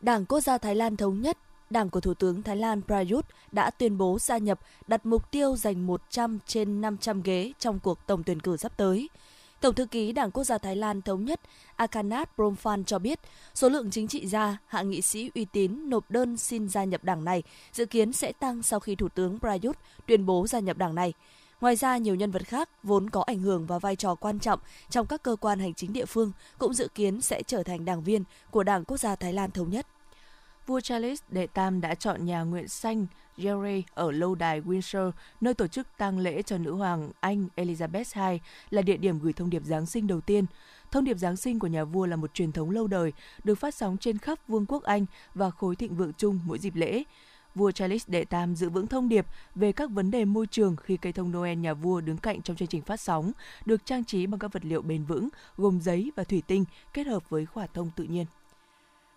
Đảng 0.00 0.26
Quốc 0.26 0.40
gia 0.40 0.58
Thái 0.58 0.74
Lan 0.74 0.96
Thống 0.96 1.20
nhất 1.20 1.38
Đảng 1.70 1.90
của 1.90 2.00
Thủ 2.00 2.14
tướng 2.14 2.42
Thái 2.42 2.56
Lan 2.56 2.82
Prayut 2.82 3.26
đã 3.52 3.70
tuyên 3.70 3.98
bố 3.98 4.18
gia 4.18 4.38
nhập 4.38 4.60
đặt 4.86 5.06
mục 5.06 5.30
tiêu 5.30 5.56
giành 5.56 5.86
100 5.86 6.38
trên 6.46 6.80
500 6.80 7.22
ghế 7.22 7.52
trong 7.58 7.78
cuộc 7.80 7.98
tổng 8.06 8.22
tuyển 8.22 8.40
cử 8.40 8.56
sắp 8.56 8.72
tới. 8.76 9.08
Tổng 9.60 9.74
thư 9.74 9.86
ký 9.86 10.12
Đảng 10.12 10.30
Quốc 10.30 10.44
gia 10.44 10.58
Thái 10.58 10.76
Lan 10.76 11.02
Thống 11.02 11.24
nhất 11.24 11.40
Akanat 11.76 12.36
Bromphan 12.36 12.84
cho 12.84 12.98
biết, 12.98 13.20
số 13.54 13.68
lượng 13.68 13.90
chính 13.90 14.08
trị 14.08 14.26
gia, 14.26 14.58
hạ 14.66 14.82
nghị 14.82 15.02
sĩ 15.02 15.30
uy 15.34 15.44
tín 15.44 15.90
nộp 15.90 16.10
đơn 16.10 16.36
xin 16.36 16.68
gia 16.68 16.84
nhập 16.84 17.04
đảng 17.04 17.24
này 17.24 17.42
dự 17.72 17.86
kiến 17.86 18.12
sẽ 18.12 18.32
tăng 18.32 18.62
sau 18.62 18.80
khi 18.80 18.94
Thủ 18.94 19.08
tướng 19.08 19.38
Prayut 19.38 19.76
tuyên 20.06 20.26
bố 20.26 20.46
gia 20.46 20.58
nhập 20.58 20.78
đảng 20.78 20.94
này. 20.94 21.12
Ngoài 21.60 21.76
ra, 21.76 21.96
nhiều 21.96 22.14
nhân 22.14 22.30
vật 22.30 22.42
khác 22.44 22.68
vốn 22.82 23.10
có 23.10 23.22
ảnh 23.26 23.38
hưởng 23.38 23.66
và 23.66 23.78
vai 23.78 23.96
trò 23.96 24.14
quan 24.14 24.38
trọng 24.38 24.60
trong 24.90 25.06
các 25.06 25.22
cơ 25.22 25.36
quan 25.40 25.58
hành 25.58 25.74
chính 25.74 25.92
địa 25.92 26.06
phương 26.06 26.32
cũng 26.58 26.74
dự 26.74 26.88
kiến 26.94 27.20
sẽ 27.20 27.42
trở 27.42 27.62
thành 27.62 27.84
đảng 27.84 28.02
viên 28.02 28.24
của 28.50 28.62
Đảng 28.62 28.84
Quốc 28.84 28.96
gia 28.96 29.16
Thái 29.16 29.32
Lan 29.32 29.50
Thống 29.50 29.70
nhất. 29.70 29.86
Vua 30.70 30.80
Charles 30.80 31.22
đệ 31.28 31.46
Tam 31.46 31.80
đã 31.80 31.94
chọn 31.94 32.24
nhà 32.26 32.42
nguyện 32.42 32.68
xanh 32.68 33.06
Jerry 33.36 33.82
ở 33.94 34.10
lâu 34.10 34.34
đài 34.34 34.60
Windsor, 34.60 35.10
nơi 35.40 35.54
tổ 35.54 35.66
chức 35.66 35.86
tang 35.98 36.18
lễ 36.18 36.42
cho 36.42 36.58
nữ 36.58 36.74
hoàng 36.74 37.10
Anh 37.20 37.48
Elizabeth 37.56 38.30
II, 38.30 38.40
là 38.70 38.82
địa 38.82 38.96
điểm 38.96 39.18
gửi 39.18 39.32
thông 39.32 39.50
điệp 39.50 39.62
Giáng 39.64 39.86
sinh 39.86 40.06
đầu 40.06 40.20
tiên. 40.20 40.44
Thông 40.90 41.04
điệp 41.04 41.16
Giáng 41.18 41.36
sinh 41.36 41.58
của 41.58 41.66
nhà 41.66 41.84
vua 41.84 42.06
là 42.06 42.16
một 42.16 42.34
truyền 42.34 42.52
thống 42.52 42.70
lâu 42.70 42.86
đời, 42.86 43.12
được 43.44 43.54
phát 43.54 43.74
sóng 43.74 43.96
trên 44.00 44.18
khắp 44.18 44.38
Vương 44.48 44.66
quốc 44.66 44.82
Anh 44.82 45.06
và 45.34 45.50
khối 45.50 45.76
thịnh 45.76 45.96
vượng 45.96 46.12
chung 46.12 46.40
mỗi 46.44 46.58
dịp 46.58 46.74
lễ. 46.74 47.02
Vua 47.54 47.70
Charles 47.70 48.08
đệ 48.08 48.24
Tam 48.24 48.56
giữ 48.56 48.70
vững 48.70 48.86
thông 48.86 49.08
điệp 49.08 49.26
về 49.54 49.72
các 49.72 49.90
vấn 49.90 50.10
đề 50.10 50.24
môi 50.24 50.46
trường 50.46 50.76
khi 50.76 50.96
cây 50.96 51.12
thông 51.12 51.32
Noel 51.32 51.58
nhà 51.58 51.74
vua 51.74 52.00
đứng 52.00 52.16
cạnh 52.16 52.42
trong 52.42 52.56
chương 52.56 52.68
trình 52.68 52.82
phát 52.82 53.00
sóng, 53.00 53.32
được 53.66 53.86
trang 53.86 54.04
trí 54.04 54.26
bằng 54.26 54.38
các 54.38 54.52
vật 54.52 54.64
liệu 54.64 54.82
bền 54.82 55.04
vững, 55.04 55.28
gồm 55.56 55.80
giấy 55.80 56.12
và 56.16 56.24
thủy 56.24 56.42
tinh 56.46 56.64
kết 56.92 57.06
hợp 57.06 57.30
với 57.30 57.46
khỏa 57.46 57.66
thông 57.66 57.90
tự 57.96 58.04
nhiên. 58.04 58.26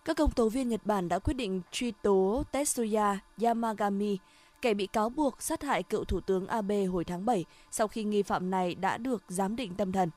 Các 0.06 0.18
công 0.18 0.32
tố 0.32 0.50
viên 0.50 0.70
Nhật 0.70 0.82
Bản 0.86 1.10
đã 1.10 1.20
quyết 1.20 1.34
định 1.34 1.62
truy 1.72 1.92
tố 2.02 2.44
Tetsuya 2.52 3.20
Yamagami, 3.42 4.18
kẻ 4.62 4.74
bị 4.74 4.88
cáo 4.88 5.10
buộc 5.10 5.42
sát 5.42 5.64
hại 5.64 5.84
cựu 5.84 6.04
thủ 6.04 6.20
tướng 6.20 6.48
Abe 6.48 6.86
hồi 6.86 7.04
tháng 7.04 7.26
7 7.26 7.46
sau 7.72 7.88
khi 7.88 8.04
nghi 8.04 8.24
phạm 8.24 8.52
này 8.52 8.76
đã 8.76 8.98
được 8.98 9.24
giám 9.28 9.56
định 9.56 9.76
tâm 9.76 9.92
thần. 9.92 10.10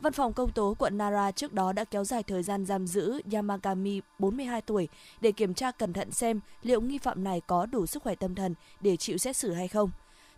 Văn 0.00 0.12
phòng 0.12 0.32
công 0.32 0.52
tố 0.52 0.74
quận 0.78 0.98
Nara 0.98 1.30
trước 1.30 1.52
đó 1.52 1.72
đã 1.72 1.84
kéo 1.84 2.04
dài 2.04 2.22
thời 2.22 2.42
gian 2.42 2.66
giam 2.66 2.86
giữ 2.86 3.20
Yamagami 3.32 4.00
42 4.18 4.60
tuổi 4.60 4.88
để 5.20 5.32
kiểm 5.32 5.54
tra 5.54 5.70
cẩn 5.70 5.92
thận 5.92 6.10
xem 6.10 6.40
liệu 6.62 6.80
nghi 6.80 6.98
phạm 6.98 7.24
này 7.24 7.40
có 7.46 7.66
đủ 7.66 7.86
sức 7.86 8.02
khỏe 8.02 8.14
tâm 8.14 8.34
thần 8.34 8.54
để 8.80 8.96
chịu 8.96 9.18
xét 9.18 9.36
xử 9.36 9.52
hay 9.52 9.68
không. 9.68 9.90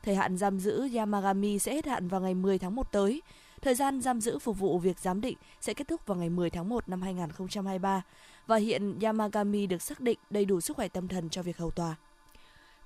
Thời 0.03 0.15
hạn 0.15 0.37
giam 0.37 0.61
giữ 0.61 0.89
Yamagami 0.97 1.59
sẽ 1.59 1.75
hết 1.75 1.87
hạn 1.87 2.09
vào 2.09 2.21
ngày 2.21 2.35
10 2.35 2.59
tháng 2.59 2.75
1 2.75 2.93
tới. 2.93 3.23
Thời 3.63 3.75
gian 3.75 4.01
giam 4.01 4.21
giữ 4.21 4.39
phục 4.39 4.59
vụ 4.59 4.79
việc 4.79 4.99
giám 4.99 5.21
định 5.21 5.37
sẽ 5.61 5.75
kết 5.75 5.89
thúc 5.89 6.07
vào 6.07 6.19
ngày 6.19 6.29
10 6.29 6.51
tháng 6.51 6.69
1 6.69 6.89
năm 6.89 7.03
2023 7.03 8.03
và 8.51 8.57
hiện 8.57 8.99
Yamagami 9.01 9.67
được 9.67 9.83
xác 9.83 10.01
định 10.01 10.19
đầy 10.31 10.45
đủ 10.45 10.61
sức 10.61 10.77
khỏe 10.77 10.89
tâm 10.89 11.09
thần 11.09 11.31
cho 11.31 11.43
việc 11.43 11.59
hầu 11.59 11.71
tòa. 11.71 11.97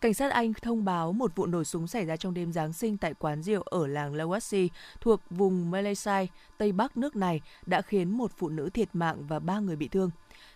Cảnh 0.00 0.14
sát 0.14 0.32
Anh 0.32 0.52
thông 0.62 0.84
báo 0.84 1.12
một 1.12 1.36
vụ 1.36 1.46
nổ 1.46 1.64
súng 1.64 1.86
xảy 1.86 2.04
ra 2.04 2.16
trong 2.16 2.34
đêm 2.34 2.52
Giáng 2.52 2.72
sinh 2.72 2.96
tại 2.96 3.14
quán 3.14 3.42
rượu 3.42 3.62
ở 3.62 3.86
làng 3.86 4.14
Lawasi 4.14 4.68
thuộc 5.00 5.20
vùng 5.30 5.70
Malaysia, 5.70 6.26
Tây 6.58 6.72
Bắc 6.72 6.96
nước 6.96 7.16
này 7.16 7.40
đã 7.66 7.82
khiến 7.82 8.10
một 8.10 8.30
phụ 8.36 8.48
nữ 8.48 8.70
thiệt 8.70 8.88
mạng 8.92 9.26
và 9.28 9.38
ba 9.38 9.58
người 9.58 9.76
bị 9.76 9.88
thương. 9.88 10.10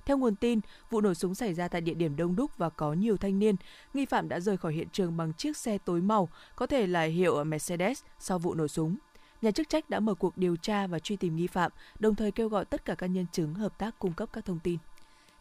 Theo 0.04 0.18
nguồn 0.18 0.36
tin, 0.36 0.60
vụ 0.90 1.00
nổ 1.00 1.14
súng 1.14 1.34
xảy 1.34 1.54
ra 1.54 1.68
tại 1.68 1.80
địa 1.80 1.94
điểm 1.94 2.16
đông 2.16 2.36
đúc 2.36 2.50
và 2.56 2.70
có 2.70 2.92
nhiều 2.92 3.16
thanh 3.16 3.38
niên. 3.38 3.56
Nghi 3.94 4.06
phạm 4.06 4.28
đã 4.28 4.40
rời 4.40 4.56
khỏi 4.56 4.72
hiện 4.72 4.88
trường 4.92 5.16
bằng 5.16 5.32
chiếc 5.32 5.56
xe 5.56 5.78
tối 5.78 6.00
màu, 6.00 6.28
có 6.56 6.66
thể 6.66 6.86
là 6.86 7.02
hiệu 7.02 7.44
Mercedes 7.44 8.02
sau 8.18 8.38
vụ 8.38 8.54
nổ 8.54 8.68
súng. 8.68 8.96
Nhà 9.42 9.50
chức 9.50 9.68
trách 9.68 9.90
đã 9.90 10.00
mở 10.00 10.14
cuộc 10.14 10.38
điều 10.38 10.56
tra 10.56 10.86
và 10.86 10.98
truy 10.98 11.16
tìm 11.16 11.36
nghi 11.36 11.46
phạm, 11.46 11.72
đồng 11.98 12.14
thời 12.14 12.30
kêu 12.30 12.48
gọi 12.48 12.64
tất 12.64 12.84
cả 12.84 12.94
các 12.94 13.06
nhân 13.06 13.26
chứng 13.32 13.54
hợp 13.54 13.78
tác 13.78 13.98
cung 13.98 14.12
cấp 14.12 14.28
các 14.32 14.44
thông 14.44 14.58
tin. 14.58 14.78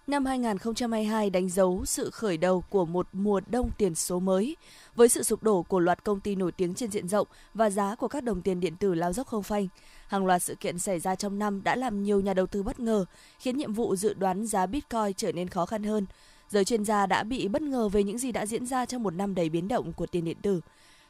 Năm 0.07 0.25
2022 0.25 1.29
đánh 1.29 1.49
dấu 1.49 1.85
sự 1.85 2.09
khởi 2.09 2.37
đầu 2.37 2.63
của 2.69 2.85
một 2.85 3.07
mùa 3.13 3.41
đông 3.47 3.69
tiền 3.77 3.95
số 3.95 4.19
mới. 4.19 4.55
Với 4.95 5.09
sự 5.09 5.23
sụp 5.23 5.43
đổ 5.43 5.63
của 5.63 5.79
loạt 5.79 6.03
công 6.03 6.19
ty 6.19 6.35
nổi 6.35 6.51
tiếng 6.51 6.73
trên 6.73 6.91
diện 6.91 7.07
rộng 7.07 7.27
và 7.53 7.69
giá 7.69 7.95
của 7.95 8.07
các 8.07 8.23
đồng 8.23 8.41
tiền 8.41 8.59
điện 8.59 8.75
tử 8.75 8.93
lao 8.93 9.13
dốc 9.13 9.27
không 9.27 9.43
phanh, 9.43 9.67
hàng 10.07 10.25
loạt 10.25 10.43
sự 10.43 10.55
kiện 10.55 10.79
xảy 10.79 10.99
ra 10.99 11.15
trong 11.15 11.39
năm 11.39 11.63
đã 11.63 11.75
làm 11.75 12.03
nhiều 12.03 12.21
nhà 12.21 12.33
đầu 12.33 12.47
tư 12.47 12.63
bất 12.63 12.79
ngờ, 12.79 13.05
khiến 13.39 13.57
nhiệm 13.57 13.73
vụ 13.73 13.95
dự 13.95 14.13
đoán 14.13 14.47
giá 14.47 14.65
Bitcoin 14.65 15.13
trở 15.17 15.31
nên 15.31 15.47
khó 15.47 15.65
khăn 15.65 15.83
hơn. 15.83 16.05
Giới 16.49 16.65
chuyên 16.65 16.85
gia 16.85 17.05
đã 17.05 17.23
bị 17.23 17.47
bất 17.47 17.61
ngờ 17.61 17.89
về 17.89 18.03
những 18.03 18.17
gì 18.17 18.31
đã 18.31 18.45
diễn 18.45 18.65
ra 18.65 18.85
trong 18.85 19.03
một 19.03 19.13
năm 19.13 19.35
đầy 19.35 19.49
biến 19.49 19.67
động 19.67 19.93
của 19.93 20.05
tiền 20.05 20.25
điện 20.25 20.37
tử. 20.41 20.61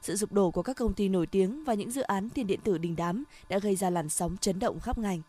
Sự 0.01 0.17
sụp 0.17 0.31
đổ 0.31 0.51
của 0.51 0.63
các 0.63 0.77
công 0.77 0.93
ty 0.93 1.10
nổi 1.10 1.27
tiếng 1.27 1.63
và 1.63 1.73
những 1.73 1.91
dự 1.91 2.01
án 2.01 2.29
tiền 2.29 2.47
điện 2.47 2.60
tử 2.63 2.77
đình 2.77 2.95
đám 2.95 3.23
đã 3.49 3.60
gây 3.60 3.75
ra 3.75 3.89
làn 3.89 4.10
sóng 4.10 4.38
chấn 4.41 4.60
động 4.60 4.79
khắp 4.79 4.97
ngành. 4.97 5.21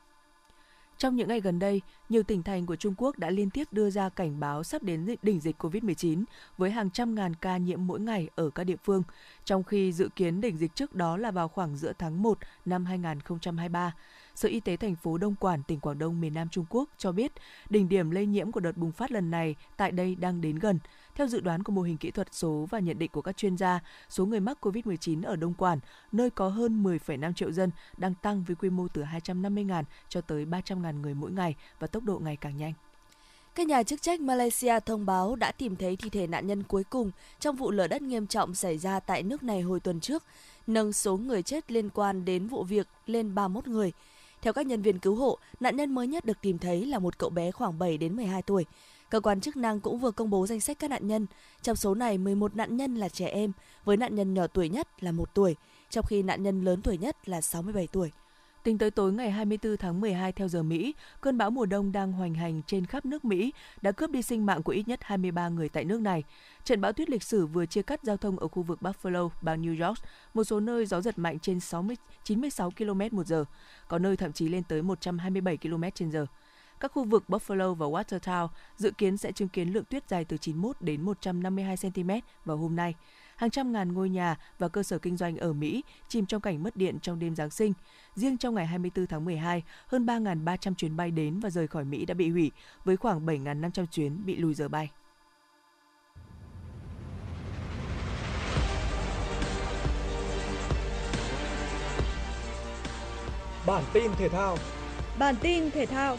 Trong 0.99 1.17
những 1.17 1.29
ngày 1.29 1.41
gần 1.41 1.59
đây, 1.59 1.81
nhiều 2.09 2.23
tỉnh 2.23 2.43
thành 2.43 2.67
của 2.67 2.77
Trung 2.77 2.95
Quốc 2.97 3.19
đã 3.19 3.31
liên 3.31 3.51
tiếp 3.51 3.69
đưa 3.73 3.91
ra 3.91 4.09
cảnh 4.09 4.41
báo 4.41 4.65
sắp 4.65 4.83
đến 4.83 5.17
đỉnh 5.23 5.41
dịch 5.41 5.63
COVID-19 5.63 6.25
với 6.57 6.71
hàng 6.71 6.91
trăm 6.91 7.15
ngàn 7.15 7.35
ca 7.35 7.57
nhiễm 7.57 7.87
mỗi 7.87 8.01
ngày 8.01 8.29
ở 8.35 8.51
các 8.51 8.65
địa 8.65 8.77
phương, 8.85 9.03
trong 9.45 9.65
khi 9.65 9.93
dự 9.93 10.09
kiến 10.17 10.41
đỉnh 10.41 10.57
dịch 10.57 10.75
trước 10.75 10.95
đó 10.95 11.17
là 11.17 11.31
vào 11.31 11.49
khoảng 11.49 11.77
giữa 11.77 11.93
tháng 11.99 12.23
1 12.23 12.39
năm 12.65 12.85
2023. 12.85 13.95
Sở 14.35 14.49
Y 14.49 14.61
tế 14.61 14.77
thành 14.77 14.97
phố 14.97 15.19
Đông 15.19 15.35
Quản, 15.35 15.63
tỉnh 15.63 15.81
Quảng 15.81 15.99
Đông, 15.99 16.21
miền 16.21 16.35
Nam 16.35 16.49
Trung 16.49 16.65
Quốc 16.71 16.89
cho 16.99 17.13
biết 17.13 17.33
đỉnh 17.71 17.89
điểm 17.89 18.11
lây 18.11 18.27
nhiễm 18.27 18.53
của 18.53 18.61
đợt 18.61 18.77
bùng 18.77 18.93
phát 18.93 19.13
lần 19.13 19.31
này 19.31 19.55
tại 19.77 19.93
đây 19.93 20.15
đang 20.15 20.41
đến 20.41 20.59
gần. 20.59 20.79
Theo 21.19 21.27
dự 21.27 21.41
đoán 21.41 21.63
của 21.63 21.73
mô 21.73 21.83
hình 21.83 21.97
kỹ 21.97 22.11
thuật 22.11 22.29
số 22.35 22.67
và 22.71 22.79
nhận 22.79 22.99
định 22.99 23.11
của 23.11 23.23
các 23.23 23.37
chuyên 23.37 23.57
gia, 23.57 23.81
số 24.09 24.27
người 24.27 24.41
mắc 24.41 24.59
COVID-19 24.61 25.25
ở 25.25 25.37
Đông 25.37 25.55
Quản, 25.55 25.79
nơi 26.13 26.31
có 26.31 26.49
hơn 26.49 26.83
10,5 26.83 27.33
triệu 27.33 27.53
dân, 27.53 27.71
đang 27.97 28.15
tăng 28.15 28.45
với 28.45 28.57
quy 28.57 28.71
mô 28.71 28.89
từ 28.89 29.03
250.000 29.03 29.85
cho 30.09 30.21
tới 30.21 30.45
300.000 30.45 31.01
người 31.01 31.15
mỗi 31.15 31.31
ngày 31.31 31.55
và 31.79 31.87
tốc 31.87 32.05
độ 32.05 32.19
ngày 32.19 32.37
càng 32.37 32.57
nhanh. 32.57 32.73
Các 33.55 33.67
nhà 33.67 33.83
chức 33.83 34.03
trách 34.03 34.21
Malaysia 34.21 34.81
thông 34.81 35.07
báo 35.07 35.37
đã 35.37 35.53
tìm 35.53 35.77
thấy 35.77 35.97
thi 35.97 36.11
thể 36.11 36.27
nạn 36.27 36.47
nhân 36.47 36.63
cuối 36.63 36.85
cùng 36.85 37.11
trong 37.41 37.57
vụ 37.57 37.71
lở 37.71 37.87
đất 37.87 38.03
nghiêm 38.03 38.27
trọng 38.27 38.55
xảy 38.55 38.79
ra 38.79 39.01
tại 39.01 39.23
nước 39.23 39.43
này 39.43 39.61
hồi 39.61 39.81
tuần 39.81 40.01
trước, 40.01 40.25
nâng 40.67 40.93
số 40.93 41.17
người 41.17 41.43
chết 41.43 41.73
liên 41.73 41.91
quan 41.91 42.25
đến 42.25 42.47
vụ 42.47 42.65
việc 42.65 42.89
lên 43.07 43.35
31 43.35 43.69
người. 43.69 43.93
Theo 44.43 44.53
các 44.53 44.67
nhân 44.67 44.83
viên 44.83 44.99
cứu 44.99 45.15
hộ, 45.15 45.39
nạn 45.61 45.77
nhân 45.77 45.95
mới 45.95 46.07
nhất 46.07 46.25
được 46.25 46.41
tìm 46.43 46.59
thấy 46.59 46.87
là 46.87 46.99
một 46.99 47.19
cậu 47.19 47.31
bé 47.31 47.51
khoảng 47.51 47.79
7 47.79 47.99
đến 47.99 48.17
12 48.17 48.43
tuổi. 48.43 48.65
Cơ 49.11 49.21
quan 49.21 49.41
chức 49.41 49.57
năng 49.57 49.81
cũng 49.81 49.99
vừa 49.99 50.11
công 50.11 50.31
bố 50.31 50.47
danh 50.47 50.61
sách 50.61 50.79
các 50.79 50.91
nạn 50.91 51.07
nhân. 51.07 51.27
Trong 51.63 51.77
số 51.77 51.95
này, 51.95 52.19
11 52.19 52.57
nạn 52.57 52.77
nhân 52.77 52.95
là 52.95 53.09
trẻ 53.09 53.27
em, 53.27 53.53
với 53.85 53.97
nạn 53.97 54.15
nhân 54.15 54.35
nhỏ 54.35 54.47
tuổi 54.47 54.69
nhất 54.69 54.89
là 55.01 55.13
1 55.13 55.35
tuổi, 55.35 55.57
trong 55.91 56.05
khi 56.09 56.23
nạn 56.23 56.43
nhân 56.43 56.65
lớn 56.65 56.83
tuổi 56.83 56.99
nhất 56.99 57.29
là 57.29 57.41
67 57.41 57.87
tuổi. 57.87 58.11
Tính 58.63 58.79
tới 58.79 58.91
tối 58.91 59.13
ngày 59.13 59.31
24 59.31 59.77
tháng 59.77 60.01
12 60.01 60.33
theo 60.33 60.49
giờ 60.49 60.63
Mỹ, 60.63 60.95
cơn 61.21 61.39
bão 61.39 61.51
mùa 61.51 61.67
đông 61.67 61.93
đang 61.93 62.13
hoành 62.13 62.35
hành 62.35 62.63
trên 62.67 62.87
khắp 62.87 63.07
nước 63.07 63.25
Mỹ 63.25 63.53
đã 63.83 63.93
cướp 63.93 64.11
đi 64.11 64.23
sinh 64.23 64.47
mạng 64.47 64.63
của 64.63 64.73
ít 64.73 64.89
nhất 64.89 65.01
23 65.03 65.49
người 65.49 65.69
tại 65.69 65.85
nước 65.85 66.01
này. 66.01 66.25
Trận 66.65 66.81
bão 66.81 66.93
tuyết 66.93 67.11
lịch 67.11 67.23
sử 67.23 67.47
vừa 67.47 67.67
chia 67.67 67.83
cắt 67.83 68.01
giao 68.03 68.17
thông 68.17 68.39
ở 68.39 68.49
khu 68.49 68.63
vực 68.63 68.79
Buffalo, 68.81 69.29
bang 69.43 69.63
New 69.63 69.87
York, 69.87 69.99
một 70.35 70.45
số 70.45 70.61
nơi 70.61 70.87
gió 70.87 71.01
giật 71.01 71.19
mạnh 71.19 71.39
trên 71.39 71.61
60, 71.61 71.97
96 72.25 72.71
km 72.71 73.01
một 73.11 73.27
giờ, 73.27 73.45
có 73.89 73.99
nơi 73.99 74.17
thậm 74.17 74.33
chí 74.33 74.49
lên 74.49 74.63
tới 74.69 74.83
127 74.83 75.57
km 75.57 75.83
trên 75.95 76.11
giờ. 76.11 76.27
Các 76.81 76.93
khu 76.93 77.05
vực 77.05 77.25
Buffalo 77.29 77.75
và 77.75 77.87
Watertown 77.87 78.49
dự 78.77 78.91
kiến 78.91 79.17
sẽ 79.17 79.33
chứng 79.33 79.49
kiến 79.49 79.73
lượng 79.73 79.85
tuyết 79.85 80.09
dài 80.09 80.25
từ 80.25 80.37
91 80.37 80.77
đến 80.81 81.03
152 81.03 81.77
cm 81.77 82.11
vào 82.45 82.57
hôm 82.57 82.77
nay. 82.77 82.95
Hàng 83.37 83.51
trăm 83.51 83.73
ngàn 83.73 83.93
ngôi 83.93 84.09
nhà 84.09 84.37
và 84.59 84.69
cơ 84.69 84.83
sở 84.83 84.99
kinh 84.99 85.17
doanh 85.17 85.37
ở 85.37 85.53
Mỹ 85.53 85.83
chìm 86.09 86.27
trong 86.27 86.41
cảnh 86.41 86.63
mất 86.63 86.77
điện 86.77 86.99
trong 87.03 87.19
đêm 87.19 87.35
Giáng 87.35 87.51
sinh. 87.51 87.73
Riêng 88.15 88.39
trong 88.39 88.55
ngày 88.55 88.67
24 88.67 89.07
tháng 89.07 89.25
12, 89.25 89.63
hơn 89.87 90.07
3.300 90.07 90.75
chuyến 90.75 90.97
bay 90.97 91.11
đến 91.11 91.41
và 91.41 91.51
rời 91.51 91.67
khỏi 91.67 91.85
Mỹ 91.85 92.07
đã 92.07 92.15
bị 92.15 92.31
hủy, 92.31 92.51
với 92.85 92.97
khoảng 92.97 93.27
7.500 93.27 93.87
chuyến 93.87 94.27
bị 94.27 94.37
lùi 94.37 94.55
giờ 94.55 94.69
bay. 94.69 94.91
Bản 103.67 103.85
tin 103.93 104.11
thể 104.19 104.29
thao 104.29 104.57
Bản 105.19 105.35
tin 105.43 105.71
thể 105.71 105.87
thao 105.87 106.17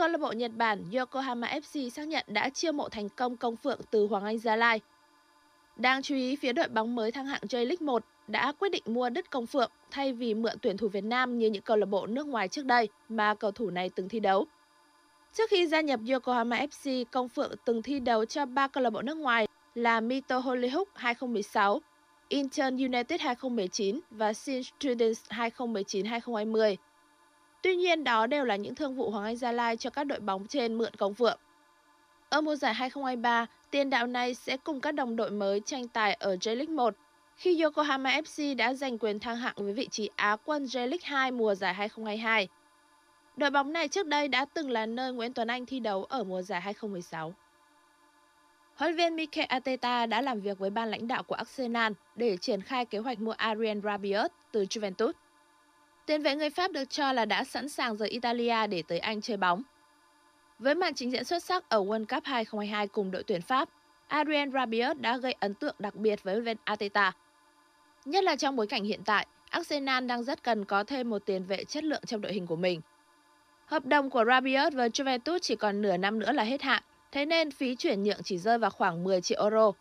Câu 0.00 0.08
lạc 0.08 0.18
bộ 0.20 0.32
Nhật 0.32 0.50
Bản 0.56 0.84
Yokohama 0.92 1.48
FC 1.48 1.88
xác 1.88 2.08
nhận 2.08 2.24
đã 2.28 2.48
chiêu 2.48 2.72
mộ 2.72 2.88
thành 2.88 3.08
công 3.08 3.36
công 3.36 3.56
phượng 3.56 3.80
từ 3.90 4.06
Hoàng 4.06 4.24
Anh 4.24 4.38
Gia 4.38 4.56
Lai. 4.56 4.80
Đáng 5.76 6.02
chú 6.02 6.14
ý, 6.14 6.36
phía 6.36 6.52
đội 6.52 6.68
bóng 6.68 6.94
mới 6.94 7.12
thăng 7.12 7.26
hạng 7.26 7.40
J-League 7.42 7.84
1 7.86 8.04
đã 8.28 8.52
quyết 8.52 8.68
định 8.68 8.82
mua 8.86 9.10
đứt 9.10 9.30
công 9.30 9.46
phượng 9.46 9.70
thay 9.90 10.12
vì 10.12 10.34
mượn 10.34 10.58
tuyển 10.62 10.76
thủ 10.76 10.88
Việt 10.88 11.04
Nam 11.04 11.38
như 11.38 11.50
những 11.50 11.62
câu 11.62 11.76
lạc 11.76 11.86
bộ 11.86 12.06
nước 12.06 12.26
ngoài 12.26 12.48
trước 12.48 12.64
đây 12.64 12.88
mà 13.08 13.34
cầu 13.34 13.50
thủ 13.50 13.70
này 13.70 13.90
từng 13.94 14.08
thi 14.08 14.20
đấu. 14.20 14.46
Trước 15.34 15.50
khi 15.50 15.66
gia 15.66 15.80
nhập 15.80 16.00
Yokohama 16.10 16.66
FC, 16.66 17.04
Công 17.10 17.28
Phượng 17.28 17.52
từng 17.64 17.82
thi 17.82 18.00
đấu 18.00 18.24
cho 18.24 18.46
ba 18.46 18.68
câu 18.68 18.84
lạc 18.84 18.90
bộ 18.90 19.02
nước 19.02 19.16
ngoài 19.16 19.48
là 19.74 20.00
Mito 20.00 20.38
Hollyhook 20.38 20.88
2016, 20.94 21.80
Incheon 22.28 22.76
United 22.76 23.20
2019 23.20 24.00
và 24.10 24.32
Sin 24.32 24.62
Students 24.62 25.24
2019-2020. 25.28 26.76
Tuy 27.62 27.76
nhiên, 27.76 28.04
đó 28.04 28.26
đều 28.26 28.44
là 28.44 28.56
những 28.56 28.74
thương 28.74 28.94
vụ 28.94 29.10
Hoàng 29.10 29.24
Anh 29.24 29.36
Gia 29.36 29.52
Lai 29.52 29.76
cho 29.76 29.90
các 29.90 30.04
đội 30.04 30.20
bóng 30.20 30.46
trên 30.46 30.78
mượn 30.78 30.94
công 30.94 31.14
phượng. 31.14 31.38
Ở 32.28 32.40
mùa 32.40 32.56
giải 32.56 32.74
2023, 32.74 33.46
tiền 33.70 33.90
đạo 33.90 34.06
này 34.06 34.34
sẽ 34.34 34.56
cùng 34.56 34.80
các 34.80 34.92
đồng 34.92 35.16
đội 35.16 35.30
mới 35.30 35.60
tranh 35.60 35.88
tài 35.88 36.14
ở 36.14 36.34
J-League 36.34 36.74
1 36.74 36.94
khi 37.36 37.62
Yokohama 37.62 38.20
FC 38.20 38.56
đã 38.56 38.74
giành 38.74 38.98
quyền 38.98 39.20
thăng 39.20 39.36
hạng 39.36 39.54
với 39.56 39.72
vị 39.72 39.88
trí 39.90 40.10
Á 40.16 40.36
quân 40.44 40.64
J-League 40.64 40.98
2 41.02 41.30
mùa 41.30 41.54
giải 41.54 41.74
2022. 41.74 42.48
Đội 43.36 43.50
bóng 43.50 43.72
này 43.72 43.88
trước 43.88 44.06
đây 44.06 44.28
đã 44.28 44.44
từng 44.44 44.70
là 44.70 44.86
nơi 44.86 45.12
Nguyễn 45.12 45.32
Tuấn 45.32 45.48
Anh 45.48 45.66
thi 45.66 45.80
đấu 45.80 46.04
ở 46.04 46.24
mùa 46.24 46.42
giải 46.42 46.60
2016. 46.60 47.34
Huấn 48.74 48.96
viên 48.96 49.16
Mikel 49.16 49.44
Arteta 49.48 50.06
đã 50.06 50.20
làm 50.20 50.40
việc 50.40 50.58
với 50.58 50.70
ban 50.70 50.90
lãnh 50.90 51.08
đạo 51.08 51.22
của 51.22 51.34
Arsenal 51.34 51.92
để 52.16 52.36
triển 52.36 52.62
khai 52.62 52.84
kế 52.84 52.98
hoạch 52.98 53.20
mua 53.20 53.32
Arjen 53.32 53.82
Rabiot 53.82 54.30
từ 54.52 54.64
Juventus. 54.64 55.12
Tiền 56.06 56.22
vệ 56.22 56.36
người 56.36 56.50
Pháp 56.50 56.72
được 56.72 56.90
cho 56.90 57.12
là 57.12 57.24
đã 57.24 57.44
sẵn 57.44 57.68
sàng 57.68 57.96
rời 57.96 58.08
Italia 58.08 58.66
để 58.66 58.82
tới 58.82 58.98
Anh 58.98 59.20
chơi 59.20 59.36
bóng. 59.36 59.62
Với 60.58 60.74
màn 60.74 60.94
trình 60.94 61.12
diễn 61.12 61.24
xuất 61.24 61.42
sắc 61.42 61.68
ở 61.68 61.78
World 61.78 62.04
Cup 62.04 62.24
2022 62.24 62.86
cùng 62.86 63.10
đội 63.10 63.22
tuyển 63.22 63.42
Pháp, 63.42 63.68
Adrien 64.08 64.52
Rabiot 64.52 65.00
đã 65.00 65.16
gây 65.16 65.32
ấn 65.40 65.54
tượng 65.54 65.74
đặc 65.78 65.94
biệt 65.94 66.22
với 66.22 66.34
huấn 66.34 66.56
Ateta. 66.64 67.04
Arteta. 67.04 67.12
Nhất 68.04 68.24
là 68.24 68.36
trong 68.36 68.56
bối 68.56 68.66
cảnh 68.66 68.84
hiện 68.84 69.00
tại, 69.04 69.26
Arsenal 69.50 70.06
đang 70.06 70.22
rất 70.22 70.42
cần 70.42 70.64
có 70.64 70.84
thêm 70.84 71.10
một 71.10 71.22
tiền 71.26 71.44
vệ 71.44 71.64
chất 71.64 71.84
lượng 71.84 72.02
trong 72.06 72.20
đội 72.20 72.32
hình 72.32 72.46
của 72.46 72.56
mình. 72.56 72.80
Hợp 73.66 73.86
đồng 73.86 74.10
của 74.10 74.24
Rabiot 74.24 74.72
với 74.72 74.88
Juventus 74.88 75.38
chỉ 75.38 75.56
còn 75.56 75.82
nửa 75.82 75.96
năm 75.96 76.18
nữa 76.18 76.32
là 76.32 76.42
hết 76.42 76.62
hạn, 76.62 76.82
thế 77.12 77.26
nên 77.26 77.50
phí 77.50 77.76
chuyển 77.76 78.02
nhượng 78.02 78.22
chỉ 78.24 78.38
rơi 78.38 78.58
vào 78.58 78.70
khoảng 78.70 79.04
10 79.04 79.20
triệu 79.20 79.42
euro. 79.42 79.72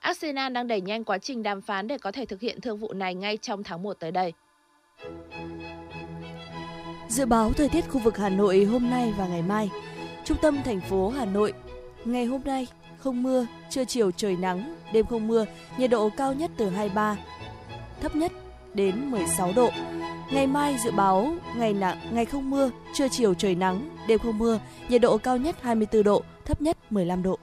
Arsenal 0.00 0.52
đang 0.52 0.68
đẩy 0.68 0.80
nhanh 0.80 1.04
quá 1.04 1.18
trình 1.18 1.42
đàm 1.42 1.60
phán 1.60 1.86
để 1.86 1.98
có 1.98 2.12
thể 2.12 2.26
thực 2.26 2.40
hiện 2.40 2.60
thương 2.60 2.78
vụ 2.78 2.92
này 2.92 3.14
ngay 3.14 3.36
trong 3.36 3.62
tháng 3.62 3.82
1 3.82 3.94
tới 4.00 4.12
đây. 4.12 4.32
Dự 7.08 7.26
báo 7.26 7.52
thời 7.52 7.68
tiết 7.68 7.88
khu 7.88 8.00
vực 8.00 8.16
Hà 8.16 8.28
Nội 8.28 8.64
hôm 8.64 8.90
nay 8.90 9.14
và 9.18 9.26
ngày 9.26 9.42
mai. 9.42 9.70
Trung 10.24 10.38
tâm 10.42 10.62
thành 10.64 10.80
phố 10.80 11.08
Hà 11.08 11.24
Nội, 11.24 11.52
ngày 12.04 12.24
hôm 12.24 12.40
nay 12.44 12.66
không 12.98 13.22
mưa, 13.22 13.46
trưa 13.70 13.84
chiều 13.84 14.10
trời 14.10 14.36
nắng, 14.36 14.74
đêm 14.92 15.06
không 15.06 15.28
mưa, 15.28 15.46
nhiệt 15.78 15.90
độ 15.90 16.10
cao 16.16 16.34
nhất 16.34 16.50
từ 16.56 16.70
23, 16.70 17.16
thấp 18.00 18.16
nhất 18.16 18.32
đến 18.74 19.10
16 19.10 19.52
độ. 19.56 19.70
Ngày 20.32 20.46
mai 20.46 20.76
dự 20.84 20.90
báo 20.90 21.34
ngày 21.56 21.72
nắng, 21.72 21.98
ngày 22.12 22.24
không 22.24 22.50
mưa, 22.50 22.70
trưa 22.94 23.08
chiều 23.08 23.34
trời 23.34 23.54
nắng, 23.54 23.96
đêm 24.08 24.18
không 24.18 24.38
mưa, 24.38 24.60
nhiệt 24.88 25.00
độ 25.00 25.18
cao 25.18 25.36
nhất 25.36 25.56
24 25.62 26.02
độ, 26.02 26.22
thấp 26.44 26.62
nhất 26.62 26.92
15 26.92 27.22
độ. 27.22 27.38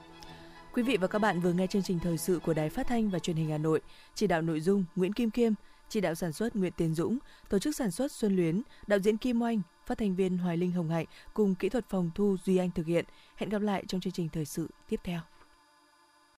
Quý 0.74 0.82
vị 0.82 0.96
và 0.96 1.06
các 1.06 1.18
bạn 1.18 1.40
vừa 1.40 1.52
nghe 1.52 1.66
chương 1.66 1.82
trình 1.82 1.98
thời 1.98 2.18
sự 2.18 2.40
của 2.44 2.54
Đài 2.54 2.68
Phát 2.68 2.86
thanh 2.88 3.10
và 3.10 3.18
Truyền 3.18 3.36
hình 3.36 3.50
Hà 3.50 3.58
Nội, 3.58 3.80
chỉ 4.14 4.26
đạo 4.26 4.42
nội 4.42 4.60
dung 4.60 4.84
Nguyễn 4.96 5.12
Kim 5.12 5.30
Kiêm 5.30 5.52
chỉ 5.92 6.00
đạo 6.00 6.14
sản 6.14 6.32
xuất 6.32 6.56
Nguyễn 6.56 6.72
Tiến 6.72 6.94
Dũng, 6.94 7.18
tổ 7.48 7.58
chức 7.58 7.76
sản 7.76 7.90
xuất 7.90 8.12
Xuân 8.12 8.36
Luyến, 8.36 8.62
đạo 8.86 8.98
diễn 8.98 9.16
Kim 9.16 9.42
Oanh, 9.42 9.62
phát 9.86 9.98
thanh 9.98 10.14
viên 10.14 10.38
Hoài 10.38 10.56
Linh 10.56 10.72
Hồng 10.72 10.88
Hạnh 10.88 11.06
cùng 11.34 11.54
kỹ 11.54 11.68
thuật 11.68 11.88
phòng 11.88 12.10
thu 12.14 12.36
Duy 12.44 12.56
Anh 12.56 12.70
thực 12.70 12.86
hiện. 12.86 13.04
Hẹn 13.36 13.50
gặp 13.50 13.62
lại 13.62 13.84
trong 13.88 14.00
chương 14.00 14.12
trình 14.12 14.28
thời 14.28 14.44
sự 14.44 14.68
tiếp 14.88 15.00
theo. 15.04 15.20